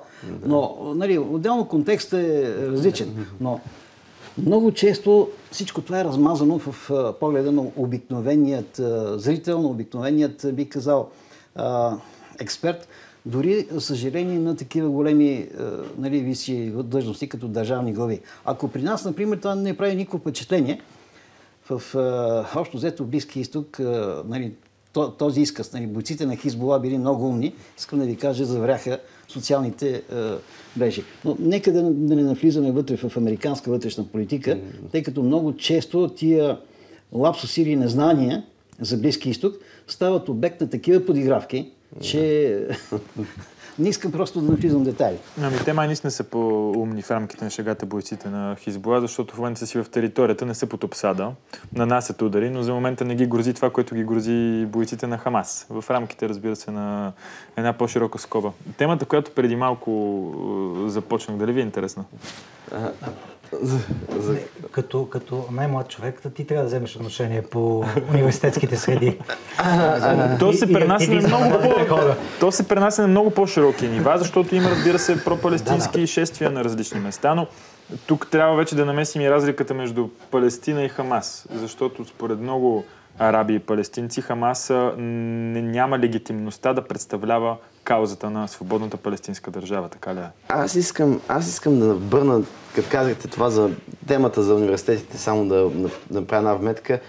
Но, 0.46 0.92
нали, 0.96 1.18
отделно 1.18 1.68
контекстът 1.68 2.20
е 2.20 2.54
различен. 2.66 3.26
Но 3.40 3.60
много 4.38 4.72
често 4.72 5.28
всичко 5.50 5.80
това 5.80 6.00
е 6.00 6.04
размазано 6.04 6.58
в 6.58 6.90
погледа 7.20 7.52
на 7.52 7.62
обикновеният 7.76 8.80
зрител, 9.16 9.62
на 9.62 9.68
обикновеният, 9.68 10.46
би 10.52 10.68
казал, 10.68 11.08
а, 11.54 11.96
експерт, 12.40 12.88
дори, 13.26 13.66
съжаление, 13.78 14.38
на 14.38 14.56
такива 14.56 14.88
големи 14.88 15.48
нали, 15.98 16.20
висши 16.20 16.72
длъжности, 16.74 17.28
като 17.28 17.48
държавни 17.48 17.92
глави. 17.92 18.20
Ако 18.44 18.68
при 18.68 18.82
нас, 18.82 19.04
например, 19.04 19.36
това 19.36 19.54
не 19.54 19.76
прави 19.76 19.96
никакво 19.96 20.18
впечатление, 20.18 20.80
в 21.70 21.96
а, 21.96 22.60
общо 22.60 22.76
взето 22.76 23.04
Близки 23.04 23.40
изток, 23.40 23.80
а, 23.80 24.22
нали, 24.28 24.52
този 25.18 25.40
изказ, 25.40 25.72
нали, 25.72 25.86
бойците 25.86 26.26
на 26.26 26.36
Хизбола 26.36 26.80
били 26.80 26.98
много 26.98 27.28
умни, 27.28 27.54
искам 27.78 27.98
да 27.98 28.04
ви 28.04 28.16
кажа, 28.16 28.44
завряха 28.44 28.98
социалните 29.28 30.02
а, 30.12 30.38
мрежи. 30.76 31.04
Но 31.24 31.36
нека 31.40 31.72
да, 31.72 31.82
да 31.82 32.16
не 32.16 32.22
навлизаме 32.22 32.72
вътре 32.72 32.96
в 32.96 33.16
американска 33.16 33.70
вътрешна 33.70 34.04
политика, 34.04 34.58
тъй 34.92 35.02
като 35.02 35.22
много 35.22 35.56
често 35.56 36.08
тия 36.08 36.58
лапсуси 37.12 37.62
или 37.62 37.76
незнания 37.76 38.44
за 38.80 38.96
Близки 38.96 39.30
изток 39.30 39.54
стават 39.86 40.28
обект 40.28 40.60
на 40.60 40.70
такива 40.70 41.06
подигравки, 41.06 41.70
че 42.00 42.66
не 43.78 43.88
искам 43.88 44.12
просто 44.12 44.40
да 44.40 44.50
навлизам 44.50 44.84
детайли. 44.84 45.18
Ами 45.42 45.56
те 45.64 45.72
май 45.72 45.86
наистина 45.86 46.10
са 46.10 46.24
по-умни 46.24 47.02
в 47.02 47.10
рамките 47.10 47.44
на 47.44 47.50
шегата 47.50 47.86
бойците 47.86 48.28
на 48.28 48.56
Хизбола, 48.56 49.00
защото 49.00 49.34
в 49.34 49.38
момента 49.38 49.60
са 49.60 49.66
си 49.66 49.78
в 49.78 49.90
територията, 49.90 50.46
не 50.46 50.54
са 50.54 50.66
под 50.66 50.84
обсада, 50.84 51.32
нанасят 51.74 52.22
удари, 52.22 52.50
но 52.50 52.62
за 52.62 52.72
момента 52.74 53.04
не 53.04 53.14
ги 53.14 53.26
грози 53.26 53.54
това, 53.54 53.70
което 53.70 53.94
ги 53.94 54.04
грози 54.04 54.66
бойците 54.66 55.06
на 55.06 55.18
Хамас. 55.18 55.66
В 55.70 55.84
рамките, 55.90 56.28
разбира 56.28 56.56
се, 56.56 56.70
на 56.70 57.12
една 57.56 57.72
по-широка 57.72 58.18
скоба. 58.18 58.52
Темата, 58.76 59.04
която 59.04 59.30
преди 59.30 59.56
малко 59.56 59.92
започнах, 60.86 61.36
дали 61.36 61.52
ви 61.52 61.60
е 61.60 61.64
интересна? 61.64 62.04
За. 63.60 64.36
Като, 64.70 65.06
като 65.06 65.44
най-млад 65.50 65.88
човек, 65.88 66.22
ти 66.34 66.46
трябва 66.46 66.62
да 66.62 66.68
вземеш 66.68 66.96
отношение 66.96 67.42
по 67.42 67.84
университетските 68.10 68.76
среди. 68.76 69.18
То 70.38 70.52
се 70.52 70.72
пренася 70.72 71.12
на 71.12 71.28
много 71.28 71.58
по... 71.88 71.96
То 72.40 72.52
се 72.52 72.68
пренася 72.68 73.02
на 73.02 73.08
много 73.08 73.30
по-широки 73.30 73.88
нива, 73.88 74.18
защото 74.18 74.54
има, 74.54 74.70
разбира 74.70 74.98
се, 74.98 75.24
пропалестински 75.24 75.98
да, 75.98 76.00
да. 76.00 76.06
шествия 76.06 76.50
на 76.50 76.64
различни 76.64 77.00
места, 77.00 77.34
но 77.34 77.46
тук 78.06 78.28
трябва 78.30 78.56
вече 78.56 78.76
да 78.76 78.84
намесим 78.84 79.22
и 79.22 79.30
разликата 79.30 79.74
между 79.74 80.08
Палестина 80.30 80.84
и 80.84 80.88
Хамас, 80.88 81.46
защото 81.54 82.04
според 82.04 82.40
много 82.40 82.84
араби 83.18 83.54
и 83.54 83.58
палестинци, 83.58 84.20
Хамас 84.20 84.70
не, 84.98 85.62
няма 85.62 85.98
легитимността 85.98 86.72
да 86.72 86.82
представлява 86.82 87.56
каузата 87.84 88.30
на 88.30 88.48
свободната 88.48 88.96
палестинска 88.96 89.50
държава, 89.50 89.88
така 89.88 90.14
ли 90.14 90.18
е? 90.18 90.28
Аз 90.48 90.74
искам, 90.74 91.20
аз 91.28 91.48
искам 91.48 91.78
да 91.78 91.94
върна, 91.94 92.42
като 92.74 92.88
казахте 92.90 93.28
това 93.28 93.50
за 93.50 93.70
темата 94.06 94.42
за 94.42 94.54
университетите, 94.54 95.18
само 95.18 95.48
да, 95.48 95.70
направя 96.10 96.38
една 96.38 96.54
вметка. 96.54 97.00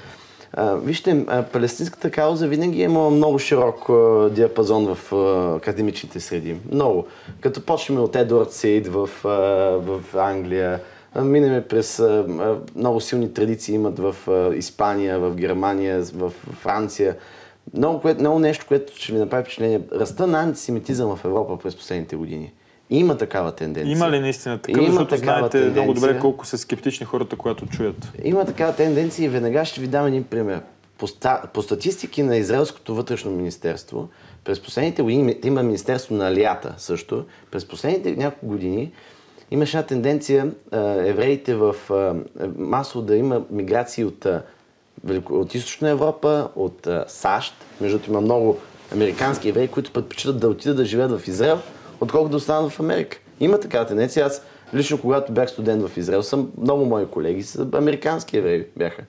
Вижте, 0.57 1.25
палестинската 1.51 2.11
кауза 2.11 2.47
винаги 2.47 2.81
е 2.81 2.85
имала 2.85 3.09
много 3.09 3.39
широк 3.39 3.89
диапазон 4.31 4.95
в 4.95 5.13
академичните 5.57 6.19
среди. 6.19 6.57
Много. 6.71 7.07
Като 7.41 7.65
почнем 7.65 7.99
от 7.99 8.15
Едуард 8.15 8.51
Сейд 8.51 8.87
в, 8.87 9.09
в 9.83 10.01
Англия, 10.17 10.79
минеме 11.21 11.61
през 11.61 12.03
много 12.75 13.01
силни 13.01 13.33
традиции 13.33 13.75
имат 13.75 13.99
в 13.99 14.15
Испания, 14.55 15.19
в 15.19 15.35
Германия, 15.35 16.01
в 16.01 16.29
Франция. 16.29 17.15
Много, 17.77 18.01
което, 18.01 18.19
много 18.19 18.39
нещо, 18.39 18.65
което 18.67 18.97
ще 18.97 19.13
ви 19.13 19.19
направи 19.19 19.43
впечатление. 19.43 19.81
Ръста 19.93 20.27
на 20.27 20.39
антисемитизъм 20.39 21.15
в 21.15 21.25
Европа 21.25 21.57
през 21.57 21.75
последните 21.75 22.15
години. 22.15 22.53
Има 22.89 23.17
такава 23.17 23.51
тенденция. 23.51 23.91
Има 23.91 24.11
ли 24.11 24.19
наистина 24.19 24.57
такава? 24.57 24.85
Има 24.85 24.93
Защото 24.93 25.15
такава 25.15 25.37
знаете 25.37 25.57
тенденция. 25.57 25.83
много 25.83 25.93
добре 25.93 26.19
колко 26.19 26.45
са 26.45 26.57
скептични 26.57 27.05
хората, 27.05 27.35
когато 27.35 27.65
чуят. 27.65 28.11
Има 28.23 28.45
такава 28.45 28.75
тенденция 28.75 29.25
и 29.25 29.29
веднага 29.29 29.65
ще 29.65 29.81
ви 29.81 29.87
дам 29.87 30.07
един 30.07 30.23
пример. 30.23 30.61
По, 30.97 31.07
по 31.53 31.61
статистики 31.61 32.23
на 32.23 32.37
Израелското 32.37 32.95
вътрешно 32.95 33.31
министерство, 33.31 34.09
през 34.43 34.59
последните 34.59 35.01
години, 35.01 35.35
има 35.43 35.63
Министерство 35.63 36.15
на 36.15 36.27
Алията 36.27 36.73
също, 36.77 37.25
през 37.51 37.65
последните 37.65 38.15
няколко 38.15 38.47
години 38.47 38.91
имаше 39.51 39.77
една 39.77 39.87
тенденция 39.87 40.51
евреите 41.05 41.55
в 41.55 41.75
масово 42.57 43.05
да 43.05 43.15
има 43.15 43.41
миграции 43.51 44.05
от, 44.05 44.27
от 45.29 45.55
Източна 45.55 45.89
Европа, 45.89 46.49
от 46.55 46.87
САЩ. 47.07 47.53
Между 47.81 47.99
има 48.07 48.21
много 48.21 48.57
американски 48.93 49.49
евреи, 49.49 49.67
които 49.67 49.91
предпочитат 49.91 50.39
да 50.39 50.49
отидат 50.49 50.77
да 50.77 50.85
живеят 50.85 51.19
в 51.19 51.27
Израел, 51.27 51.59
отколкото 52.01 52.31
да 52.31 52.37
останат 52.37 52.71
в 52.71 52.79
Америка. 52.79 53.17
Има 53.39 53.59
такава 53.59 53.85
тенденция. 53.85 54.25
Аз 54.25 54.45
лично, 54.73 55.01
когато 55.01 55.31
бях 55.31 55.49
студент 55.49 55.87
в 55.87 55.97
Израел, 55.97 56.23
съм, 56.23 56.51
много 56.57 56.85
мои 56.85 57.05
колеги 57.05 57.43
са 57.43 57.67
американски 57.73 58.37
евреи 58.37 58.65
бяха. 58.77 59.01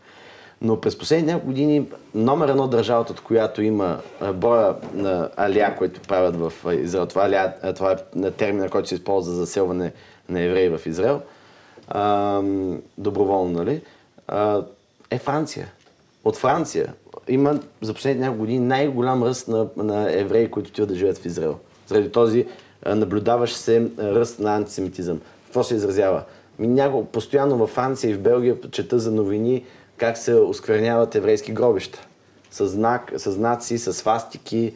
Но 0.60 0.80
през 0.80 0.98
последните 0.98 1.32
няколко 1.32 1.46
години 1.46 1.88
номер 2.14 2.48
едно 2.48 2.68
държавата, 2.68 3.12
от 3.12 3.20
която 3.20 3.62
има 3.62 3.98
броя 4.34 4.74
на 4.94 5.30
алия, 5.36 5.76
които 5.76 6.00
правят 6.00 6.36
в 6.36 6.52
Израел, 6.72 7.06
това, 7.06 7.24
алия, 7.24 7.54
това 7.74 7.96
е 8.24 8.30
термина, 8.30 8.68
който 8.68 8.88
се 8.88 8.94
използва 8.94 9.32
за 9.32 9.40
заселване 9.40 9.92
на 10.28 10.40
евреи 10.40 10.68
в 10.68 10.80
Израел, 10.86 11.20
а, 11.88 12.42
доброволно, 12.98 13.52
нали, 13.52 13.82
а, 14.28 14.62
е 15.10 15.18
Франция. 15.18 15.72
От 16.24 16.36
Франция 16.36 16.94
има 17.28 17.60
за 17.80 17.94
последните 17.94 18.20
няколко 18.20 18.40
години 18.40 18.66
най-голям 18.66 19.22
ръст 19.22 19.48
на, 19.48 19.66
на 19.76 20.12
евреи, 20.20 20.50
които 20.50 20.68
отиват 20.68 20.88
да 20.88 20.94
живеят 20.94 21.18
в 21.18 21.26
Израел. 21.26 21.58
Заради 21.86 22.12
този 22.12 22.46
наблюдаващ 22.86 23.56
се 23.56 23.88
ръст 23.98 24.40
на 24.40 24.56
антисемитизъм. 24.56 25.20
Какво 25.44 25.64
се 25.64 25.74
изразява? 25.74 26.22
Няко, 26.58 27.04
постоянно 27.04 27.56
във 27.56 27.70
Франция 27.70 28.10
и 28.10 28.14
в 28.14 28.20
Белгия 28.20 28.56
чета 28.70 28.98
за 28.98 29.10
новини 29.10 29.64
как 29.96 30.18
се 30.18 30.34
оскверняват 30.34 31.14
еврейски 31.14 31.52
гробища. 31.52 32.06
С, 32.50 32.66
знак, 32.66 33.12
с 33.16 33.32
знаци, 33.32 33.78
с 33.78 34.02
фастики. 34.02 34.74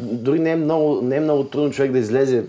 Дори 0.00 0.38
не 0.38 0.50
е, 0.50 0.56
много, 0.56 1.02
не 1.02 1.16
е 1.16 1.20
много 1.20 1.44
трудно 1.44 1.70
човек 1.70 1.92
да 1.92 1.98
излезе 1.98 2.44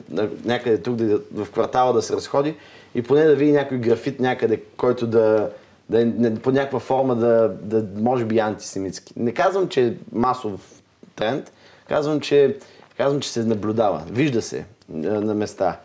някъде 0.45 0.81
тук, 0.81 0.95
да, 0.95 1.19
в 1.33 1.51
квартала 1.51 1.93
да 1.93 2.01
се 2.01 2.15
разходи 2.15 2.55
и 2.95 3.01
поне 3.01 3.23
да 3.23 3.35
види 3.35 3.51
някой 3.51 3.77
графит 3.77 4.19
някъде, 4.19 4.61
който 4.77 5.07
да, 5.07 5.49
да 5.89 6.01
е 6.01 6.35
по 6.35 6.51
някаква 6.51 6.79
форма 6.79 7.15
да, 7.15 7.55
да 7.61 7.85
може 8.01 8.25
би 8.25 8.39
антисемитски. 8.39 9.13
Не 9.15 9.31
казвам, 9.31 9.67
че 9.67 9.87
е 9.87 9.93
масов 10.11 10.81
тренд, 11.15 11.51
казвам, 11.87 12.19
че 12.19 12.57
Казвам, 12.97 13.21
че 13.21 13.29
се 13.29 13.43
наблюдава. 13.43 14.03
Вижда 14.11 14.41
се 14.41 14.65
на 14.89 15.33
места. 15.33 15.79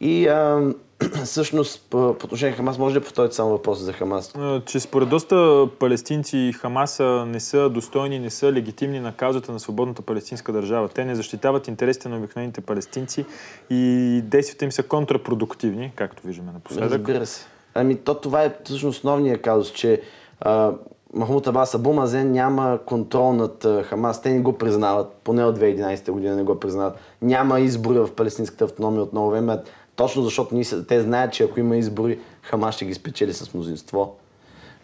И 0.00 0.28
а, 0.28 0.72
всъщност 1.24 1.86
по, 1.90 2.08
отношение 2.08 2.50
на 2.50 2.56
Хамас, 2.56 2.78
може 2.78 2.94
ли 2.94 2.98
да 2.98 3.04
повторите 3.04 3.34
само 3.34 3.50
въпроса 3.50 3.84
за 3.84 3.92
Хамас? 3.92 4.34
Че 4.66 4.80
според 4.80 5.08
доста 5.08 5.68
палестинци 5.78 6.52
Хамаса 6.52 7.24
не 7.26 7.40
са 7.40 7.70
достойни, 7.70 8.18
не 8.18 8.30
са 8.30 8.52
легитимни 8.52 9.00
на 9.00 9.12
каузата 9.12 9.52
на 9.52 9.60
свободната 9.60 10.02
палестинска 10.02 10.52
държава. 10.52 10.88
Те 10.88 11.04
не 11.04 11.14
защитават 11.14 11.68
интересите 11.68 12.08
на 12.08 12.16
обикновените 12.16 12.60
палестинци 12.60 13.24
и 13.70 14.20
действията 14.24 14.64
им 14.64 14.72
са 14.72 14.82
контрапродуктивни, 14.82 15.92
както 15.96 16.26
виждаме 16.26 16.52
напоследък. 16.52 16.92
Разбира 16.92 17.26
се. 17.26 17.46
Ами 17.74 17.96
то 17.96 18.14
това 18.14 18.42
е 18.42 18.54
всъщност 18.64 18.98
основния 18.98 19.42
казус, 19.42 19.72
че 19.72 20.02
а, 20.40 20.72
Махмут 21.14 21.46
Абас 21.46 21.74
Абу 21.74 21.92
Мазен 21.92 22.32
няма 22.32 22.78
контрол 22.86 23.32
над 23.32 23.66
Хамас. 23.84 24.22
Те 24.22 24.32
не 24.32 24.40
го 24.40 24.52
признават, 24.52 25.12
поне 25.24 25.44
от 25.44 25.58
2011 25.58 26.10
година 26.10 26.36
не 26.36 26.42
го 26.42 26.60
признават. 26.60 26.98
Няма 27.22 27.60
избори 27.60 27.98
в 27.98 28.14
палестинската 28.16 28.64
автономия 28.64 29.02
от 29.02 29.12
много 29.12 29.30
време, 29.30 29.58
точно 29.96 30.22
защото 30.22 30.54
ние, 30.54 30.64
те 30.88 31.00
знаят, 31.00 31.32
че 31.32 31.44
ако 31.44 31.60
има 31.60 31.76
избори, 31.76 32.18
Хамас 32.42 32.74
ще 32.74 32.84
ги 32.84 32.94
спечели 32.94 33.32
с 33.32 33.54
мнозинство. 33.54 34.16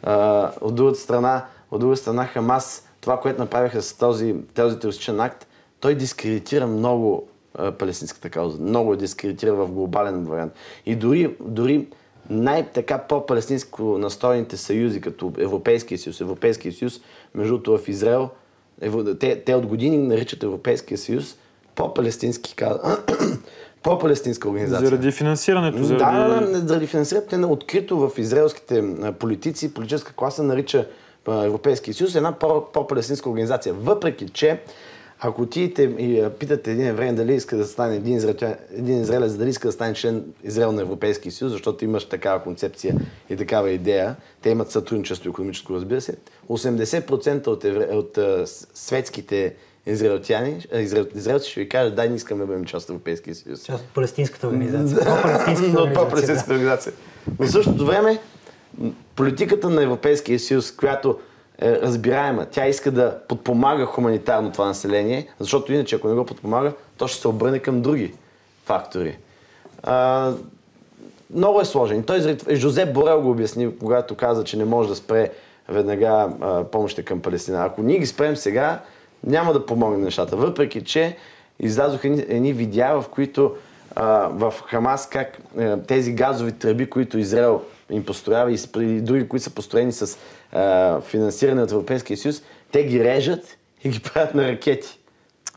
А, 0.03 0.51
от 0.61 0.75
другата 0.75 0.99
страна, 0.99 1.47
от 1.71 1.81
друга 1.81 1.97
страна 1.97 2.27
Хамас, 2.27 2.89
това, 3.01 3.21
което 3.21 3.41
направиха 3.41 3.83
с 3.83 3.95
този, 3.95 4.35
този 4.55 4.79
терористичен 4.79 5.21
акт, 5.21 5.47
той 5.81 5.95
дискредитира 5.95 6.67
много 6.67 7.29
а, 7.55 7.73
палестинската 7.73 8.31
кауза. 8.31 8.63
Много 8.63 8.93
я 8.93 8.99
дискредитира 8.99 9.55
в 9.55 9.69
глобален 9.69 10.25
вариант. 10.25 10.53
И 10.87 10.97
дори, 10.97 11.37
дори 11.41 11.89
най-така 12.31 12.99
по-палестинско 12.99 13.83
настроените 13.83 14.57
съюзи, 14.57 15.01
като 15.01 15.33
Европейския 15.39 15.99
съюз, 15.99 16.21
Европейския 16.21 16.73
съюз, 16.73 17.01
между 17.35 17.59
другото 17.59 17.85
в 17.85 17.89
Израел, 17.89 18.31
те, 19.21 19.43
те 19.45 19.55
от 19.55 19.67
години 19.67 19.99
наричат 19.99 20.43
Европейския 20.43 20.99
съюз 20.99 21.37
по-палестински 21.75 22.55
по-палестинска 23.83 24.49
организация. 24.49 24.89
Заради 24.89 25.13
финансирането. 25.13 25.85
Заради... 25.85 26.05
Да, 26.05 26.41
да, 26.41 26.67
заради 26.69 26.87
финансирането. 26.87 27.31
Те 27.31 27.47
открито 27.47 27.99
в 27.99 28.19
израелските 28.19 28.85
политици, 29.19 29.75
политическа 29.75 30.13
класа 30.13 30.43
нарича 30.43 30.87
Европейския 31.29 31.95
съюз 31.95 32.15
една 32.15 32.33
по-палестинска 32.73 33.31
организация. 33.31 33.75
Въпреки, 33.75 34.29
че 34.29 34.61
ако 35.21 35.43
отидете 35.43 35.83
и 35.83 36.29
питате 36.39 36.73
един 36.73 36.87
евреин 36.87 37.15
дали 37.15 37.35
иска 37.35 37.57
да 37.57 37.67
стане 37.67 37.97
един, 37.97 38.17
израел, 38.17 38.55
един 38.73 39.01
израелец, 39.01 39.35
дали 39.35 39.49
иска 39.49 39.69
да 39.69 39.73
стане 39.73 39.95
член 39.95 40.25
Израел 40.45 40.73
на 40.73 40.83
Европейския 40.83 41.33
съюз, 41.33 41.53
защото 41.53 41.85
имаш 41.85 42.05
такава 42.05 42.43
концепция 42.43 42.95
и 43.31 43.37
такава 43.37 43.71
идея, 43.71 44.17
те 44.43 44.51
имат 44.51 44.71
сътрудничество 44.71 45.31
економическо, 45.31 45.75
разбира 45.75 46.01
се, 46.01 46.17
80% 46.49 47.47
от, 47.47 47.65
евре, 47.65 47.85
от 47.93 48.19
светските 48.75 49.55
израелтяни, 49.93 50.67
израелци 51.15 51.51
ще 51.51 51.61
ви 51.61 51.69
кажат, 51.69 51.95
дай, 51.95 52.09
не 52.09 52.17
искаме 52.17 52.41
да 52.41 52.47
бъдем 52.47 52.65
част 52.65 52.85
от 52.85 52.91
Европейския 52.91 53.35
съюз. 53.35 53.65
Част 53.65 53.85
от 53.85 53.91
палестинската 53.91 54.47
организация. 54.49 55.13
От 55.79 55.95
по-палестинската 55.95 56.53
организация. 56.53 56.93
Но 57.39 57.47
в 57.47 57.51
същото 57.51 57.87
време, 57.87 58.19
политиката 59.17 59.71
на 59.71 59.83
Европейския 59.83 60.39
съюз, 60.39 60.73
която 60.73 61.19
е 61.59 61.73
разбираема. 61.73 62.47
Тя 62.51 62.69
иска 62.69 62.91
да 62.91 63.19
подпомага 63.29 63.87
хуманитарно 63.87 64.53
това 64.53 64.67
население, 64.67 65.29
защото 65.41 65.73
иначе 65.73 65.97
ако 65.97 66.09
не 66.09 66.15
го 66.15 66.27
подпомага, 66.27 66.73
то 66.97 67.09
ще 67.09 67.21
се 67.21 67.29
обърне 67.29 67.59
към 67.59 67.83
други 67.83 68.15
фактори. 68.65 69.19
А, 69.83 70.33
много 71.35 71.61
е 71.61 71.65
сложен. 71.65 72.03
Той 72.03 72.37
Жозеп 72.53 72.93
Борел 72.93 73.23
го 73.23 73.31
обясни, 73.31 73.79
когато 73.79 74.15
каза, 74.15 74.45
че 74.45 74.57
не 74.57 74.65
може 74.65 74.89
да 74.89 74.97
спре 74.97 75.31
веднага 75.69 76.29
помощта 76.73 77.03
към 77.03 77.21
Палестина. 77.21 77.65
Ако 77.65 77.83
ние 77.83 77.99
ги 77.99 78.07
спрем 78.07 78.37
сега, 78.37 78.81
няма 79.27 79.53
да 79.53 79.67
помогне 79.67 79.99
нещата. 79.99 80.37
Въпреки, 80.37 80.85
че 80.85 81.17
излязоха 81.61 82.09
едни, 82.09 82.25
едни 82.29 82.53
видеа, 82.53 83.01
в 83.01 83.09
които 83.09 83.55
а, 83.97 84.29
в 84.33 84.55
Хамас 84.67 85.09
как 85.09 85.39
а, 85.59 85.63
е, 85.63 85.83
тези 85.83 86.13
газови 86.13 86.53
тръби, 86.53 86.91
които 86.91 87.19
Израел 87.19 87.63
им 87.91 88.05
построява 88.05 88.53
и, 88.53 88.59
и 88.79 89.01
други, 89.01 89.29
които 89.29 89.45
са 89.45 89.51
построени 89.51 89.93
с 89.93 90.19
а, 90.53 91.01
финансиране 91.01 91.63
от 91.63 91.73
Европейския 91.73 92.17
съюз, 92.17 92.43
те 92.73 92.85
ги 92.85 93.05
режат 93.05 93.59
и 93.85 93.89
ги 93.89 94.01
правят 94.01 94.35
на 94.35 94.49
ракети. 94.49 94.99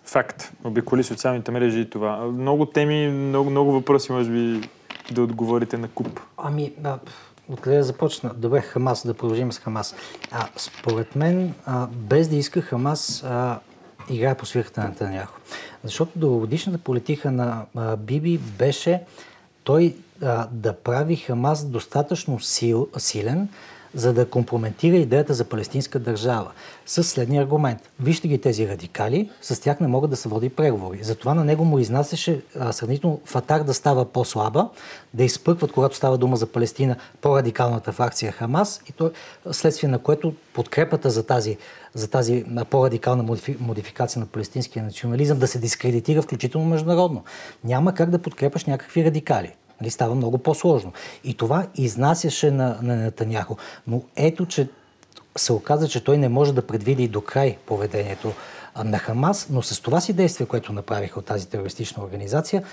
Факт. 0.05 0.51
Обиколи 0.63 1.03
социалните 1.03 1.51
мрежи 1.51 1.79
и 1.79 1.89
това. 1.89 2.17
Много 2.17 2.65
теми, 2.65 3.07
много, 3.07 3.49
много 3.49 3.71
въпроси, 3.71 4.11
може 4.11 4.31
би, 4.31 4.69
да 5.11 5.21
отговорите 5.21 5.77
на 5.77 5.87
куп. 5.87 6.19
Ами, 6.37 6.73
а, 6.83 6.97
откъде 7.51 7.77
да 7.77 7.83
започна? 7.83 8.33
Добре, 8.33 8.61
Хамас, 8.61 9.07
да 9.07 9.13
продължим 9.13 9.51
с 9.51 9.59
Хамас. 9.59 9.95
А, 10.31 10.47
според 10.57 11.15
мен, 11.15 11.53
а, 11.65 11.87
без 11.87 12.27
да 12.27 12.35
иска 12.35 12.61
Хамас, 12.61 13.23
а, 13.23 13.59
играе 14.09 14.35
по 14.35 14.45
свирката 14.45 14.81
на 14.81 14.87
Нетаняхо. 14.87 15.39
Защото 15.83 16.19
дългогодишната 16.19 16.77
политика 16.77 17.31
на 17.31 17.65
а, 17.75 17.95
Биби 17.95 18.37
беше 18.37 19.03
той 19.63 19.95
а, 20.21 20.47
да 20.51 20.73
прави 20.73 21.15
Хамас 21.15 21.65
достатъчно 21.65 22.39
сил, 22.39 22.87
силен, 22.97 23.49
за 23.93 24.13
да 24.13 24.29
компрометира 24.29 24.95
идеята 24.95 25.33
за 25.33 25.45
палестинска 25.45 25.99
държава. 25.99 26.51
С 26.85 27.03
следния 27.03 27.41
аргумент. 27.41 27.89
Вижте 27.99 28.27
ги 28.27 28.41
тези 28.41 28.67
радикали, 28.67 29.29
с 29.41 29.61
тях 29.61 29.79
не 29.79 29.87
могат 29.87 30.09
да 30.09 30.15
се 30.15 30.29
води 30.29 30.49
преговори. 30.49 30.99
Затова 31.01 31.33
на 31.33 31.43
него 31.43 31.65
му 31.65 31.79
изнасяше 31.79 32.41
сравнително 32.71 33.21
Фатар 33.25 33.63
да 33.63 33.73
става 33.73 34.05
по-слаба, 34.05 34.69
да 35.13 35.23
изпъкват, 35.23 35.71
когато 35.71 35.95
става 35.95 36.17
дума 36.17 36.35
за 36.35 36.47
Палестина, 36.47 36.95
по-радикалната 37.21 37.91
фракция 37.91 38.31
Хамас, 38.31 38.81
и 38.89 38.91
то 38.91 39.11
следствие 39.51 39.89
на 39.89 39.99
което 39.99 40.33
подкрепата 40.53 41.09
за 41.09 41.23
тази, 41.23 41.57
за 41.93 42.07
тази 42.07 42.45
по-радикална 42.69 43.23
модифи, 43.23 43.57
модификация 43.59 44.19
на 44.19 44.25
палестинския 44.25 44.83
национализъм 44.83 45.39
да 45.39 45.47
се 45.47 45.59
дискредитира, 45.59 46.21
включително 46.21 46.67
международно. 46.67 47.23
Няма 47.63 47.93
как 47.93 48.09
да 48.09 48.19
подкрепаш 48.19 48.65
някакви 48.65 49.05
радикали. 49.05 49.53
Нали, 49.81 49.89
става 49.89 50.15
много 50.15 50.37
по-сложно. 50.37 50.93
И 51.23 51.33
това 51.33 51.67
изнасяше 51.75 52.51
на, 52.51 52.77
на 52.81 52.95
Нетаняхо. 52.95 53.57
Но 53.87 54.01
ето, 54.15 54.45
че 54.45 54.67
се 55.37 55.53
оказа, 55.53 55.87
че 55.87 56.03
той 56.03 56.17
не 56.17 56.29
може 56.29 56.53
да 56.53 56.67
предвиди 56.67 57.07
до 57.07 57.21
край 57.21 57.57
поведението 57.65 58.33
на 58.83 58.97
Хамас, 58.97 59.47
но 59.49 59.61
с 59.61 59.81
това 59.81 60.01
си 60.01 60.13
действие, 60.13 60.47
което 60.47 60.73
направиха 60.73 61.19
от 61.19 61.25
тази 61.25 61.47
терористична 61.47 62.03
организация, 62.03 62.63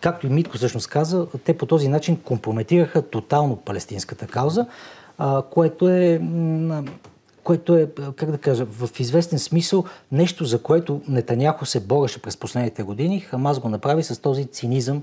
както 0.00 0.26
и 0.26 0.30
Митко 0.30 0.56
всъщност 0.56 0.88
каза, 0.88 1.26
те 1.44 1.58
по 1.58 1.66
този 1.66 1.88
начин 1.88 2.16
компрометираха 2.16 3.02
тотално 3.02 3.56
палестинската 3.56 4.26
кауза, 4.26 4.66
което 5.50 5.88
е 5.88 6.20
което 7.46 7.76
е, 7.76 7.88
как 8.16 8.30
да 8.30 8.38
кажа, 8.38 8.64
в 8.64 9.00
известен 9.00 9.38
смисъл 9.38 9.84
нещо, 10.12 10.44
за 10.44 10.62
което 10.62 11.00
Нетаняхо 11.08 11.66
се 11.66 11.80
бореше 11.80 12.22
през 12.22 12.36
последните 12.36 12.82
години, 12.82 13.20
Хамас 13.20 13.60
го 13.60 13.68
направи 13.68 14.02
с 14.02 14.20
този 14.20 14.46
цинизъм, 14.46 15.02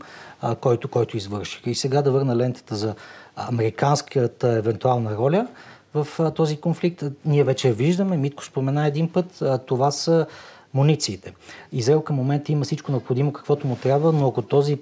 който, 0.61 0.87
който 0.87 1.17
извърши. 1.17 1.61
И 1.65 1.75
сега 1.75 2.01
да 2.01 2.11
върна 2.11 2.35
лентата 2.35 2.75
за 2.75 2.95
американската 3.35 4.49
евентуална 4.49 5.17
роля 5.17 5.47
в 5.93 6.31
този 6.35 6.57
конфликт. 6.57 7.03
Ние 7.25 7.43
вече 7.43 7.73
виждаме, 7.73 8.17
Митко 8.17 8.45
спомена 8.45 8.87
един 8.87 9.11
път, 9.11 9.43
това 9.65 9.91
са 9.91 10.25
мунициите. 10.73 11.33
Израел 11.71 12.01
към 12.01 12.15
момента 12.15 12.51
има 12.51 12.65
всичко 12.65 12.91
необходимо, 12.91 13.33
каквото 13.33 13.67
му 13.67 13.75
трябва, 13.75 14.11
но 14.11 14.27
ако 14.27 14.41
този 14.41 14.79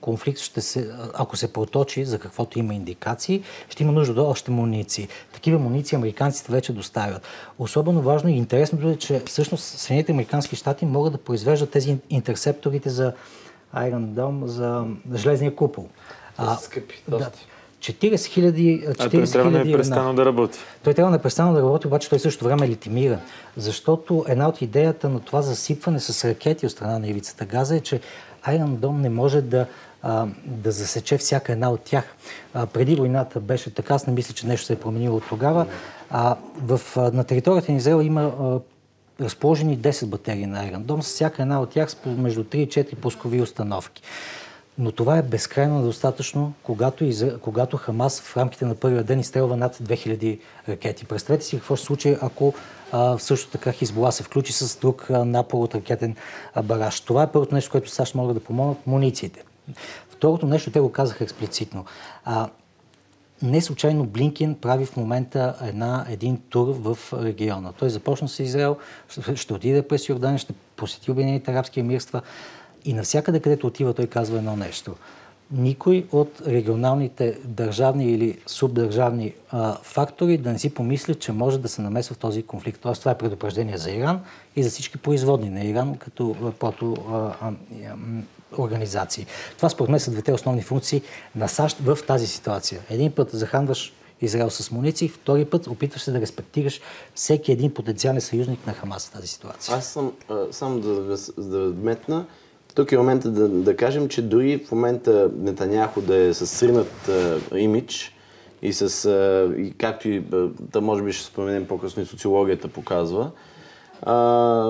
конфликт 0.00 0.40
ще 0.40 0.60
се, 0.60 0.90
ако 1.14 1.36
се 1.36 1.52
проточи, 1.52 2.04
за 2.04 2.18
каквото 2.18 2.58
има 2.58 2.74
индикации, 2.74 3.42
ще 3.68 3.82
има 3.82 3.92
нужда 3.92 4.14
до 4.14 4.26
още 4.26 4.50
муниции. 4.50 5.08
Такива 5.32 5.58
муниции 5.58 5.96
американците 5.96 6.52
вече 6.52 6.72
доставят. 6.72 7.22
Особено 7.58 8.02
важно 8.02 8.30
и 8.30 8.32
интересното 8.32 8.88
е, 8.88 8.96
че 8.96 9.22
всъщност 9.26 9.64
Съединените 9.64 10.12
американски 10.12 10.56
щати 10.56 10.86
могат 10.86 11.12
да 11.12 11.18
произвеждат 11.18 11.70
тези 11.70 11.98
интерсепторите 12.10 12.90
за 12.90 13.12
Iron 13.76 14.06
Dome, 14.06 14.44
за 14.44 14.84
железния 15.14 15.54
купол. 15.54 15.88
А, 16.36 16.56
скъпи. 16.56 17.02
Да, 17.08 17.30
40 17.80 18.26
хиляди... 18.26 18.84
А 18.88 19.08
той 19.08 19.24
трябва 19.24 19.50
да 19.50 19.60
е 19.60 19.72
престанал 19.72 20.12
да 20.12 20.24
работи. 20.24 20.58
Той 20.82 20.94
трябва 20.94 21.10
да 21.10 21.16
е 21.16 21.22
престанал 21.22 21.54
да 21.54 21.60
работи, 21.60 21.86
обаче 21.86 22.08
той 22.08 22.18
също 22.18 22.44
време 22.44 22.66
е 22.66 22.68
литимиран. 22.68 23.20
Защото 23.56 24.24
една 24.28 24.48
от 24.48 24.62
идеята 24.62 25.08
на 25.08 25.20
това 25.20 25.42
засипване 25.42 26.00
с 26.00 26.28
ракети 26.28 26.66
от 26.66 26.72
страна 26.72 26.98
на 26.98 27.08
ивицата 27.08 27.44
Газа 27.44 27.76
е, 27.76 27.80
че 27.80 28.00
Iron 28.46 28.76
Dome 28.76 29.00
не 29.00 29.10
може 29.10 29.42
да 29.42 29.66
да 30.44 30.70
засече 30.70 31.18
всяка 31.18 31.52
една 31.52 31.70
от 31.70 31.80
тях. 31.80 32.04
А, 32.54 32.66
преди 32.66 32.94
войната 32.94 33.40
беше 33.40 33.74
така, 33.74 33.94
аз 33.94 34.06
не 34.06 34.12
мисля, 34.12 34.34
че 34.34 34.46
нещо 34.46 34.66
се 34.66 34.72
е 34.72 34.76
променило 34.76 35.16
от 35.16 35.28
тогава. 35.28 35.66
А, 36.10 36.36
в, 36.62 36.80
а, 36.96 37.00
на 37.00 37.24
територията 37.24 37.72
на 37.72 37.78
Израел 37.78 38.02
има 38.02 38.22
а, 38.22 38.60
разположени 39.24 39.78
10 39.78 40.06
батерии 40.06 40.46
на 40.46 40.58
Iron 40.58 40.82
Dome, 40.82 41.00
с 41.00 41.06
всяка 41.06 41.42
една 41.42 41.60
от 41.60 41.70
тях 41.70 41.88
между 42.06 42.44
3 42.44 42.56
и 42.56 42.68
4 42.68 42.94
пускови 42.94 43.42
установки. 43.42 44.02
Но 44.78 44.92
това 44.92 45.18
е 45.18 45.22
безкрайно 45.22 45.82
достатъчно, 45.82 46.52
когато, 46.62 47.04
из... 47.04 47.24
когато 47.42 47.76
Хамас 47.76 48.20
в 48.20 48.36
рамките 48.36 48.64
на 48.64 48.74
първия 48.74 49.04
ден 49.04 49.20
изстрелва 49.20 49.56
над 49.56 49.76
2000 49.76 50.38
ракети. 50.68 51.04
Представете 51.04 51.44
си 51.44 51.56
какво 51.56 51.76
ще 51.76 51.86
случи, 51.86 52.16
ако 52.22 52.54
а, 52.92 53.18
също 53.18 53.50
така 53.50 53.72
Хизбола 53.72 54.12
се 54.12 54.22
включи 54.22 54.52
с 54.52 54.78
друг 54.78 55.06
напор 55.10 55.58
от 55.58 55.74
ракетен 55.74 56.16
бараж. 56.62 57.00
Това 57.00 57.22
е 57.22 57.32
първото 57.32 57.54
нещо, 57.54 57.70
което 57.70 57.90
САЩ 57.90 58.14
могат 58.14 58.36
да 58.36 58.44
помогнат 58.44 58.86
мунициите. 58.86 59.44
Второто 60.10 60.46
нещо, 60.46 60.70
те 60.70 60.80
го 60.80 60.92
казаха 60.92 61.24
експлицитно. 61.24 61.84
А, 62.24 62.48
не 63.42 63.60
случайно 63.60 64.04
Блинкен 64.04 64.54
прави 64.54 64.86
в 64.86 64.96
момента 64.96 65.54
една, 65.62 66.06
един 66.08 66.40
тур 66.48 66.74
в 66.78 66.98
региона. 67.12 67.72
Той 67.72 67.90
започна 67.90 68.28
с 68.28 68.40
Израел, 68.40 68.76
ще, 69.34 69.54
отиде 69.54 69.88
през 69.88 70.08
Йордания, 70.08 70.38
ще 70.38 70.52
посети 70.76 71.10
Обединените 71.10 71.50
арабски 71.50 71.80
емирства 71.80 72.22
и 72.84 72.92
навсякъде, 72.92 73.40
където 73.40 73.66
отива, 73.66 73.94
той 73.94 74.06
казва 74.06 74.38
едно 74.38 74.56
нещо– 74.56 74.94
никой 75.52 76.06
от 76.12 76.42
регионалните 76.46 77.38
държавни 77.44 78.12
или 78.12 78.38
субдържавни 78.46 79.34
а, 79.50 79.76
фактори 79.82 80.38
да 80.38 80.52
не 80.52 80.58
си 80.58 80.74
помисли, 80.74 81.14
че 81.14 81.32
може 81.32 81.58
да 81.58 81.68
се 81.68 81.82
намесва 81.82 82.14
в 82.14 82.18
този 82.18 82.42
конфликт. 82.42 82.80
Тоест, 82.82 83.00
това 83.00 83.12
е 83.12 83.18
предупреждение 83.18 83.78
за 83.78 83.90
Иран 83.90 84.20
и 84.56 84.62
за 84.62 84.70
всички 84.70 84.98
производни 84.98 85.50
на 85.50 85.64
Иран 85.64 85.96
като 85.96 86.54
прото 86.58 86.96
организации. 88.58 89.26
Това 89.56 89.68
според 89.68 89.90
мен 89.90 90.00
са 90.00 90.10
двете 90.10 90.32
основни 90.32 90.62
функции 90.62 91.02
на 91.36 91.48
САЩ 91.48 91.76
в 91.84 91.98
тази 92.06 92.26
ситуация. 92.26 92.80
Един 92.90 93.12
път 93.12 93.30
заханваш 93.30 93.92
Израел 94.22 94.50
с 94.50 94.70
муниции, 94.70 95.08
втори 95.08 95.44
път 95.44 95.66
опитваш 95.66 96.02
се 96.02 96.12
да 96.12 96.20
респектираш 96.20 96.80
всеки 97.14 97.52
един 97.52 97.74
потенциален 97.74 98.20
съюзник 98.20 98.66
на 98.66 98.72
Хамас 98.72 99.08
в 99.08 99.10
тази 99.10 99.26
ситуация. 99.26 99.76
Аз 99.76 99.86
съм, 99.86 100.12
само 100.50 100.80
да, 100.80 101.16
да 101.38 101.70
вметна, 101.70 102.26
тук 102.74 102.92
е 102.92 102.96
момента 102.96 103.30
да, 103.30 103.48
да 103.48 103.76
кажем, 103.76 104.08
че 104.08 104.22
дори 104.22 104.58
в 104.58 104.72
момента 104.72 105.30
Нетаняхо 105.36 106.00
да 106.00 106.16
е 106.16 106.34
с 106.34 106.46
сринат 106.46 107.08
а, 107.08 107.38
имидж 107.58 108.14
и 108.62 108.72
с, 108.72 109.04
а, 109.04 109.52
и 109.60 109.74
както 109.78 110.08
и 110.08 110.22
да 110.60 110.80
може 110.80 111.02
би 111.02 111.12
ще 111.12 111.26
споменем 111.26 111.66
по-късно 111.66 112.02
и 112.02 112.06
социологията 112.06 112.68
показва, 112.68 113.30
а, 114.02 114.14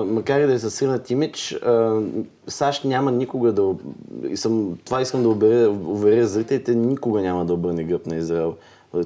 макар 0.07 0.39
и 0.39 0.45
да 0.47 0.53
е 0.53 0.59
с 0.59 0.71
сринат 0.71 1.09
имидж, 1.09 1.53
а, 1.53 2.01
САЩ 2.47 2.85
няма 2.85 3.11
никога 3.11 3.51
да... 3.51 3.75
Съм, 4.35 4.77
това 4.85 5.01
искам 5.01 5.23
да 5.23 5.29
уверя 5.69 6.27
зрителите, 6.27 6.75
никога 6.75 7.21
няма 7.21 7.45
да 7.45 7.53
обърне 7.53 7.83
гръб 7.83 8.05
на 8.05 8.15
Израел. 8.15 8.55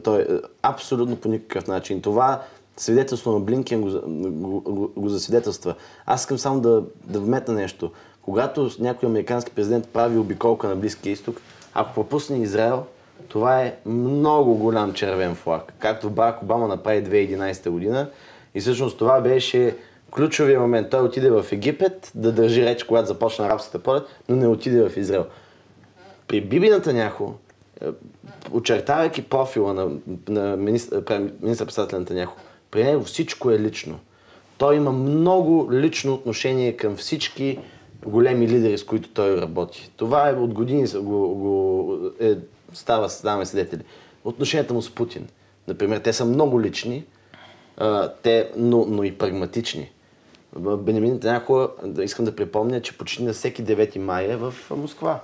Той 0.03 0.21
е 0.21 0.26
абсолютно 0.61 1.15
по 1.15 1.30
никакъв 1.30 1.67
начин. 1.67 2.01
Това 2.01 2.41
свидетелство 2.78 3.32
на 3.32 3.39
Блинкен 3.39 3.82
го, 3.82 3.89
го, 4.05 4.61
го, 4.61 4.91
го 4.95 5.09
засвидетелства. 5.09 5.76
Аз 6.05 6.21
искам 6.21 6.38
само 6.38 6.61
да, 6.61 6.84
да 7.03 7.19
вметна 7.19 7.53
нещо. 7.53 7.91
Когато 8.21 8.71
някой 8.80 9.09
американски 9.09 9.51
президент 9.51 9.88
прави 9.88 10.17
обиколка 10.17 10.67
на 10.67 10.76
Близкия 10.76 11.11
изток, 11.13 11.41
ако 11.73 11.93
пропусне 11.93 12.38
Израел, 12.38 12.84
това 13.28 13.61
е 13.61 13.76
много 13.86 14.55
голям 14.55 14.93
червен 14.93 15.36
флаг. 15.36 15.73
Както 15.80 16.09
Барак 16.09 16.41
Обама 16.41 16.67
направи 16.67 17.05
2011 17.05 17.69
година. 17.69 18.09
И 18.55 18.59
всъщност 18.59 18.97
това 18.97 19.21
беше 19.21 19.76
ключовия 20.11 20.59
момент. 20.59 20.89
Той 20.89 21.01
отиде 21.01 21.29
в 21.29 21.45
Египет 21.51 22.11
да 22.15 22.31
държи 22.31 22.65
реч, 22.65 22.83
когато 22.83 23.07
започна 23.07 23.45
арабската 23.45 23.79
пролет, 23.79 24.03
но 24.29 24.35
не 24.35 24.47
отиде 24.47 24.89
в 24.89 24.97
Израел. 24.97 25.25
При 26.27 26.41
Биби 26.41 26.69
Натаняхо, 26.69 27.33
е, 27.81 27.87
очертавайки 28.51 29.21
профила 29.21 29.73
на, 29.73 29.89
на 30.29 30.57
министър-председателя 30.57 31.99
Натаняхо, 31.99 32.35
при 32.71 32.83
него 32.83 33.03
всичко 33.03 33.51
е 33.51 33.59
лично. 33.59 33.99
Той 34.57 34.75
има 34.75 34.91
много 34.91 35.69
лично 35.71 36.13
отношение 36.13 36.77
към 36.77 36.95
всички 36.95 37.59
големи 38.05 38.47
лидери, 38.47 38.77
с 38.77 38.85
които 38.85 39.09
той 39.09 39.41
работи. 39.41 39.91
Това 39.97 40.29
е 40.29 40.33
от 40.33 40.53
години 40.53 40.87
го, 40.95 41.35
го 41.35 41.99
е, 42.19 42.35
става, 42.73 43.09
ставаме 43.09 43.45
свидетели. 43.45 43.81
Отношенията 44.23 44.73
му 44.73 44.81
с 44.81 44.95
Путин. 44.95 45.27
Например, 45.67 45.99
те 45.99 46.13
са 46.13 46.25
много 46.25 46.61
лични, 46.61 47.05
а, 47.77 48.11
те, 48.23 48.51
но, 48.57 48.85
но 48.85 49.03
и 49.03 49.17
прагматични. 49.17 49.91
Бенемин 50.59 51.13
Нетаняху, 51.13 51.67
искам 52.01 52.25
да 52.25 52.35
припомня, 52.35 52.81
че 52.81 52.97
почти 52.97 53.23
на 53.23 53.33
всеки 53.33 53.63
9 53.63 53.97
май 53.97 54.25
е 54.25 54.35
в 54.35 54.53
Москва 54.77 55.19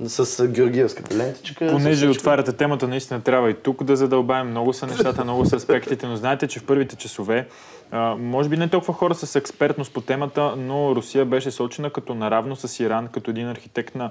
с 0.00 0.48
Георгиевската 0.48 1.16
лентичка. 1.16 1.66
Понеже 1.70 2.08
отваряте 2.08 2.52
темата, 2.52 2.88
наистина 2.88 3.20
трябва 3.20 3.50
и 3.50 3.54
тук 3.54 3.84
да 3.84 3.96
задълбаем. 3.96 4.50
Много 4.50 4.72
са 4.72 4.86
нещата, 4.86 5.24
много 5.24 5.44
са 5.44 5.56
аспектите, 5.56 6.06
но 6.06 6.16
знаете, 6.16 6.46
че 6.46 6.60
в 6.60 6.66
първите 6.66 6.96
часове, 6.96 7.48
може 8.18 8.48
би 8.48 8.56
не 8.56 8.68
толкова 8.68 8.94
хора 8.94 9.14
с 9.14 9.36
експертност 9.36 9.92
по 9.92 10.00
темата, 10.00 10.54
но 10.56 10.96
Русия 10.96 11.24
беше 11.24 11.50
сочена 11.50 11.90
като 11.90 12.14
наравно 12.14 12.56
с 12.56 12.80
Иран, 12.80 13.08
като 13.08 13.30
един 13.30 13.48
архитект 13.48 13.94
на 13.94 14.10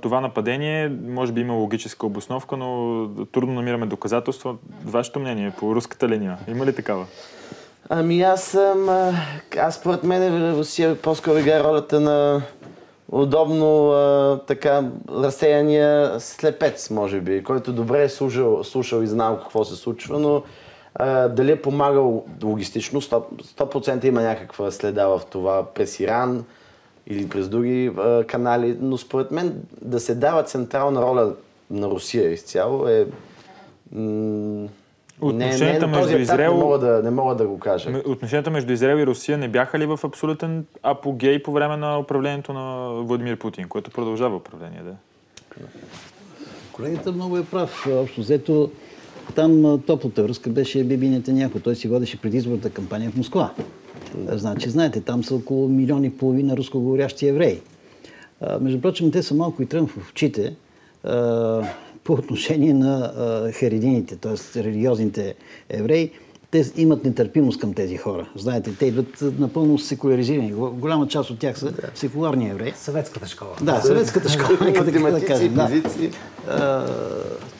това 0.00 0.20
нападение. 0.20 0.88
Може 1.08 1.32
би 1.32 1.40
има 1.40 1.54
логическа 1.54 2.06
обосновка, 2.06 2.56
но 2.56 3.08
трудно 3.32 3.54
намираме 3.54 3.86
доказателства. 3.86 4.56
Вашето 4.84 5.20
мнение 5.20 5.52
по 5.58 5.74
руската 5.74 6.08
линия, 6.08 6.38
има 6.48 6.66
ли 6.66 6.74
такава? 6.74 7.06
Ами 7.88 8.22
аз 8.22 8.44
съм... 8.44 8.88
Аз 9.58 9.74
според 9.74 10.04
мен 10.04 10.52
Русия 10.58 11.02
по-скоро 11.02 11.38
играе 11.38 11.64
ролята 11.64 12.00
на 12.00 12.42
удобно 13.12 13.90
а, 13.90 14.40
така 14.46 14.90
разсеяния 15.10 16.20
слепец, 16.20 16.90
може 16.90 17.20
би, 17.20 17.44
който 17.44 17.72
добре 17.72 18.02
е 18.02 18.08
слушал, 18.08 18.64
слушал 18.64 19.02
и 19.02 19.06
знал 19.06 19.38
какво 19.38 19.64
се 19.64 19.76
случва, 19.76 20.18
но 20.18 20.42
а, 20.94 21.28
дали 21.28 21.52
е 21.52 21.62
помагал 21.62 22.24
логистично, 22.42 23.00
100%, 23.00 23.22
100% 23.42 24.04
има 24.04 24.22
някаква 24.22 24.70
следа 24.70 25.06
в 25.06 25.20
това 25.30 25.66
през 25.74 26.00
Иран 26.00 26.44
или 27.06 27.28
през 27.28 27.48
други 27.48 27.92
а, 27.98 28.24
канали, 28.24 28.76
но 28.80 28.98
според 28.98 29.30
мен 29.30 29.62
да 29.82 30.00
се 30.00 30.14
дава 30.14 30.42
централна 30.42 31.02
роля 31.02 31.32
на 31.70 31.88
Русия 31.88 32.32
изцяло 32.32 32.88
е... 32.88 33.06
м, 33.92 34.68
Отношенията 35.20 35.86
на 35.86 36.00
този 36.00 36.14
между 36.14 36.22
Израел- 36.22 36.54
Не 36.54 36.60
мога, 36.60 36.78
да, 36.78 37.02
не 37.02 37.10
мога 37.10 37.34
да 37.34 37.46
го 37.46 37.58
кажа. 37.58 38.02
Отношенията 38.06 38.50
между 38.50 38.72
Израел 38.72 38.96
и 38.96 39.06
Русия 39.06 39.38
не 39.38 39.48
бяха 39.48 39.78
ли 39.78 39.86
в 39.86 40.00
абсолютен 40.04 40.64
апогей 40.82 41.42
по 41.42 41.52
време 41.52 41.76
на 41.76 41.98
управлението 41.98 42.52
на 42.52 42.90
Владимир 43.02 43.36
Путин, 43.36 43.68
което 43.68 43.90
продължава 43.90 44.36
управление, 44.36 44.80
да? 44.84 44.92
Колегата 46.72 47.12
много 47.12 47.36
е 47.38 47.44
прав. 47.44 47.86
Общо 47.92 48.20
взето, 48.20 48.70
там 49.34 49.80
топлата 49.86 50.22
връзка 50.22 50.50
беше 50.50 50.84
Биби 50.84 51.08
Нетаняхо. 51.08 51.60
Той 51.60 51.74
си 51.76 51.88
водеше 51.88 52.20
предизборната 52.20 52.70
кампания 52.70 53.10
в 53.10 53.16
Москва. 53.16 53.50
Значи, 54.28 54.70
знаете, 54.70 55.00
там 55.00 55.24
са 55.24 55.34
около 55.34 55.68
милион 55.68 56.04
и 56.04 56.10
половина 56.10 56.56
рускоговорящи 56.56 57.28
евреи. 57.28 57.60
А, 58.40 58.58
между 58.58 58.80
прочим, 58.80 59.10
те 59.10 59.22
са 59.22 59.34
малко 59.34 59.62
и 59.62 59.66
трън 59.66 59.86
в 59.86 60.10
очите 60.10 60.54
а, 61.04 61.62
по 62.04 62.12
отношение 62.12 62.74
на 62.74 63.12
харидините, 63.54 64.16
т.е. 64.16 64.64
религиозните 64.64 65.34
евреи. 65.68 66.10
Те 66.50 66.64
имат 66.76 67.04
нетърпимост 67.04 67.60
към 67.60 67.74
тези 67.74 67.96
хора. 67.96 68.28
Знаете, 68.36 68.74
те 68.78 68.86
идват 68.86 69.24
напълно 69.38 69.78
секуляризирани. 69.78 70.52
Го- 70.52 70.70
Голяма 70.70 71.08
част 71.08 71.30
от 71.30 71.38
тях 71.38 71.58
са 71.58 71.72
секуларни 71.94 72.50
евреи. 72.50 72.72
Съветската 72.76 73.28
школа. 73.28 73.50
Да, 73.62 73.80
съветската 73.80 74.28
школа, 74.28 74.58
нека 74.62 74.84
така 74.84 74.98
да 75.00 75.24
кажем. 75.24 75.54
Да. 75.54 76.86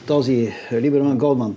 този 0.07 0.53
Либерман 0.73 1.19
Голдман 1.19 1.57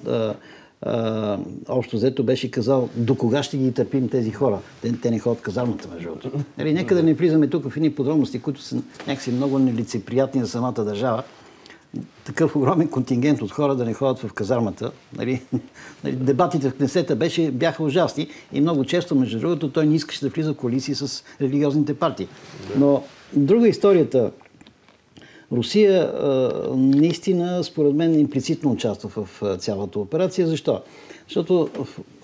общо 1.70 1.96
взето 1.96 2.24
беше 2.24 2.52
казал 2.52 2.90
до 2.96 3.16
кога 3.16 3.44
ще 3.44 3.58
ги 3.58 3.72
търпим 3.72 4.10
тези 4.10 4.32
хора. 4.32 4.60
Те, 4.82 4.94
те 4.94 5.12
не 5.12 5.20
ходят 5.20 5.42
казармата, 5.42 5.88
между 5.94 6.10
другото. 6.10 6.32
Нали, 6.58 6.74
нека 6.74 6.96
да 6.96 7.04
не 7.04 7.14
влизаме 7.14 7.48
тук 7.48 7.70
в 7.70 7.78
едни 7.78 7.96
подробности, 7.96 8.42
които 8.42 8.62
са 8.62 8.76
някакси 9.08 9.32
много 9.32 9.60
нелицеприятни 9.60 10.42
за 10.42 10.48
самата 10.48 10.72
държава. 10.74 11.24
Такъв 12.26 12.56
огромен 12.56 12.88
контингент 12.88 13.42
от 13.42 13.52
хора 13.52 13.76
да 13.76 13.86
не 13.86 13.94
ходят 13.94 14.20
в 14.20 14.34
казармата. 14.34 14.92
Нали, 15.18 15.42
нали, 16.04 16.16
дебатите 16.16 16.70
в 16.70 16.76
Кнесета 16.76 17.16
беше, 17.16 17.52
бяха 17.52 17.84
ужасни 17.84 18.28
и 18.54 18.62
много 18.62 18.86
често, 18.86 19.16
между 19.16 19.40
другото, 19.40 19.72
той 19.72 19.86
не 19.86 19.96
искаше 19.96 20.22
да 20.22 20.30
влиза 20.30 20.54
в 20.54 20.58
коалиции 20.58 20.96
с 20.96 21.24
религиозните 21.42 21.94
партии. 21.94 22.28
Но 22.78 23.04
друга 23.34 23.68
историята 23.68 24.32
Русия 25.52 26.12
наистина, 26.76 27.64
според 27.64 27.94
мен, 27.94 28.20
имплицитно 28.20 28.72
участва 28.72 29.10
в 29.10 29.58
цялата 29.58 30.00
операция. 30.00 30.48
Защо? 30.48 30.82
Защото 31.28 31.70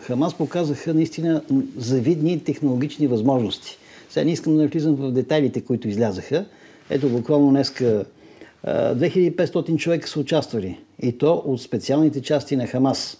Хамас 0.01 0.33
показаха 0.33 0.93
наистина 0.93 1.41
завидни 1.77 2.43
технологични 2.43 3.07
възможности. 3.07 3.77
Сега 4.09 4.25
не 4.25 4.31
искам 4.31 4.57
да 4.57 4.67
влизам 4.67 4.95
в 4.95 5.11
детайлите, 5.11 5.61
които 5.61 5.87
излязаха. 5.87 6.45
Ето, 6.89 7.09
буквално 7.09 7.49
днеска 7.49 8.05
2500 8.67 9.77
човека 9.77 10.07
са 10.09 10.19
участвали. 10.19 10.79
И 11.01 11.17
то 11.17 11.43
от 11.45 11.61
специалните 11.61 12.21
части 12.21 12.55
на 12.55 12.67
Хамас. 12.67 13.17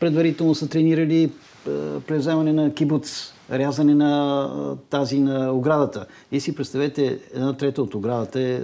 Предварително 0.00 0.54
са 0.54 0.68
тренирали 0.68 1.30
а, 1.66 1.70
превземане 2.00 2.52
на 2.52 2.74
кибуц, 2.74 3.32
рязане 3.52 3.94
на 3.94 4.42
а, 4.44 4.76
тази 4.90 5.20
на 5.20 5.52
оградата. 5.52 6.06
И 6.32 6.40
си 6.40 6.54
представете, 6.54 7.18
една 7.34 7.56
трета 7.56 7.82
от 7.82 7.94
оградата 7.94 8.40
е 8.40 8.60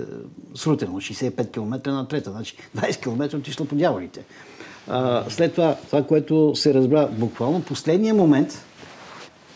срутена, 0.55 0.92
65 0.92 1.53
км 1.53 1.92
на 1.92 2.09
трета, 2.09 2.30
значи 2.30 2.57
20 2.76 3.03
км 3.03 3.36
отишла 3.36 3.66
по 3.66 3.74
дяволите. 3.74 4.24
След 5.28 5.55
това, 5.55 5.76
това, 5.86 6.03
което 6.03 6.53
се 6.55 6.74
разбра 6.74 7.07
буквално, 7.07 7.62
последния 7.62 8.14
момент, 8.14 8.64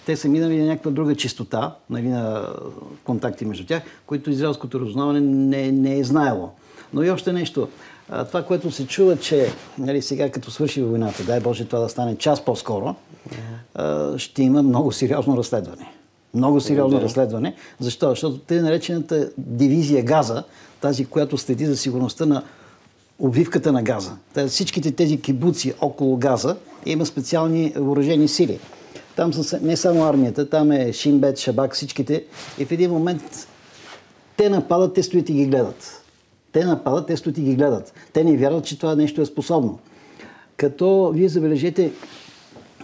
те 0.06 0.16
са 0.16 0.28
минали 0.28 0.60
на 0.60 0.66
някаква 0.66 0.90
друга 0.90 1.14
чистота, 1.14 1.74
нали, 1.90 2.08
на 2.08 2.48
контакти 3.04 3.44
между 3.44 3.66
тях, 3.66 3.82
които 4.06 4.30
израелското 4.30 4.80
разузнаване 4.80 5.20
не, 5.20 5.72
не 5.72 5.98
е 5.98 6.04
знаело. 6.04 6.50
Но 6.94 7.02
и 7.02 7.10
още 7.10 7.32
нещо. 7.32 7.68
Това, 8.26 8.42
което 8.42 8.70
се 8.70 8.86
чува, 8.86 9.16
че 9.16 9.48
нали, 9.78 10.02
сега 10.02 10.30
като 10.30 10.50
свърши 10.50 10.82
войната, 10.82 11.24
дай 11.24 11.40
Боже 11.40 11.64
това 11.64 11.78
да 11.78 11.88
стане 11.88 12.16
час 12.16 12.44
по-скоро, 12.44 12.94
а, 13.74 14.18
ще 14.18 14.42
има 14.42 14.62
много 14.62 14.92
сериозно 14.92 15.36
разследване. 15.36 15.92
Много 16.34 16.60
сериозно 16.60 17.00
разследване. 17.00 17.54
Защо? 17.80 18.10
Защото 18.10 18.38
те 18.38 18.62
наречената 18.62 19.30
дивизия 19.38 20.02
Газа, 20.02 20.44
тази, 20.80 21.04
която 21.04 21.38
следи 21.38 21.66
за 21.66 21.76
сигурността 21.76 22.26
на 22.26 22.42
обвивката 23.18 23.72
на 23.72 23.82
газа. 23.82 24.16
Та, 24.34 24.46
всичките 24.46 24.92
тези 24.92 25.20
кибуци 25.20 25.74
около 25.80 26.16
газа 26.16 26.56
има 26.86 27.06
специални 27.06 27.72
въоръжени 27.76 28.28
сили. 28.28 28.58
Там 29.16 29.32
са 29.32 29.60
не 29.62 29.76
само 29.76 30.04
армията, 30.04 30.48
там 30.48 30.72
е 30.72 30.92
Шинбет, 30.92 31.38
Шабак, 31.38 31.74
всичките. 31.74 32.24
И 32.58 32.64
в 32.64 32.72
един 32.72 32.90
момент 32.90 33.48
те 34.36 34.50
нападат, 34.50 34.94
те 34.94 35.02
стоят 35.02 35.28
и 35.28 35.32
ги 35.32 35.46
гледат. 35.46 36.02
Те 36.52 36.64
нападат, 36.64 37.06
те 37.06 37.16
стоят 37.16 37.38
и 37.38 37.42
ги 37.42 37.54
гледат. 37.54 37.92
Те 38.12 38.24
не 38.24 38.36
вярват, 38.36 38.64
че 38.64 38.78
това 38.78 38.94
нещо 38.94 39.20
е 39.20 39.26
способно. 39.26 39.78
Като 40.56 41.12
вие 41.14 41.28
забележете 41.28 41.92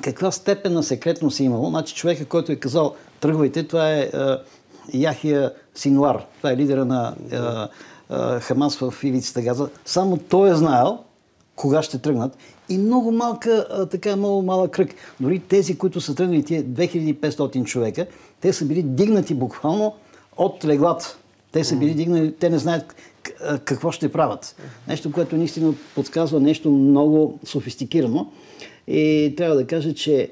каква 0.02 0.30
степен 0.30 0.72
на 0.72 0.82
секретност 0.82 1.40
е 1.40 1.44
имало. 1.44 1.68
Значи 1.68 1.94
човека, 1.94 2.24
който 2.24 2.52
е 2.52 2.56
казал 2.56 2.94
тръгвайте, 3.20 3.62
това 3.62 3.92
е, 3.92 4.00
е 4.00 4.10
Яхия 4.94 5.52
Синуар. 5.74 6.26
Това 6.36 6.52
е 6.52 6.56
лидера 6.56 6.84
на 6.84 7.14
е, 7.32 8.40
Хамас 8.40 8.76
в 8.76 8.94
ивицата 9.02 9.42
Газа. 9.42 9.68
Само 9.84 10.16
той 10.16 10.50
е 10.50 10.54
знаел 10.54 10.98
кога 11.58 11.82
ще 11.82 11.98
тръгнат. 11.98 12.36
И 12.68 12.78
много 12.78 13.12
малка, 13.12 13.86
така 13.90 14.16
много 14.16 14.42
малък 14.42 14.70
кръг. 14.70 14.94
Дори 15.20 15.38
тези, 15.38 15.78
които 15.78 16.00
са 16.00 16.14
тръгнали, 16.14 16.42
тия 16.42 16.64
2500 16.64 17.64
човека, 17.64 18.06
те 18.40 18.52
са 18.52 18.64
били 18.64 18.82
дигнати 18.82 19.34
буквално 19.34 19.94
от 20.36 20.64
леглата. 20.64 21.16
Те 21.52 21.64
са 21.64 21.76
били 21.76 21.94
дигнали, 21.94 22.34
те 22.34 22.50
не 22.50 22.58
знаят 22.58 22.94
какво 23.64 23.92
ще 23.92 24.12
правят. 24.12 24.56
Нещо, 24.88 25.12
което 25.12 25.36
наистина 25.36 25.74
подсказва 25.94 26.40
нещо 26.40 26.70
много 26.70 27.38
софистикирано. 27.44 28.32
И 28.86 29.34
трябва 29.36 29.56
да 29.56 29.66
кажа, 29.66 29.94
че 29.94 30.30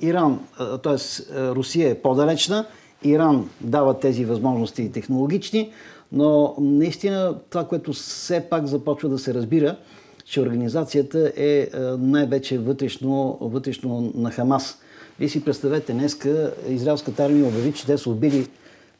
Иран, 0.00 0.40
т.е. 0.82 0.96
Русия 1.36 1.90
е 1.90 1.94
по-далечна, 1.94 2.66
Иран 3.04 3.50
дава 3.60 4.00
тези 4.00 4.24
възможности 4.24 4.92
технологични, 4.92 5.72
но 6.12 6.54
наистина 6.60 7.34
това, 7.50 7.64
което 7.64 7.92
все 7.92 8.40
пак 8.40 8.66
започва 8.66 9.08
да 9.08 9.18
се 9.18 9.34
разбира, 9.34 9.76
че 10.24 10.40
организацията 10.40 11.32
е 11.36 11.68
а, 11.74 11.96
най-вече 12.00 12.58
вътрешно, 12.58 13.38
вътрешно 13.40 14.12
на 14.14 14.30
Хамас. 14.30 14.78
Вие 15.18 15.28
си 15.28 15.44
представете, 15.44 15.92
днеска 15.92 16.54
израелската 16.68 17.24
армия 17.24 17.46
обяви, 17.46 17.72
че 17.72 17.86
те 17.86 17.98
са 17.98 18.10
убили 18.10 18.48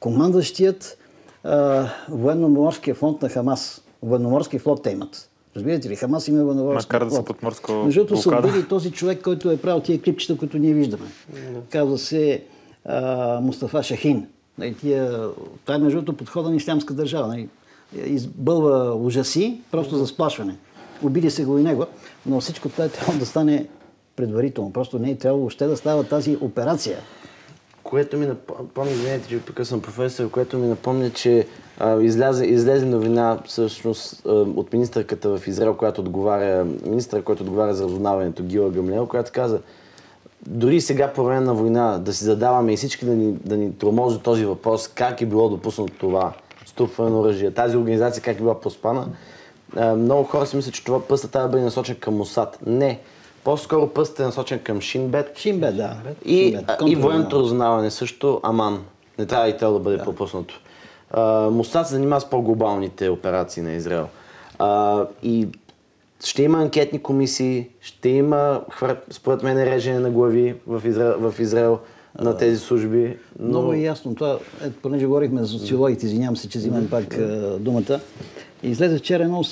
командващият 0.01 0.99
а, 1.45 1.87
военно-морския 2.11 2.95
флот 2.95 3.23
на 3.23 3.29
Хамас. 3.29 3.81
Военноморски 4.03 4.59
флот 4.59 4.83
те 4.83 4.91
имат. 4.91 5.31
Разбирате 5.57 5.89
ли? 5.89 5.97
Хамас 5.97 6.29
има 6.29 6.45
военноморски 6.45 6.87
Макар 6.87 7.05
да 7.05 7.11
са 7.11 7.17
флот. 7.17 7.27
под 7.27 7.43
морска 7.43 7.73
Между 7.73 8.01
другото 8.05 8.23
са 8.23 8.39
убили 8.39 8.69
този 8.69 8.91
човек, 8.91 9.23
който 9.23 9.51
е 9.51 9.57
правил 9.57 9.81
тия 9.81 10.03
клипчета, 10.03 10.37
които 10.37 10.59
ние 10.59 10.75
виждаме. 10.75 11.07
Казва 11.71 11.99
се 11.99 12.43
а, 12.85 13.41
Мустафа 13.41 13.83
Шахин. 13.83 14.27
Нали, 14.59 14.75
тия, 14.75 15.29
това 15.65 15.75
е 15.75 15.79
между 15.79 15.99
другото 15.99 16.17
подхода 16.17 16.51
на 16.51 16.57
ислямска 16.57 16.95
държава. 16.95 17.27
Нали, 17.27 17.49
избълва 18.05 18.95
ужаси, 18.95 19.61
просто 19.71 19.97
за 19.97 20.07
сплашване. 20.07 20.57
Убили 21.03 21.31
се 21.31 21.45
го 21.45 21.59
и 21.59 21.63
него, 21.63 21.87
но 22.27 22.41
всичко 22.41 22.69
това 22.69 22.85
е 22.85 22.89
трябвало 22.89 23.19
да 23.19 23.27
стане 23.27 23.67
предварително. 24.17 24.73
Просто 24.73 24.99
не 24.99 25.11
е 25.11 25.17
трябвало 25.17 25.41
въобще 25.41 25.67
да 25.67 25.77
става 25.77 26.05
тази 26.05 26.39
операция. 26.41 26.99
Което 27.83 28.17
ми 28.17 28.27
напомня, 28.27 28.91
извинете, 28.91 29.41
че 29.57 29.65
съм 29.65 29.83
професор, 29.83 30.31
което 30.31 30.59
ми 30.59 30.67
напомня, 30.67 31.11
че 31.11 31.47
а, 31.79 32.01
излязе, 32.03 32.45
излезе 32.45 32.87
новина 32.87 33.39
всъщност 33.47 34.23
от 34.27 34.73
министърката 34.73 35.39
в 35.39 35.47
Израел, 35.47 35.75
която 35.75 36.01
отговаря, 36.01 36.67
министър, 36.87 37.23
който 37.23 37.43
отговаря 37.43 37.75
за 37.75 37.85
разузнаването, 37.85 38.43
Гила 38.43 38.71
Гамлел, 38.71 39.07
която 39.07 39.31
каза, 39.35 39.61
дори 40.47 40.81
сега 40.81 41.13
по 41.13 41.25
време 41.25 41.41
на 41.41 41.55
война 41.55 41.99
да 41.99 42.13
си 42.13 42.25
задаваме 42.25 42.73
и 42.73 42.77
всички 42.77 43.05
да 43.05 43.13
ни, 43.13 43.33
да 43.33 43.57
ни 43.57 43.73
тормози 43.73 44.19
този 44.19 44.45
въпрос, 44.45 44.89
как 44.89 45.21
е 45.21 45.27
било 45.27 45.49
допуснато 45.49 45.93
това 45.99 46.33
ступване 46.67 47.11
на 47.11 47.21
оръжие, 47.21 47.51
тази 47.51 47.77
организация 47.77 48.23
как 48.23 48.37
е 48.37 48.41
била 48.41 48.61
поспана, 48.61 49.09
много 49.77 50.25
хора 50.25 50.47
си 50.47 50.57
мислят, 50.57 50.75
че 50.75 50.85
това 50.85 51.03
пъстът 51.09 51.31
трябва 51.31 51.49
да 51.49 51.53
бъде 51.53 51.65
насочен 51.65 51.97
към 52.01 52.17
Мосад. 52.17 52.59
Не. 52.67 53.01
По-скоро 53.45 53.89
пъстът 53.89 54.21
е 54.21 54.23
насочен 54.23 54.59
към 54.59 54.81
Шинбет, 54.81 55.39
Шинбе, 55.39 55.73
да. 55.73 55.97
и, 56.25 56.51
Шинбет, 56.51 56.71
и 56.87 56.97
военното 56.97 57.39
разузнаване 57.39 57.91
също, 57.91 58.41
аман. 58.43 58.85
Не 59.19 59.27
трябва 59.27 59.49
и 59.49 59.57
то 59.57 59.73
да 59.73 59.79
бъде 59.79 59.99
пропуснато. 59.99 60.61
А, 61.11 61.51
Мосад 61.51 61.87
се 61.87 61.95
занимава 61.95 62.21
с 62.21 62.31
по-глобалните 62.31 63.09
операции 63.09 63.63
на 63.63 63.73
Израел. 63.73 64.09
А, 64.59 65.03
и 65.23 65.49
ще 66.25 66.43
има 66.43 66.59
анкетни 66.59 66.99
комисии, 66.99 67.69
ще 67.81 68.09
има, 68.09 68.61
според 69.11 69.43
мен, 69.43 69.65
режене 69.65 69.99
на 69.99 70.11
глави 70.11 70.55
в 70.67 70.83
Израел, 70.85 71.31
в 71.31 71.41
Израел 71.41 71.79
на 72.21 72.37
тези 72.37 72.59
служби. 72.59 73.17
Но... 73.39 73.49
Много 73.49 73.73
е 73.73 73.79
ясно. 73.79 74.15
Това, 74.15 74.39
е, 74.65 74.71
понеже 74.71 75.07
говорихме 75.07 75.43
за 75.43 75.49
социологите, 75.49 76.07
извинявам 76.07 76.37
се, 76.37 76.49
че 76.49 76.59
взимам 76.59 76.91
пак 76.91 77.19
думата. 77.59 78.01
Излезе 78.65 78.99
вчера 78.99 79.23
едно 79.23 79.45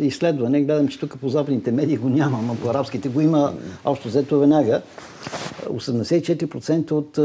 изследване, 0.00 0.62
гледам, 0.62 0.88
че 0.88 1.00
тук 1.00 1.18
по 1.20 1.28
западните 1.28 1.72
медии 1.72 1.96
го 1.96 2.08
няма, 2.08 2.42
но 2.42 2.54
по 2.54 2.70
арабските 2.70 3.08
го 3.08 3.20
има 3.20 3.54
общо 3.84 4.08
взето 4.08 4.38
веднага. 4.38 4.82
84% 5.66 6.92
от 6.92 7.18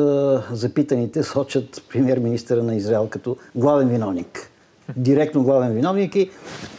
запитаните 0.57 1.23
сочат 1.23 1.83
премьер-министъра 1.89 2.63
на 2.63 2.75
Израел 2.75 3.07
като 3.07 3.37
главен 3.55 3.89
виновник 3.89 4.49
директно 4.97 5.43
главен 5.43 5.73
виновник 5.73 6.15
и 6.15 6.29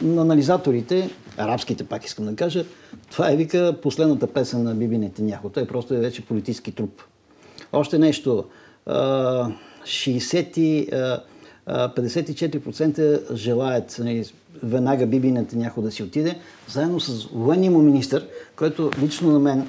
на 0.02 0.22
анализаторите, 0.22 1.10
арабските 1.36 1.84
пак 1.84 2.04
искам 2.04 2.26
да 2.26 2.36
кажа, 2.36 2.64
това 3.10 3.30
е 3.30 3.36
вика 3.36 3.76
последната 3.82 4.26
песен 4.26 4.62
на 4.62 4.74
Биби 4.74 4.98
Нетеняхо. 4.98 5.48
Той 5.48 5.66
просто 5.66 5.94
е 5.94 5.98
вече 5.98 6.26
политически 6.26 6.72
труп. 6.72 7.02
Още 7.72 7.98
нещо. 7.98 8.44
60 8.86 11.20
54% 11.68 13.34
желаят 13.34 13.96
нали, 13.98 14.24
веднага 14.62 15.06
Биби 15.06 15.32
Нетаняхо 15.32 15.82
да 15.82 15.90
си 15.90 16.02
отиде, 16.02 16.38
заедно 16.68 17.00
с 17.00 17.28
военния 17.32 17.70
му 17.70 17.82
министр, 17.82 18.22
който 18.56 18.90
лично 19.02 19.30
на 19.30 19.38
мен 19.38 19.66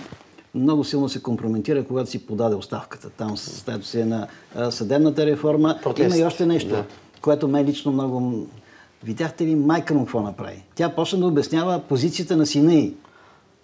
много 0.55 0.83
силно 0.83 1.09
се 1.09 1.21
компрометира, 1.21 1.83
когато 1.83 2.09
си 2.09 2.25
подаде 2.25 2.55
оставката. 2.55 3.09
Там 3.09 3.37
стето 3.37 3.85
си 3.85 3.99
е 3.99 4.05
на 4.05 4.27
съдебната 4.69 5.25
реформа. 5.25 5.79
Протест. 5.83 6.15
Има 6.15 6.23
и 6.23 6.25
още 6.25 6.45
нещо, 6.45 6.69
да. 6.69 6.85
което 7.21 7.47
мен 7.47 7.65
лично 7.65 7.91
много... 7.91 8.47
Видяхте 9.03 9.45
ли 9.45 9.55
майка 9.55 9.93
му 9.93 9.99
какво 9.99 10.21
направи? 10.21 10.63
Тя 10.75 10.89
почна 10.89 11.19
да 11.19 11.25
обяснява 11.25 11.81
позицията 11.89 12.37
на 12.37 12.45
сина 12.45 12.73
й. 12.73 12.93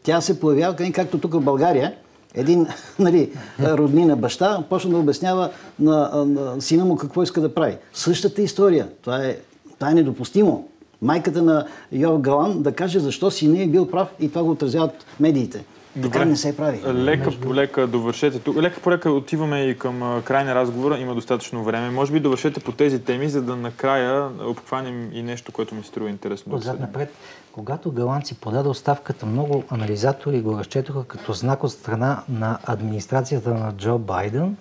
Тя 0.04 0.22
се 0.22 0.40
появява, 0.40 0.92
както 0.92 1.18
тук 1.18 1.34
в 1.34 1.42
България, 1.42 1.96
един 2.34 2.68
нали, 3.00 3.32
роднина 3.60 4.16
баща 4.16 4.64
почна 4.70 4.92
да 4.92 4.98
обяснява 4.98 5.50
на, 5.80 6.26
на 6.26 6.62
сина 6.62 6.86
му 6.86 6.96
какво 6.96 7.24
иска 7.24 7.42
да 7.42 7.54
прави. 7.54 7.78
Същата 7.94 8.42
история. 8.42 8.88
Това 9.02 9.24
е, 9.24 9.38
това 9.80 9.92
е 9.92 9.94
недопустимо. 9.94 10.68
Майката 11.02 11.42
на 11.42 11.68
Йов 11.92 12.22
Галан 12.22 12.62
да 12.62 12.72
каже 12.72 13.00
защо 13.00 13.32
си 13.32 13.48
не 13.48 13.64
е 13.64 13.68
бил 13.68 13.88
прав 13.88 14.08
и 14.20 14.30
това 14.30 14.44
го 14.44 14.52
отразяват 14.52 15.06
медиите. 15.20 15.66
Добре. 15.98 16.14
Така 16.14 16.26
не 16.26 16.36
се 16.36 16.58
прави. 16.58 16.82
Лека 16.94 17.32
по 17.32 17.56
лека 17.56 17.88
довършете 17.88 18.40
тук. 18.40 18.58
Лека 18.58 18.80
по 18.80 18.92
лека 18.92 19.12
отиваме 19.12 19.62
и 19.62 19.78
към 19.78 20.22
край 20.26 20.44
на 20.44 20.56
разговора. 20.56 20.98
Има 20.98 21.16
достатъчно 21.16 21.64
време. 21.64 21.90
Може 21.90 22.12
би 22.12 22.20
довършете 22.20 22.60
по 22.60 22.72
тези 22.72 23.00
теми, 23.00 23.30
за 23.30 23.42
да 23.42 23.56
накрая 23.56 24.30
обхванем 24.42 25.10
и 25.14 25.24
нещо, 25.24 25.52
което 25.52 25.76
ми 25.76 25.84
струва 25.84 26.10
интересно. 26.10 26.56
Отзад 26.56 26.80
напред, 26.80 27.14
когато 27.52 27.92
Галанци 27.92 28.36
подаде 28.36 28.70
оставката, 28.70 29.26
много 29.26 29.64
анализатори 29.70 30.42
го 30.42 30.58
разчетоха 30.58 31.04
като 31.04 31.34
знак 31.34 31.64
от 31.64 31.72
страна 31.72 32.24
на 32.30 32.60
администрацията 32.66 33.54
на 33.54 33.74
Джо 33.78 33.98
Байден, 33.98 34.58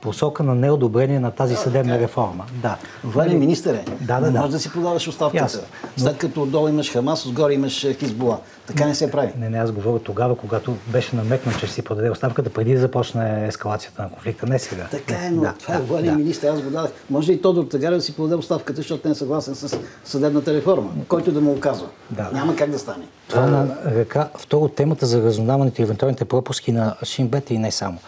посока 0.00 0.42
на 0.42 0.54
неодобрение 0.54 1.20
на 1.20 1.30
тази 1.30 1.56
съдебна 1.56 1.98
реформа. 1.98 2.44
Да. 2.52 2.76
Военен 3.04 3.38
министър 3.38 3.74
е. 3.74 3.84
Да, 4.00 4.20
да, 4.20 4.30
не 4.30 4.38
можеш 4.38 4.52
да 4.52 4.58
си 4.58 4.72
подаваш 4.72 5.08
оставката. 5.08 5.60
Но... 5.98 6.04
След 6.04 6.18
като 6.18 6.42
отдолу 6.42 6.68
имаш 6.68 6.92
Хамас, 6.92 7.26
отгоре 7.26 7.52
имаш 7.52 7.86
Хизбула. 7.98 8.38
Така 8.66 8.86
не 8.86 8.94
се 8.94 9.10
прави. 9.10 9.32
Не, 9.38 9.50
не, 9.50 9.58
аз 9.58 9.72
говоря 9.72 9.98
тогава, 9.98 10.36
когато 10.36 10.76
беше 10.86 11.16
намекнал, 11.16 11.54
че 11.54 11.66
ще 11.66 11.74
си 11.74 11.82
подаде 11.82 12.10
оставката, 12.10 12.50
преди 12.50 12.74
да 12.74 12.80
започне 12.80 13.46
ескалацията 13.46 14.02
на 14.02 14.08
конфликта, 14.08 14.46
не 14.46 14.58
сега. 14.58 14.86
Така 14.90 15.14
е, 15.14 15.30
но 15.30 15.42
да, 15.42 15.54
това 15.60 15.74
е 15.74 15.80
военен 15.80 16.10
да. 16.10 16.18
министър, 16.18 16.48
аз 16.48 16.62
го 16.62 16.70
дадах. 16.70 16.90
Може 17.10 17.32
и 17.32 17.42
Тодор 17.42 17.64
Тагаря 17.64 17.94
да 17.94 18.00
си 18.00 18.16
подаде 18.16 18.34
оставката, 18.34 18.76
защото 18.76 19.08
не 19.08 19.12
е 19.12 19.14
съгласен 19.14 19.54
с 19.54 19.78
съдебната 20.04 20.54
реформа, 20.54 20.90
който 21.08 21.32
да 21.32 21.40
му 21.40 21.52
оказва. 21.52 21.86
Да. 22.10 22.30
Няма 22.32 22.56
как 22.56 22.70
да 22.70 22.78
стане. 22.78 23.04
Това 23.28 23.46
на 23.46 23.76
ръка. 23.86 24.28
Второ, 24.38 24.68
темата 24.68 25.06
за 25.06 25.22
разузнаването 25.22 25.82
и 25.82 25.84
евентуалните 25.84 26.24
пропуски 26.24 26.72
на 26.72 26.96
Шинбет 27.04 27.50
и 27.50 27.58
не 27.58 27.70
само. 27.70 27.98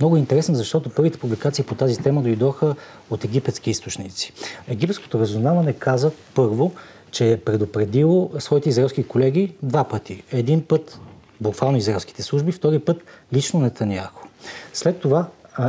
Много 0.00 0.16
интересно, 0.16 0.54
защото 0.54 0.90
първите 0.90 1.18
публикации 1.18 1.64
по 1.64 1.74
тази 1.74 1.98
тема 1.98 2.22
дойдоха 2.22 2.74
от 3.10 3.24
египетски 3.24 3.70
източници. 3.70 4.32
Египетското 4.68 5.18
разузнаване 5.18 5.72
каза 5.72 6.10
първо, 6.34 6.72
че 7.10 7.32
е 7.32 7.36
предупредило 7.36 8.30
своите 8.38 8.68
израелски 8.68 9.04
колеги 9.04 9.54
два 9.62 9.84
пъти. 9.84 10.22
Един 10.32 10.62
път 10.62 11.00
буквално 11.40 11.78
израелските 11.78 12.22
служби, 12.22 12.52
втори 12.52 12.78
път 12.78 13.02
лично 13.32 13.60
Нетаняхо. 13.60 14.28
След 14.72 15.00
това 15.00 15.26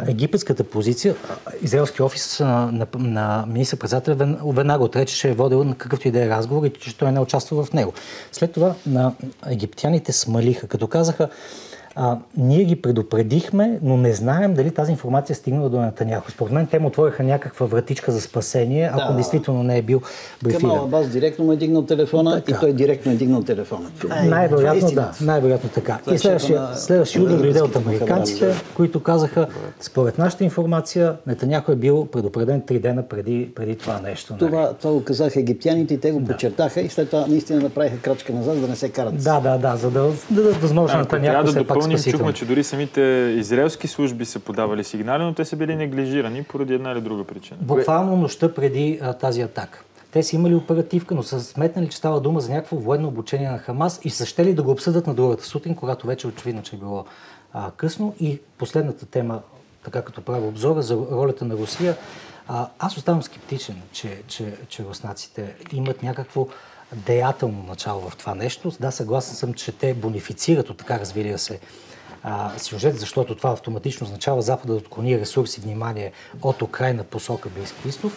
египетската 0.08 0.64
позиция, 0.64 1.16
израелски 1.62 2.02
офис 2.02 2.40
на, 2.40 2.72
на, 2.72 2.88
на 2.96 3.46
министър-председателя 3.48 4.16
веднага 4.46 4.84
отрече, 4.84 5.16
че 5.16 5.30
е 5.30 5.34
водил 5.34 5.64
на 5.64 5.76
какъвто 5.76 6.08
и 6.08 6.12
да 6.12 6.26
е 6.26 6.30
разговор 6.30 6.66
и 6.66 6.70
че 6.70 6.98
той 6.98 7.12
не 7.12 7.20
участва 7.20 7.64
в 7.64 7.74
него. 7.74 7.94
След 8.32 8.52
това 8.52 8.76
на 8.86 9.14
египтяните 9.48 10.12
смалиха, 10.14 10.68
като 10.68 10.88
казаха, 10.88 11.30
а, 12.00 12.18
ние 12.38 12.64
ги 12.64 12.76
предупредихме, 12.82 13.80
но 13.84 13.98
не 13.98 14.14
знаем 14.14 14.54
дали 14.54 14.72
тази 14.72 14.92
информация 14.92 15.34
е 15.34 15.38
стигнала 15.38 15.70
до 15.70 15.82
Натаняхо. 15.82 16.32
Според 16.32 16.54
мен 16.54 16.68
те 16.68 16.80
му 16.80 16.88
отвориха 16.88 17.24
някаква 17.24 17.66
вратичка 17.66 18.12
за 18.12 18.22
спасение, 18.22 18.90
ако 18.94 19.12
да. 19.12 19.16
действително 19.16 19.64
не 19.64 19.78
е 19.78 19.82
бил 19.82 20.02
брифиран. 20.44 20.62
Камал 20.62 20.86
Абас 20.86 21.10
директно 21.10 21.46
му 21.46 21.52
е 21.52 21.56
дигнал 21.56 21.86
телефона 21.86 22.36
така. 22.36 22.52
и 22.52 22.60
той 22.60 22.74
директно 22.74 23.12
е 23.12 23.16
дигнал 23.16 23.44
телефона. 23.44 23.90
Най-вероятно 24.26 24.92
да, 24.92 25.12
най-вероятно 25.22 25.70
така. 25.70 26.00
Това 26.04 26.16
и 26.16 26.20
следващия, 26.20 26.62
на... 26.62 26.76
следващия 26.76 27.24
удар 27.24 27.38
дойде 27.38 27.62
от 27.62 27.76
американците, 27.76 28.54
които 28.76 29.04
казаха, 29.04 29.48
според 29.80 30.18
нашата 30.18 30.44
информация, 30.44 31.16
Нетаняхо 31.28 31.72
е 31.72 31.76
бил 31.76 32.06
предупреден 32.06 32.62
три 32.62 32.80
дена 32.80 33.04
преди, 33.04 33.52
преди 33.56 33.76
това 33.76 34.00
нещо. 34.00 34.34
Нали? 34.34 34.52
Това, 34.52 34.74
това 34.74 34.94
го 34.94 35.04
казаха 35.04 35.40
египтяните 35.40 35.94
и 35.94 36.00
те 36.00 36.12
го 36.12 36.20
да. 36.20 36.28
подчертаха 36.28 36.82
и 36.82 36.90
след 36.90 37.10
това 37.10 37.26
наистина 37.28 37.62
направиха 37.62 37.98
крачка 37.98 38.34
назад, 38.34 38.56
за 38.56 38.62
да 38.62 38.68
не 38.68 38.76
се 38.76 38.90
карат. 38.90 39.24
Да, 39.24 39.40
да, 39.40 39.58
да, 39.58 39.76
за 39.76 39.92
да 39.92 40.12
дадат 40.32 40.56
възможност 40.56 40.94
на 40.94 41.00
Нетаняхо 41.00 41.48
все 41.48 41.68
пак 41.68 41.87
допълним, 41.96 42.12
чухме, 42.12 42.34
че 42.34 42.46
дори 42.46 42.64
самите 42.64 43.02
израелски 43.38 43.88
служби 43.88 44.26
са 44.26 44.40
подавали 44.40 44.84
сигнали, 44.84 45.24
но 45.24 45.34
те 45.34 45.46
са 45.46 45.56
били 45.56 45.76
неглижирани 45.76 46.44
поради 46.44 46.74
една 46.74 46.92
или 46.92 47.02
друга 47.02 47.24
причина. 47.24 47.60
Буквално 47.62 48.16
нощта 48.16 48.54
преди 48.54 49.00
а, 49.02 49.14
тази 49.14 49.42
атака. 49.42 49.84
Те 50.12 50.24
са 50.24 50.36
имали 50.36 50.56
оперативка, 50.56 51.16
но 51.16 51.24
са 51.24 51.40
сметнали, 51.40 51.90
че 51.90 51.98
става 51.98 52.22
дума 52.22 52.40
за 52.40 52.54
някакво 52.54 52.76
военно 52.76 53.08
обучение 53.08 53.50
на 53.50 53.58
Хамас 53.58 54.00
и 54.04 54.10
са 54.10 54.26
щели 54.26 54.54
да 54.54 54.64
го 54.64 54.72
обсъдят 54.72 55.08
на 55.08 55.14
другата 55.14 55.46
сутрин, 55.46 55.76
когато 55.76 56.08
вече 56.08 56.28
очевидно, 56.28 56.64
че 56.64 56.76
е 56.76 56.80
било 56.80 57.06
а, 57.54 57.72
късно. 57.72 58.16
И 58.20 58.40
последната 58.58 59.06
тема, 59.06 59.42
така 59.84 60.02
като 60.02 60.22
правя 60.22 60.48
обзора 60.48 60.82
за 60.82 60.96
ролята 60.96 61.46
на 61.46 61.56
Русия, 61.56 61.96
а, 62.48 62.68
аз 62.80 62.98
оставам 62.98 63.24
скептичен, 63.24 63.76
че, 63.92 64.22
че, 64.28 64.54
че 64.68 64.84
руснаците 64.84 65.56
имат 65.74 66.04
някакво 66.04 66.48
деятелно 66.96 67.64
начало 67.64 68.10
в 68.10 68.16
това 68.16 68.36
нещо. 68.36 68.72
Да, 68.80 68.92
съгласен 68.92 69.36
съм, 69.36 69.54
че 69.54 69.72
те 69.72 69.94
бонифицират 69.94 70.70
от 70.70 70.78
така 70.78 71.00
развилия 71.00 71.38
се 71.38 71.60
а, 72.24 72.52
сюжет, 72.58 73.00
защото 73.00 73.36
това 73.36 73.52
автоматично 73.52 74.06
означава 74.06 74.42
Запада 74.42 74.74
да 74.74 74.80
отклони 74.80 75.20
ресурси, 75.20 75.62
внимание 75.62 76.12
от 76.42 76.62
Украина 76.62 77.04
посока 77.04 77.50
Близки 77.50 77.88
изток, 77.88 78.14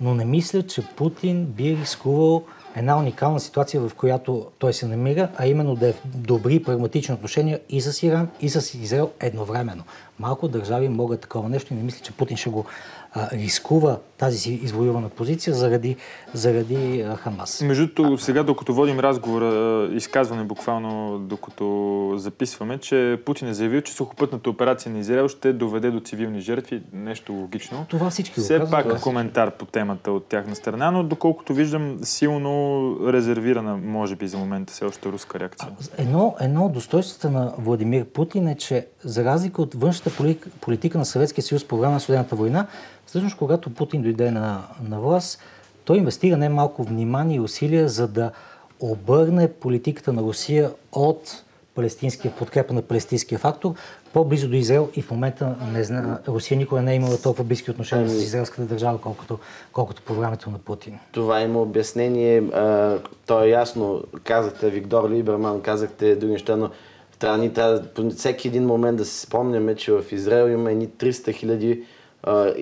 но 0.00 0.14
не 0.14 0.24
мисля, 0.24 0.62
че 0.62 0.86
Путин 0.96 1.44
би 1.44 1.76
рискувал 1.76 2.44
една 2.76 2.98
уникална 2.98 3.40
ситуация, 3.40 3.80
в 3.80 3.94
която 3.94 4.46
той 4.58 4.72
се 4.72 4.86
намира, 4.86 5.28
а 5.36 5.46
именно 5.46 5.74
да 5.74 5.88
е 5.88 5.92
в 5.92 6.00
добри 6.04 6.62
прагматични 6.62 7.14
отношения 7.14 7.60
и 7.68 7.80
с 7.80 8.02
Иран, 8.02 8.28
и 8.40 8.48
с 8.48 8.74
Израел 8.74 9.10
едновременно. 9.20 9.84
Малко 10.18 10.48
държави 10.48 10.88
могат 10.88 11.20
такова 11.20 11.48
нещо 11.48 11.74
и 11.74 11.76
не 11.76 11.82
мисля, 11.82 12.00
че 12.02 12.12
Путин 12.12 12.36
ще 12.36 12.50
го 12.50 12.66
а, 13.12 13.30
рискува 13.32 13.98
тази 14.18 14.38
си 14.38 14.60
извоювана 14.62 15.08
позиция 15.08 15.54
заради, 15.54 15.96
заради 16.34 17.00
а, 17.00 17.16
Хамас. 17.16 17.60
Между 17.60 17.86
другото, 17.86 18.18
сега 18.24 18.42
докато 18.42 18.74
водим 18.74 19.00
разговора, 19.00 19.88
изказване 19.92 20.44
буквално 20.44 21.18
докато 21.18 22.12
записваме, 22.16 22.78
че 22.78 23.20
Путин 23.24 23.48
е 23.48 23.54
заявил, 23.54 23.80
че 23.80 23.92
сухопътната 23.92 24.50
операция 24.50 24.92
на 24.92 24.98
Израел 24.98 25.28
ще 25.28 25.52
доведе 25.52 25.90
до 25.90 26.00
цивилни 26.00 26.40
жертви. 26.40 26.82
Нещо 26.92 27.32
логично. 27.32 27.86
Това 27.88 28.10
всички 28.10 28.40
Все 28.40 28.58
пак 28.70 28.84
това 28.84 28.98
коментар 28.98 29.50
по 29.50 29.64
темата 29.64 30.12
от 30.12 30.26
тяхна 30.26 30.56
страна, 30.56 30.90
но 30.90 31.02
доколкото 31.04 31.54
виждам, 31.54 31.98
силно 32.02 32.96
резервирана, 33.12 33.76
може 33.76 34.16
би 34.16 34.28
за 34.28 34.38
момента 34.38 34.72
все 34.72 34.84
още 34.84 35.08
руска 35.08 35.40
реакция. 35.40 35.68
Едно, 35.98 36.36
едно 36.40 36.64
от 36.64 36.72
достоинствата 36.72 37.30
на 37.30 37.52
Владимир 37.58 38.04
Путин 38.04 38.48
е, 38.48 38.56
че 38.56 38.86
за 39.04 39.24
разлика 39.24 39.62
от 39.62 39.74
външната 39.74 40.10
политика 40.60 40.98
на 40.98 41.04
Съветския 41.04 41.44
съюз 41.44 41.64
по 41.64 41.78
време 41.78 41.92
на 41.92 42.00
Студената 42.00 42.36
война, 42.36 42.66
Всъщност, 43.08 43.36
когато 43.36 43.70
Путин 43.70 44.02
дойде 44.02 44.30
на, 44.30 44.62
на 44.88 45.00
власт, 45.00 45.40
той 45.84 45.96
инвестира 45.96 46.36
не 46.36 46.48
малко 46.48 46.82
внимание 46.82 47.36
и 47.36 47.40
усилия, 47.40 47.88
за 47.88 48.08
да 48.08 48.30
обърне 48.80 49.52
политиката 49.52 50.12
на 50.12 50.22
Русия 50.22 50.70
от 50.92 51.42
палестинския 51.74 52.32
подкрепа 52.32 52.74
на 52.74 52.82
палестинския 52.82 53.38
фактор 53.38 53.74
по-близо 54.12 54.48
до 54.48 54.56
Израел 54.56 54.88
и 54.96 55.02
в 55.02 55.10
момента 55.10 55.56
не 55.72 55.84
зна, 55.84 56.18
Русия 56.28 56.58
никога 56.58 56.82
не 56.82 56.92
е 56.92 56.96
имала 56.96 57.18
толкова 57.22 57.44
близки 57.44 57.70
отношения 57.70 58.08
с 58.08 58.12
ами- 58.12 58.22
израелската 58.22 58.62
държава, 58.62 58.98
колкото, 58.98 59.38
колкото 59.72 60.02
по 60.02 60.14
времето 60.14 60.50
на 60.50 60.58
Путин. 60.58 60.98
Това 61.12 61.40
има 61.40 61.62
обяснение. 61.62 62.38
А, 62.38 62.98
то 63.26 63.44
е 63.44 63.48
ясно. 63.48 64.02
Казахте 64.24 64.70
Виктор 64.70 65.10
Либерман, 65.10 65.60
казахте 65.60 66.16
други 66.16 66.32
неща, 66.32 66.56
но 66.56 66.70
трябва 67.18 67.38
ни 67.38 67.52
трябва 67.52 67.82
всеки 68.16 68.48
един 68.48 68.66
момент 68.66 68.98
да 68.98 69.04
се 69.04 69.20
спомняме, 69.20 69.76
че 69.76 69.92
в 69.92 70.04
Израел 70.12 70.48
има 70.48 70.70
едни 70.70 70.88
300 70.88 71.34
хиляди 71.34 71.84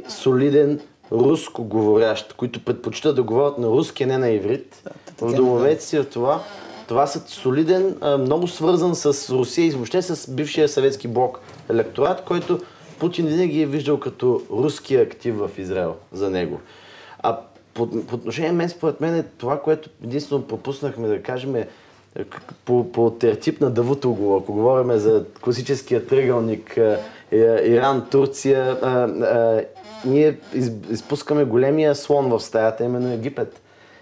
солиден 0.09 0.80
руско 1.12 1.64
говорящ, 1.64 2.32
които 2.32 2.64
предпочитат 2.64 3.16
да 3.16 3.22
говорят 3.22 3.59
на 3.59 3.66
руски, 3.66 4.04
а 4.04 4.07
не 4.07 4.18
на 4.18 4.30
иврит. 4.30 4.82
В 5.20 5.34
домовете 5.34 5.84
си 5.84 5.98
от 5.98 6.11
това. 6.11 6.42
Това 6.88 7.07
са 7.07 7.22
солиден, 7.26 7.96
много 8.18 8.48
свързан 8.48 8.94
с 8.94 9.30
Русия 9.30 9.66
и 9.66 9.70
въобще 9.70 10.02
с 10.02 10.30
бившия 10.30 10.68
съветски 10.68 11.09
блок 11.09 11.40
електорат, 11.70 12.24
който 12.24 12.61
Путин 12.98 13.26
винаги 13.26 13.62
е 13.62 13.66
виждал 13.66 14.00
като 14.00 14.42
руски 14.50 14.96
актив 14.96 15.36
в 15.38 15.50
Израел 15.59 15.94
за 16.12 16.30
него. 16.30 16.61
А 17.18 17.40
по, 17.74 17.90
по 17.90 18.14
отношение 18.14 18.52
мен, 18.52 18.68
според 18.68 19.00
мен, 19.00 19.14
е 19.14 19.22
това, 19.22 19.61
което 19.61 19.90
единствено 20.04 20.42
пропуснахме 20.42 21.09
да 21.09 21.22
кажем 21.22 21.57
е 21.57 21.68
по, 22.64 22.92
по 22.92 23.10
тертип 23.10 23.60
на 23.60 23.70
Давутогло, 23.70 24.36
ако 24.36 24.52
говорим 24.52 24.98
за 24.98 25.24
класическия 25.40 26.06
тръгълник 26.06 26.76
е, 26.76 26.98
Иран, 27.64 28.06
Турция, 28.10 28.78
а, 28.82 28.88
а, 28.88 29.64
ние 30.04 30.38
из, 30.54 30.70
изпускаме 30.90 31.44
големия 31.44 31.94
слон 31.94 32.28
в 32.28 32.40
стаята, 32.40 32.84
именно 32.84 33.12
Египет. 33.12 33.60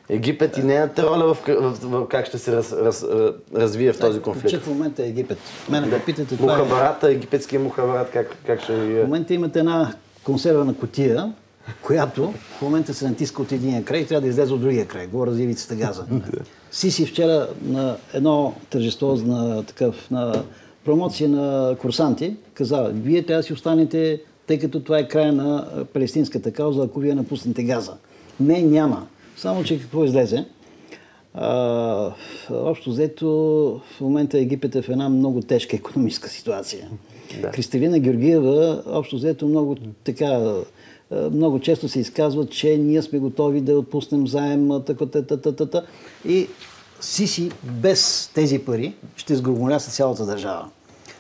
Египет 0.09 0.57
и 0.57 0.63
нейната 0.63 1.03
роля 1.03 1.35
в, 1.35 1.39
в, 1.49 1.79
в, 1.83 2.09
как 2.09 2.27
ще 2.27 2.39
се 2.39 2.57
раз, 2.57 2.73
раз, 2.73 3.07
развие 3.55 3.93
в 3.93 3.99
този 3.99 4.21
конфликт. 4.21 4.63
В 4.65 4.67
момента 4.67 5.03
е 5.03 5.07
Египет. 5.07 5.39
Мене 5.69 5.87
да 5.87 6.01
питате 6.01 6.37
това 6.37 6.55
е... 6.55 6.57
Мухабарата, 6.57 7.11
египетския 7.11 7.61
мухабарат, 7.61 8.11
как, 8.11 8.37
как 8.47 8.63
ще... 8.63 8.73
В 8.77 9.05
момента 9.05 9.35
имате 9.35 9.59
една 9.59 9.95
консервена 10.25 10.75
котия, 10.75 11.33
която 11.83 12.35
в 12.59 12.63
момента 12.63 12.95
се 12.95 13.09
натиска 13.09 13.43
от 13.43 13.53
единия 13.53 13.85
край 13.85 14.01
и 14.01 14.07
трябва 14.07 14.21
да 14.21 14.29
излезе 14.29 14.53
от 14.53 14.61
другия 14.61 14.87
край. 14.87 15.07
Говоря 15.07 15.33
за 15.33 15.43
ивицата 15.43 15.75
Газа. 15.75 16.05
Сиси 16.71 17.07
вчера 17.07 17.49
на 17.63 17.97
едно 18.15 18.55
тържество 18.71 19.17
на, 19.17 19.63
такъв, 19.63 20.11
на 20.11 20.45
промоция 20.85 21.29
на 21.29 21.77
курсанти 21.81 22.37
каза, 22.55 22.91
вие 22.95 23.23
трябва 23.23 23.39
да 23.39 23.47
си 23.47 23.53
останете, 23.53 24.21
тъй 24.47 24.59
като 24.59 24.81
това 24.81 24.99
е 24.99 25.09
края 25.09 25.33
на 25.33 25.67
палестинската 25.93 26.53
кауза, 26.53 26.83
ако 26.85 27.01
вие 27.01 27.15
напуснете 27.15 27.63
Газа. 27.63 27.93
Не, 28.41 28.63
няма. 28.63 29.07
Само, 29.37 29.65
че 29.65 29.81
какво 29.81 30.05
излезе? 30.05 30.45
А, 31.35 32.13
общо 32.51 32.91
взето, 32.91 33.27
в 33.97 34.01
момента 34.01 34.39
Египет 34.39 34.77
е 34.77 34.83
в 34.83 34.89
една 34.89 35.09
много 35.09 35.41
тежка 35.41 35.77
економическа 35.77 36.29
ситуация. 36.29 36.89
Да. 37.43 37.51
Кристалина 37.51 37.99
Георгиева, 37.99 38.83
общо 38.87 39.17
взето, 39.17 39.47
много 39.47 39.77
така 40.05 40.55
много 41.33 41.61
често 41.61 41.89
се 41.89 42.01
изказват, 42.01 42.51
че 42.51 42.77
ние 42.77 43.03
сме 43.03 43.19
готови 43.19 43.61
да 43.61 43.79
отпуснем 43.79 44.27
заем, 44.27 44.71
така, 44.87 45.83
и 46.25 46.49
Сиси 47.01 47.51
без 47.63 48.31
тези 48.35 48.59
пари 48.59 48.95
ще 49.17 49.37
сгромоляса 49.37 49.91
цялата 49.91 50.27
държава. 50.27 50.69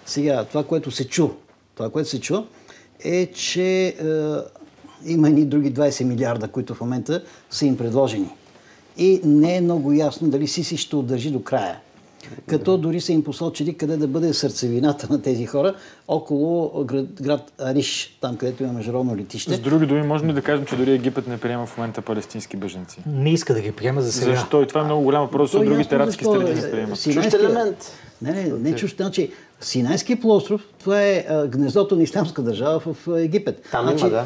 Сега, 0.07 0.45
това, 0.45 0.65
което 0.65 0.91
се 0.91 1.09
чу, 1.09 1.29
това, 1.75 1.91
което 1.91 2.09
се 2.09 2.21
чу, 2.21 2.43
е, 3.05 3.27
че 3.27 3.87
е, 3.87 3.95
има 5.07 5.31
и 5.31 5.45
други 5.45 5.73
20 5.73 6.05
милиарда, 6.05 6.49
които 6.49 6.75
в 6.75 6.81
момента 6.81 7.25
са 7.51 7.67
им 7.67 7.77
предложени. 7.77 8.31
И 8.97 9.21
не 9.25 9.57
е 9.57 9.61
много 9.61 9.93
ясно 9.93 10.29
дали 10.29 10.49
Сиси 10.49 10.77
ще 10.77 10.97
удържи 10.97 11.31
до 11.31 11.43
края. 11.43 11.81
Като 12.47 12.79
дори 12.79 13.01
са 13.01 13.13
им 13.13 13.25
посочили 13.25 13.75
къде 13.75 13.97
да 13.97 14.07
бъде 14.07 14.35
сърцевината 14.35 15.07
на 15.11 15.23
тези 15.23 15.47
хора, 15.47 15.75
около 16.09 16.85
град, 16.85 17.07
град 17.23 17.53
Ариш, 17.59 18.19
там 18.21 18.37
където 18.37 18.63
има 18.63 18.73
международно 18.73 19.17
летище. 19.17 19.55
С 19.55 19.61
други 19.61 19.87
думи, 19.87 20.03
можем 20.03 20.29
ли 20.29 20.33
да 20.33 20.43
кажем, 20.43 20.67
че 20.67 20.77
дори 20.77 20.93
Египет 20.93 21.27
не 21.27 21.39
приема 21.39 21.67
в 21.67 21.77
момента 21.77 22.03
палестински 22.03 22.57
беженци? 22.57 22.99
Не 23.07 23.33
иска 23.33 23.55
да 23.55 23.61
ги 23.61 23.73
приема 23.73 24.03
за 24.03 24.13
сега. 24.13 24.37
Защо? 24.37 24.63
И 24.63 24.67
това 24.67 24.81
е 24.81 24.85
много 24.85 25.03
голям 25.03 25.23
въпрос, 25.23 25.51
защото 25.51 25.71
другите 25.71 25.97
арабски 25.97 26.25
страни 26.25 26.55
не 26.55 26.71
приемат. 26.71 27.03
Чужд 27.03 27.35
елемент. 27.35 27.93
Не, 28.23 28.33
не, 28.33 28.53
не 28.59 28.77
чужд. 28.77 28.97
Значи, 28.97 29.31
Синайски 29.61 30.21
полуостров, 30.21 30.61
това 30.81 31.03
е 31.03 31.27
гнездото 31.49 31.97
на 31.97 32.03
исламска 32.03 32.43
държава 32.43 32.81
в 32.81 33.19
Египет. 33.19 33.69
Там 33.71 33.87
значи, 33.87 34.01
има, 34.01 34.11
да. 34.11 34.25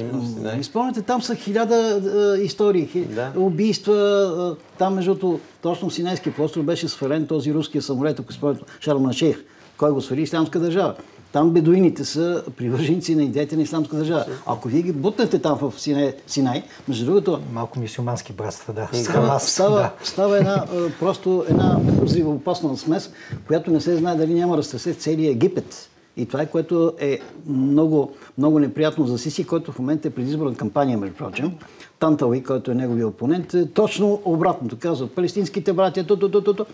Има, 0.00 0.64
спомняте, 0.64 1.02
там 1.02 1.22
са 1.22 1.34
хиляда 1.34 1.74
а, 1.74 2.38
истории, 2.42 2.86
хи... 2.86 3.00
Да. 3.00 3.32
убийства. 3.36 3.94
А, 3.94 4.76
там, 4.78 4.94
между 4.94 5.14
другото, 5.14 5.40
точно 5.62 5.90
Синайски 5.90 6.30
полуостров 6.30 6.64
беше 6.64 6.88
свален 6.88 7.26
този 7.26 7.54
руския 7.54 7.82
самолет, 7.82 8.20
ако 8.20 8.32
спомняте, 8.32 8.64
Шарм 8.80 9.12
Шейх, 9.12 9.44
кой 9.78 9.92
го 9.92 10.00
свали 10.00 10.22
исламска 10.22 10.60
държава. 10.60 10.94
Там 11.32 11.50
бедуините 11.50 12.04
са 12.04 12.42
привърженици 12.56 13.14
на 13.14 13.22
идеята 13.22 13.56
на 13.56 13.62
исламска 13.62 13.96
държава. 13.96 14.24
Ако 14.46 14.68
вие 14.68 14.82
ги 14.82 14.92
бутнете 14.92 15.38
там 15.38 15.58
в 15.58 15.72
Синай, 15.76 16.14
Синай 16.26 16.62
между 16.88 17.04
другото... 17.04 17.40
Малко 17.52 17.78
мисиомански 17.78 18.32
братства, 18.32 18.74
да. 18.74 18.88
Става, 18.92 19.40
става, 19.40 19.76
да. 19.76 19.92
става 20.02 20.38
една, 20.38 20.64
просто 21.00 21.44
една 21.48 21.80
взривоопасна 22.02 22.76
смес, 22.76 23.10
която 23.46 23.70
не 23.70 23.80
се 23.80 23.96
знае 23.96 24.16
дали 24.16 24.34
няма 24.34 24.56
разтресе 24.56 24.94
целия 24.94 25.30
Египет. 25.30 25.88
И 26.16 26.26
това 26.26 26.42
е 26.42 26.46
което 26.46 26.92
е 27.00 27.18
много, 27.46 28.12
много 28.38 28.58
неприятно 28.58 29.06
за 29.06 29.18
Сиси, 29.18 29.44
който 29.44 29.72
в 29.72 29.78
момента 29.78 30.08
е 30.08 30.10
предизборна 30.10 30.54
кампания, 30.54 30.98
между 30.98 31.16
прочим. 31.16 31.52
Тантали, 31.98 32.42
който 32.42 32.70
е 32.70 32.74
неговия 32.74 33.08
опонент, 33.08 33.54
е 33.54 33.66
точно 33.66 34.22
обратното. 34.24 34.76
Казва, 34.78 35.08
палестинските 35.08 35.72
братия, 35.72 36.06
то, 36.06 36.16
то, 36.16 36.30
то, 36.30 36.40
то, 36.40 36.54
то. 36.54 36.66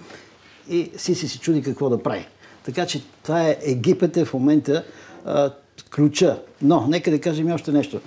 И 0.71 0.91
Сиси 0.97 1.29
се 1.29 1.39
чуди 1.39 1.63
какво 1.63 1.89
да 1.89 2.03
прави. 2.03 2.27
Така 2.65 2.87
че 2.87 3.03
това 3.23 3.43
е 3.49 3.59
Египет 3.63 4.17
е 4.17 4.25
в 4.25 4.35
момента 4.35 4.85
а, 5.25 5.51
ключа. 5.95 6.39
Но, 6.63 6.87
нека 6.89 7.11
да 7.11 7.21
кажем 7.21 7.49
и 7.49 7.53
още 7.53 7.73
нещо. 7.73 8.01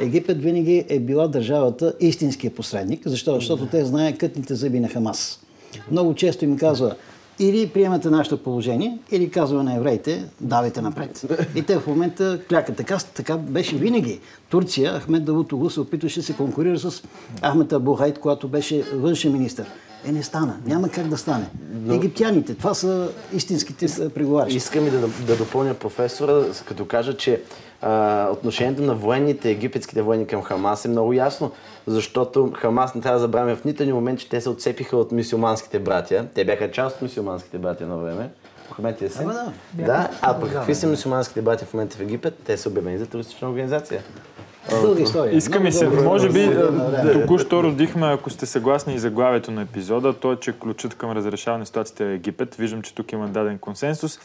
Египет 0.00 0.42
винаги 0.42 0.84
е 0.88 1.00
била 1.00 1.28
държавата 1.28 1.94
истинския 2.00 2.54
посредник, 2.54 3.08
защо? 3.08 3.34
защото 3.34 3.66
те 3.66 3.84
знаят 3.84 4.18
кътните 4.18 4.54
зъби 4.54 4.80
на 4.80 4.88
Хамас. 4.88 5.40
Много 5.90 6.14
често 6.14 6.44
им 6.44 6.58
казва, 6.58 6.94
или 7.40 7.68
приемате 7.68 8.10
нашето 8.10 8.42
положение, 8.42 8.98
или 9.10 9.30
казва 9.30 9.62
на 9.62 9.76
евреите, 9.76 10.24
давайте 10.40 10.80
напред. 10.80 11.26
И 11.54 11.62
те 11.62 11.78
в 11.78 11.86
момента 11.86 12.40
клякат. 12.48 12.76
Така, 12.76 12.98
така 13.14 13.36
беше 13.36 13.76
винаги. 13.76 14.20
Турция, 14.50 15.00
Ахмед 15.00 15.24
Давутоглу 15.24 15.70
се 15.70 15.80
опитваше 15.80 16.20
да 16.20 16.26
се 16.26 16.36
конкурира 16.36 16.78
с 16.78 17.02
Ахмед 17.44 17.72
Абухайт, 17.72 18.18
когато 18.18 18.48
беше 18.48 18.82
външен 18.82 19.32
министр. 19.32 19.64
Е, 20.04 20.12
не 20.12 20.22
стана. 20.22 20.56
Няма 20.66 20.88
как 20.88 21.08
да 21.08 21.16
стане. 21.16 21.46
Но... 21.84 21.94
Египтяните, 21.94 22.54
това 22.54 22.74
са 22.74 23.08
истинските 23.32 24.10
преговарящи. 24.14 24.56
Искам 24.56 24.86
и 24.86 24.90
да, 24.90 24.98
да 25.26 25.36
допълня 25.36 25.74
професора, 25.74 26.44
като 26.68 26.84
кажа, 26.84 27.16
че 27.16 27.42
а, 27.82 28.28
отношението 28.32 28.82
на 28.82 28.94
военните, 28.94 29.50
египетските 29.50 30.02
военни 30.02 30.26
към 30.26 30.42
Хамас 30.42 30.84
е 30.84 30.88
много 30.88 31.12
ясно, 31.12 31.50
защото 31.86 32.52
Хамас 32.56 32.94
не 32.94 33.00
трябва 33.00 33.18
да 33.18 33.20
забравяме 33.20 33.56
в 33.56 33.64
нито 33.64 33.82
един 33.82 33.94
момент, 33.94 34.20
че 34.20 34.28
те 34.28 34.40
се 34.40 34.48
отцепиха 34.48 34.96
от 34.96 35.12
мисиоманските 35.12 35.78
братия. 35.78 36.28
Те 36.34 36.44
бяха 36.44 36.70
част 36.70 36.96
от 36.96 37.02
мисиоманските 37.02 37.58
братия 37.58 37.88
на 37.88 37.96
време. 37.96 38.30
Мохамед 38.70 39.02
Ясин. 39.02 39.26
да. 39.26 39.52
Да, 39.74 40.10
а 40.22 40.40
пък 40.40 40.52
какви 40.52 40.74
са 40.74 40.86
мусулманските 40.86 41.42
братя 41.42 41.64
в 41.64 41.74
момента 41.74 41.96
в 41.96 42.00
Египет? 42.00 42.34
Те 42.44 42.56
са 42.56 42.68
обявени 42.68 42.98
за 42.98 43.06
терористична 43.06 43.48
организация. 43.48 44.02
Дълга 44.70 45.02
история. 45.02 45.36
Искаме 45.36 45.72
се, 45.72 45.86
Много 45.86 46.04
може 46.04 46.28
би 46.28 46.46
да. 46.46 47.12
току-що 47.12 47.62
родихме, 47.62 48.06
ако 48.06 48.30
сте 48.30 48.46
съгласни 48.46 48.94
и 48.94 48.98
заглавието 48.98 49.50
на 49.50 49.62
епизода, 49.62 50.12
то 50.12 50.32
е, 50.32 50.36
че 50.36 50.58
ключът 50.58 50.94
към 50.94 51.12
разрешаване 51.12 51.60
на 51.60 51.66
ситуацията 51.66 52.04
е 52.04 52.14
Египет. 52.14 52.54
Виждам, 52.54 52.82
че 52.82 52.94
тук 52.94 53.12
има 53.12 53.28
даден 53.28 53.58
консенсус. 53.58 54.18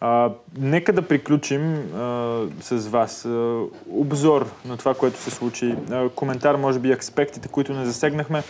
А, 0.00 0.30
нека 0.58 0.92
да 0.92 1.02
приключим 1.02 1.74
а, 1.96 2.42
с 2.60 2.88
вас. 2.88 3.24
А, 3.24 3.62
обзор 3.90 4.50
на 4.64 4.76
това, 4.76 4.94
което 4.94 5.18
се 5.18 5.30
случи. 5.30 5.74
А, 5.90 6.08
коментар, 6.08 6.54
може 6.54 6.78
би, 6.78 6.92
аспектите, 6.92 7.48
които 7.48 7.72
не 7.72 7.84
засегнахме. 7.84 8.42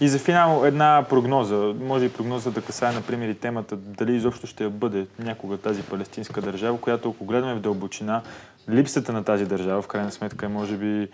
И 0.00 0.08
за 0.08 0.18
финал 0.18 0.62
една 0.64 1.04
прогноза. 1.08 1.74
Може 1.80 2.04
и 2.04 2.12
прогноза 2.12 2.50
да 2.50 2.62
касае, 2.62 2.92
например, 2.92 3.28
и 3.28 3.34
темата 3.34 3.76
дали 3.76 4.14
изобщо 4.16 4.46
ще 4.46 4.68
бъде 4.68 5.06
някога 5.18 5.56
тази 5.56 5.82
палестинска 5.82 6.40
държава, 6.40 6.80
която, 6.80 7.10
ако 7.10 7.24
гледаме 7.24 7.54
в 7.54 7.60
дълбочина, 7.60 8.22
липсата 8.70 9.12
на 9.12 9.24
тази 9.24 9.46
държава, 9.46 9.82
в 9.82 9.86
крайна 9.86 10.12
сметка, 10.12 10.46
е, 10.46 10.48
може 10.48 10.76
би, 10.76 11.08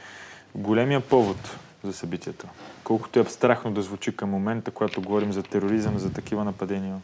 големия 0.55 1.01
повод 1.01 1.57
за 1.85 1.93
събитията. 1.93 2.47
Колкото 2.85 3.19
е 3.19 3.23
абстрактно 3.23 3.71
да 3.71 3.83
звучи 3.83 4.17
към 4.17 4.31
момента, 4.31 4.71
когато 4.71 5.03
говорим 5.03 5.33
за 5.33 5.43
тероризъм, 5.43 5.99
за 5.99 6.13
такива 6.13 6.45
нападения. 6.45 6.97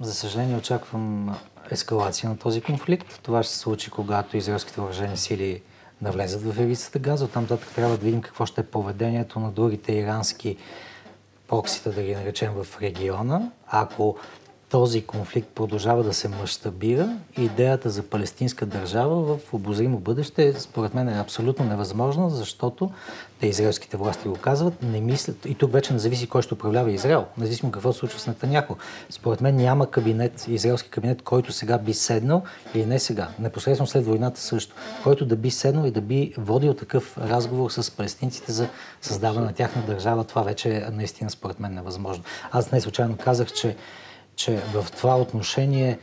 За 0.00 0.14
съжаление 0.14 0.56
очаквам 0.56 1.36
ескалация 1.70 2.30
на 2.30 2.38
този 2.38 2.60
конфликт. 2.60 3.20
Това 3.22 3.42
ще 3.42 3.52
се 3.52 3.58
случи, 3.58 3.90
когато 3.90 4.36
израелските 4.36 4.80
въоръжени 4.80 5.16
сили 5.16 5.62
навлезат 6.02 6.42
в 6.42 6.62
ивицата 6.62 6.98
Газа. 6.98 7.24
Оттам 7.24 7.42
нататък 7.42 7.68
трябва 7.74 7.96
да 7.96 8.04
видим 8.04 8.20
какво 8.20 8.46
ще 8.46 8.60
е 8.60 8.64
поведението 8.64 9.40
на 9.40 9.50
другите 9.50 9.92
ирански 9.92 10.56
проксита, 11.48 11.92
да 11.92 12.02
ги 12.02 12.14
наречем, 12.14 12.52
в 12.52 12.80
региона. 12.80 13.50
Ако 13.66 14.16
този 14.76 15.02
конфликт 15.02 15.48
продължава 15.54 16.02
да 16.04 16.14
се 16.14 16.28
мащабира, 16.28 17.16
идеята 17.38 17.90
за 17.90 18.02
палестинска 18.02 18.66
държава 18.66 19.22
в 19.22 19.54
обозримо 19.54 19.98
бъдеще, 19.98 20.54
според 20.60 20.94
мен 20.94 21.08
е 21.08 21.18
абсолютно 21.18 21.64
невъзможна, 21.64 22.30
защото 22.30 22.90
те 23.40 23.46
израелските 23.46 23.96
власти 23.96 24.28
го 24.28 24.34
казват, 24.34 24.82
не 24.82 25.00
мислят, 25.00 25.46
и 25.46 25.54
тук 25.54 25.72
вече 25.72 25.92
не 25.92 25.98
зависи 25.98 26.28
кой 26.28 26.42
ще 26.42 26.54
управлява 26.54 26.92
Израел, 26.92 27.24
независимо 27.38 27.72
какво 27.72 27.92
се 27.92 27.98
случва 27.98 28.18
с 28.18 28.26
Нетаняко. 28.26 28.76
Според 29.10 29.40
мен 29.40 29.56
няма 29.56 29.90
кабинет, 29.90 30.48
израелски 30.48 30.90
кабинет, 30.90 31.22
който 31.22 31.52
сега 31.52 31.78
би 31.78 31.94
седнал, 31.94 32.42
или 32.74 32.86
не 32.86 32.98
сега, 32.98 33.28
непосредствено 33.38 33.86
след 33.86 34.06
войната 34.06 34.40
също, 34.40 34.74
който 35.02 35.26
да 35.26 35.36
би 35.36 35.50
седнал 35.50 35.86
и 35.86 35.90
да 35.90 36.00
би 36.00 36.32
водил 36.38 36.74
такъв 36.74 37.18
разговор 37.18 37.70
с 37.70 37.90
палестинците 37.90 38.52
за 38.52 38.68
създаване 39.00 39.46
на 39.46 39.52
тяхна 39.52 39.82
държава. 39.82 40.24
Това 40.24 40.42
вече 40.42 40.76
е 40.76 40.90
наистина 40.92 41.30
според 41.30 41.60
мен 41.60 41.74
невъзможно. 41.74 42.24
Аз 42.52 42.72
не 42.72 42.80
случайно 42.80 43.16
казах, 43.16 43.52
че 43.52 43.76
че 44.36 44.56
в 44.56 44.86
това 44.96 45.16
отношение 45.16 45.98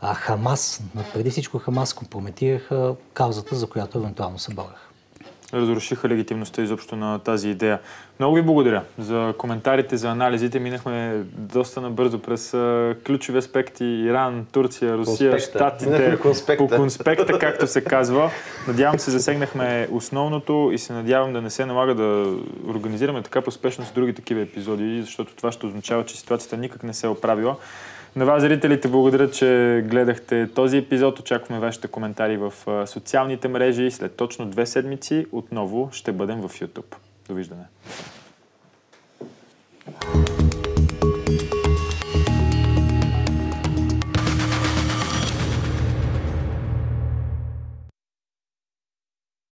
а, 0.00 0.14
Хамас, 0.14 0.82
преди 1.14 1.30
всичко 1.30 1.58
Хамас 1.58 1.94
компрометираха 1.94 2.94
каузата, 3.14 3.56
за 3.56 3.66
която 3.66 3.98
евентуално 3.98 4.38
се 4.38 4.54
бореха. 4.54 4.87
Разрушиха 5.54 6.08
легитимността 6.08 6.62
изобщо 6.62 6.96
на 6.96 7.18
тази 7.18 7.48
идея. 7.48 7.78
Много 8.18 8.34
ви 8.34 8.42
благодаря 8.42 8.82
за 8.98 9.34
коментарите, 9.38 9.96
за 9.96 10.08
анализите. 10.08 10.58
Минахме 10.58 11.22
доста 11.32 11.80
набързо 11.80 12.18
през 12.18 12.50
ключови 13.06 13.38
аспекти 13.38 13.84
Иран, 13.84 14.46
Турция, 14.52 14.96
Русия, 14.96 15.30
Конспекта. 15.30 15.58
Штатите, 15.58 16.18
Конспекта. 16.22 16.66
по 16.66 16.76
конспекта, 16.76 17.38
както 17.38 17.66
се 17.66 17.84
казва. 17.84 18.30
Надявам 18.68 18.98
се, 18.98 19.10
засегнахме 19.10 19.88
основното 19.90 20.70
и 20.74 20.78
се 20.78 20.92
надявам 20.92 21.32
да 21.32 21.42
не 21.42 21.50
се 21.50 21.66
налага 21.66 21.94
да 21.94 22.36
организираме 22.68 23.22
така 23.22 23.40
поспешно 23.40 23.84
с 23.84 23.92
други 23.92 24.14
такива 24.14 24.40
епизоди, 24.40 25.02
защото 25.02 25.34
това 25.34 25.52
ще 25.52 25.66
означава, 25.66 26.04
че 26.04 26.16
ситуацията 26.16 26.56
никак 26.56 26.82
не 26.82 26.94
се 26.94 27.06
е 27.06 27.10
оправила. 27.10 27.56
На 28.18 28.24
вас, 28.24 28.42
зрителите, 28.42 28.88
благодаря, 28.88 29.30
че 29.30 29.84
гледахте 29.86 30.48
този 30.54 30.76
епизод. 30.76 31.20
Очакваме 31.20 31.60
вашите 31.60 31.88
коментари 31.88 32.36
в 32.36 32.52
социалните 32.86 33.48
мрежи. 33.48 33.90
След 33.90 34.16
точно 34.16 34.46
две 34.46 34.66
седмици 34.66 35.26
отново 35.32 35.88
ще 35.92 36.12
бъдем 36.12 36.40
в 36.40 36.48
YouTube. 36.48 36.94
Довиждане! 37.28 37.64
thank 40.00 40.52
you 40.52 40.57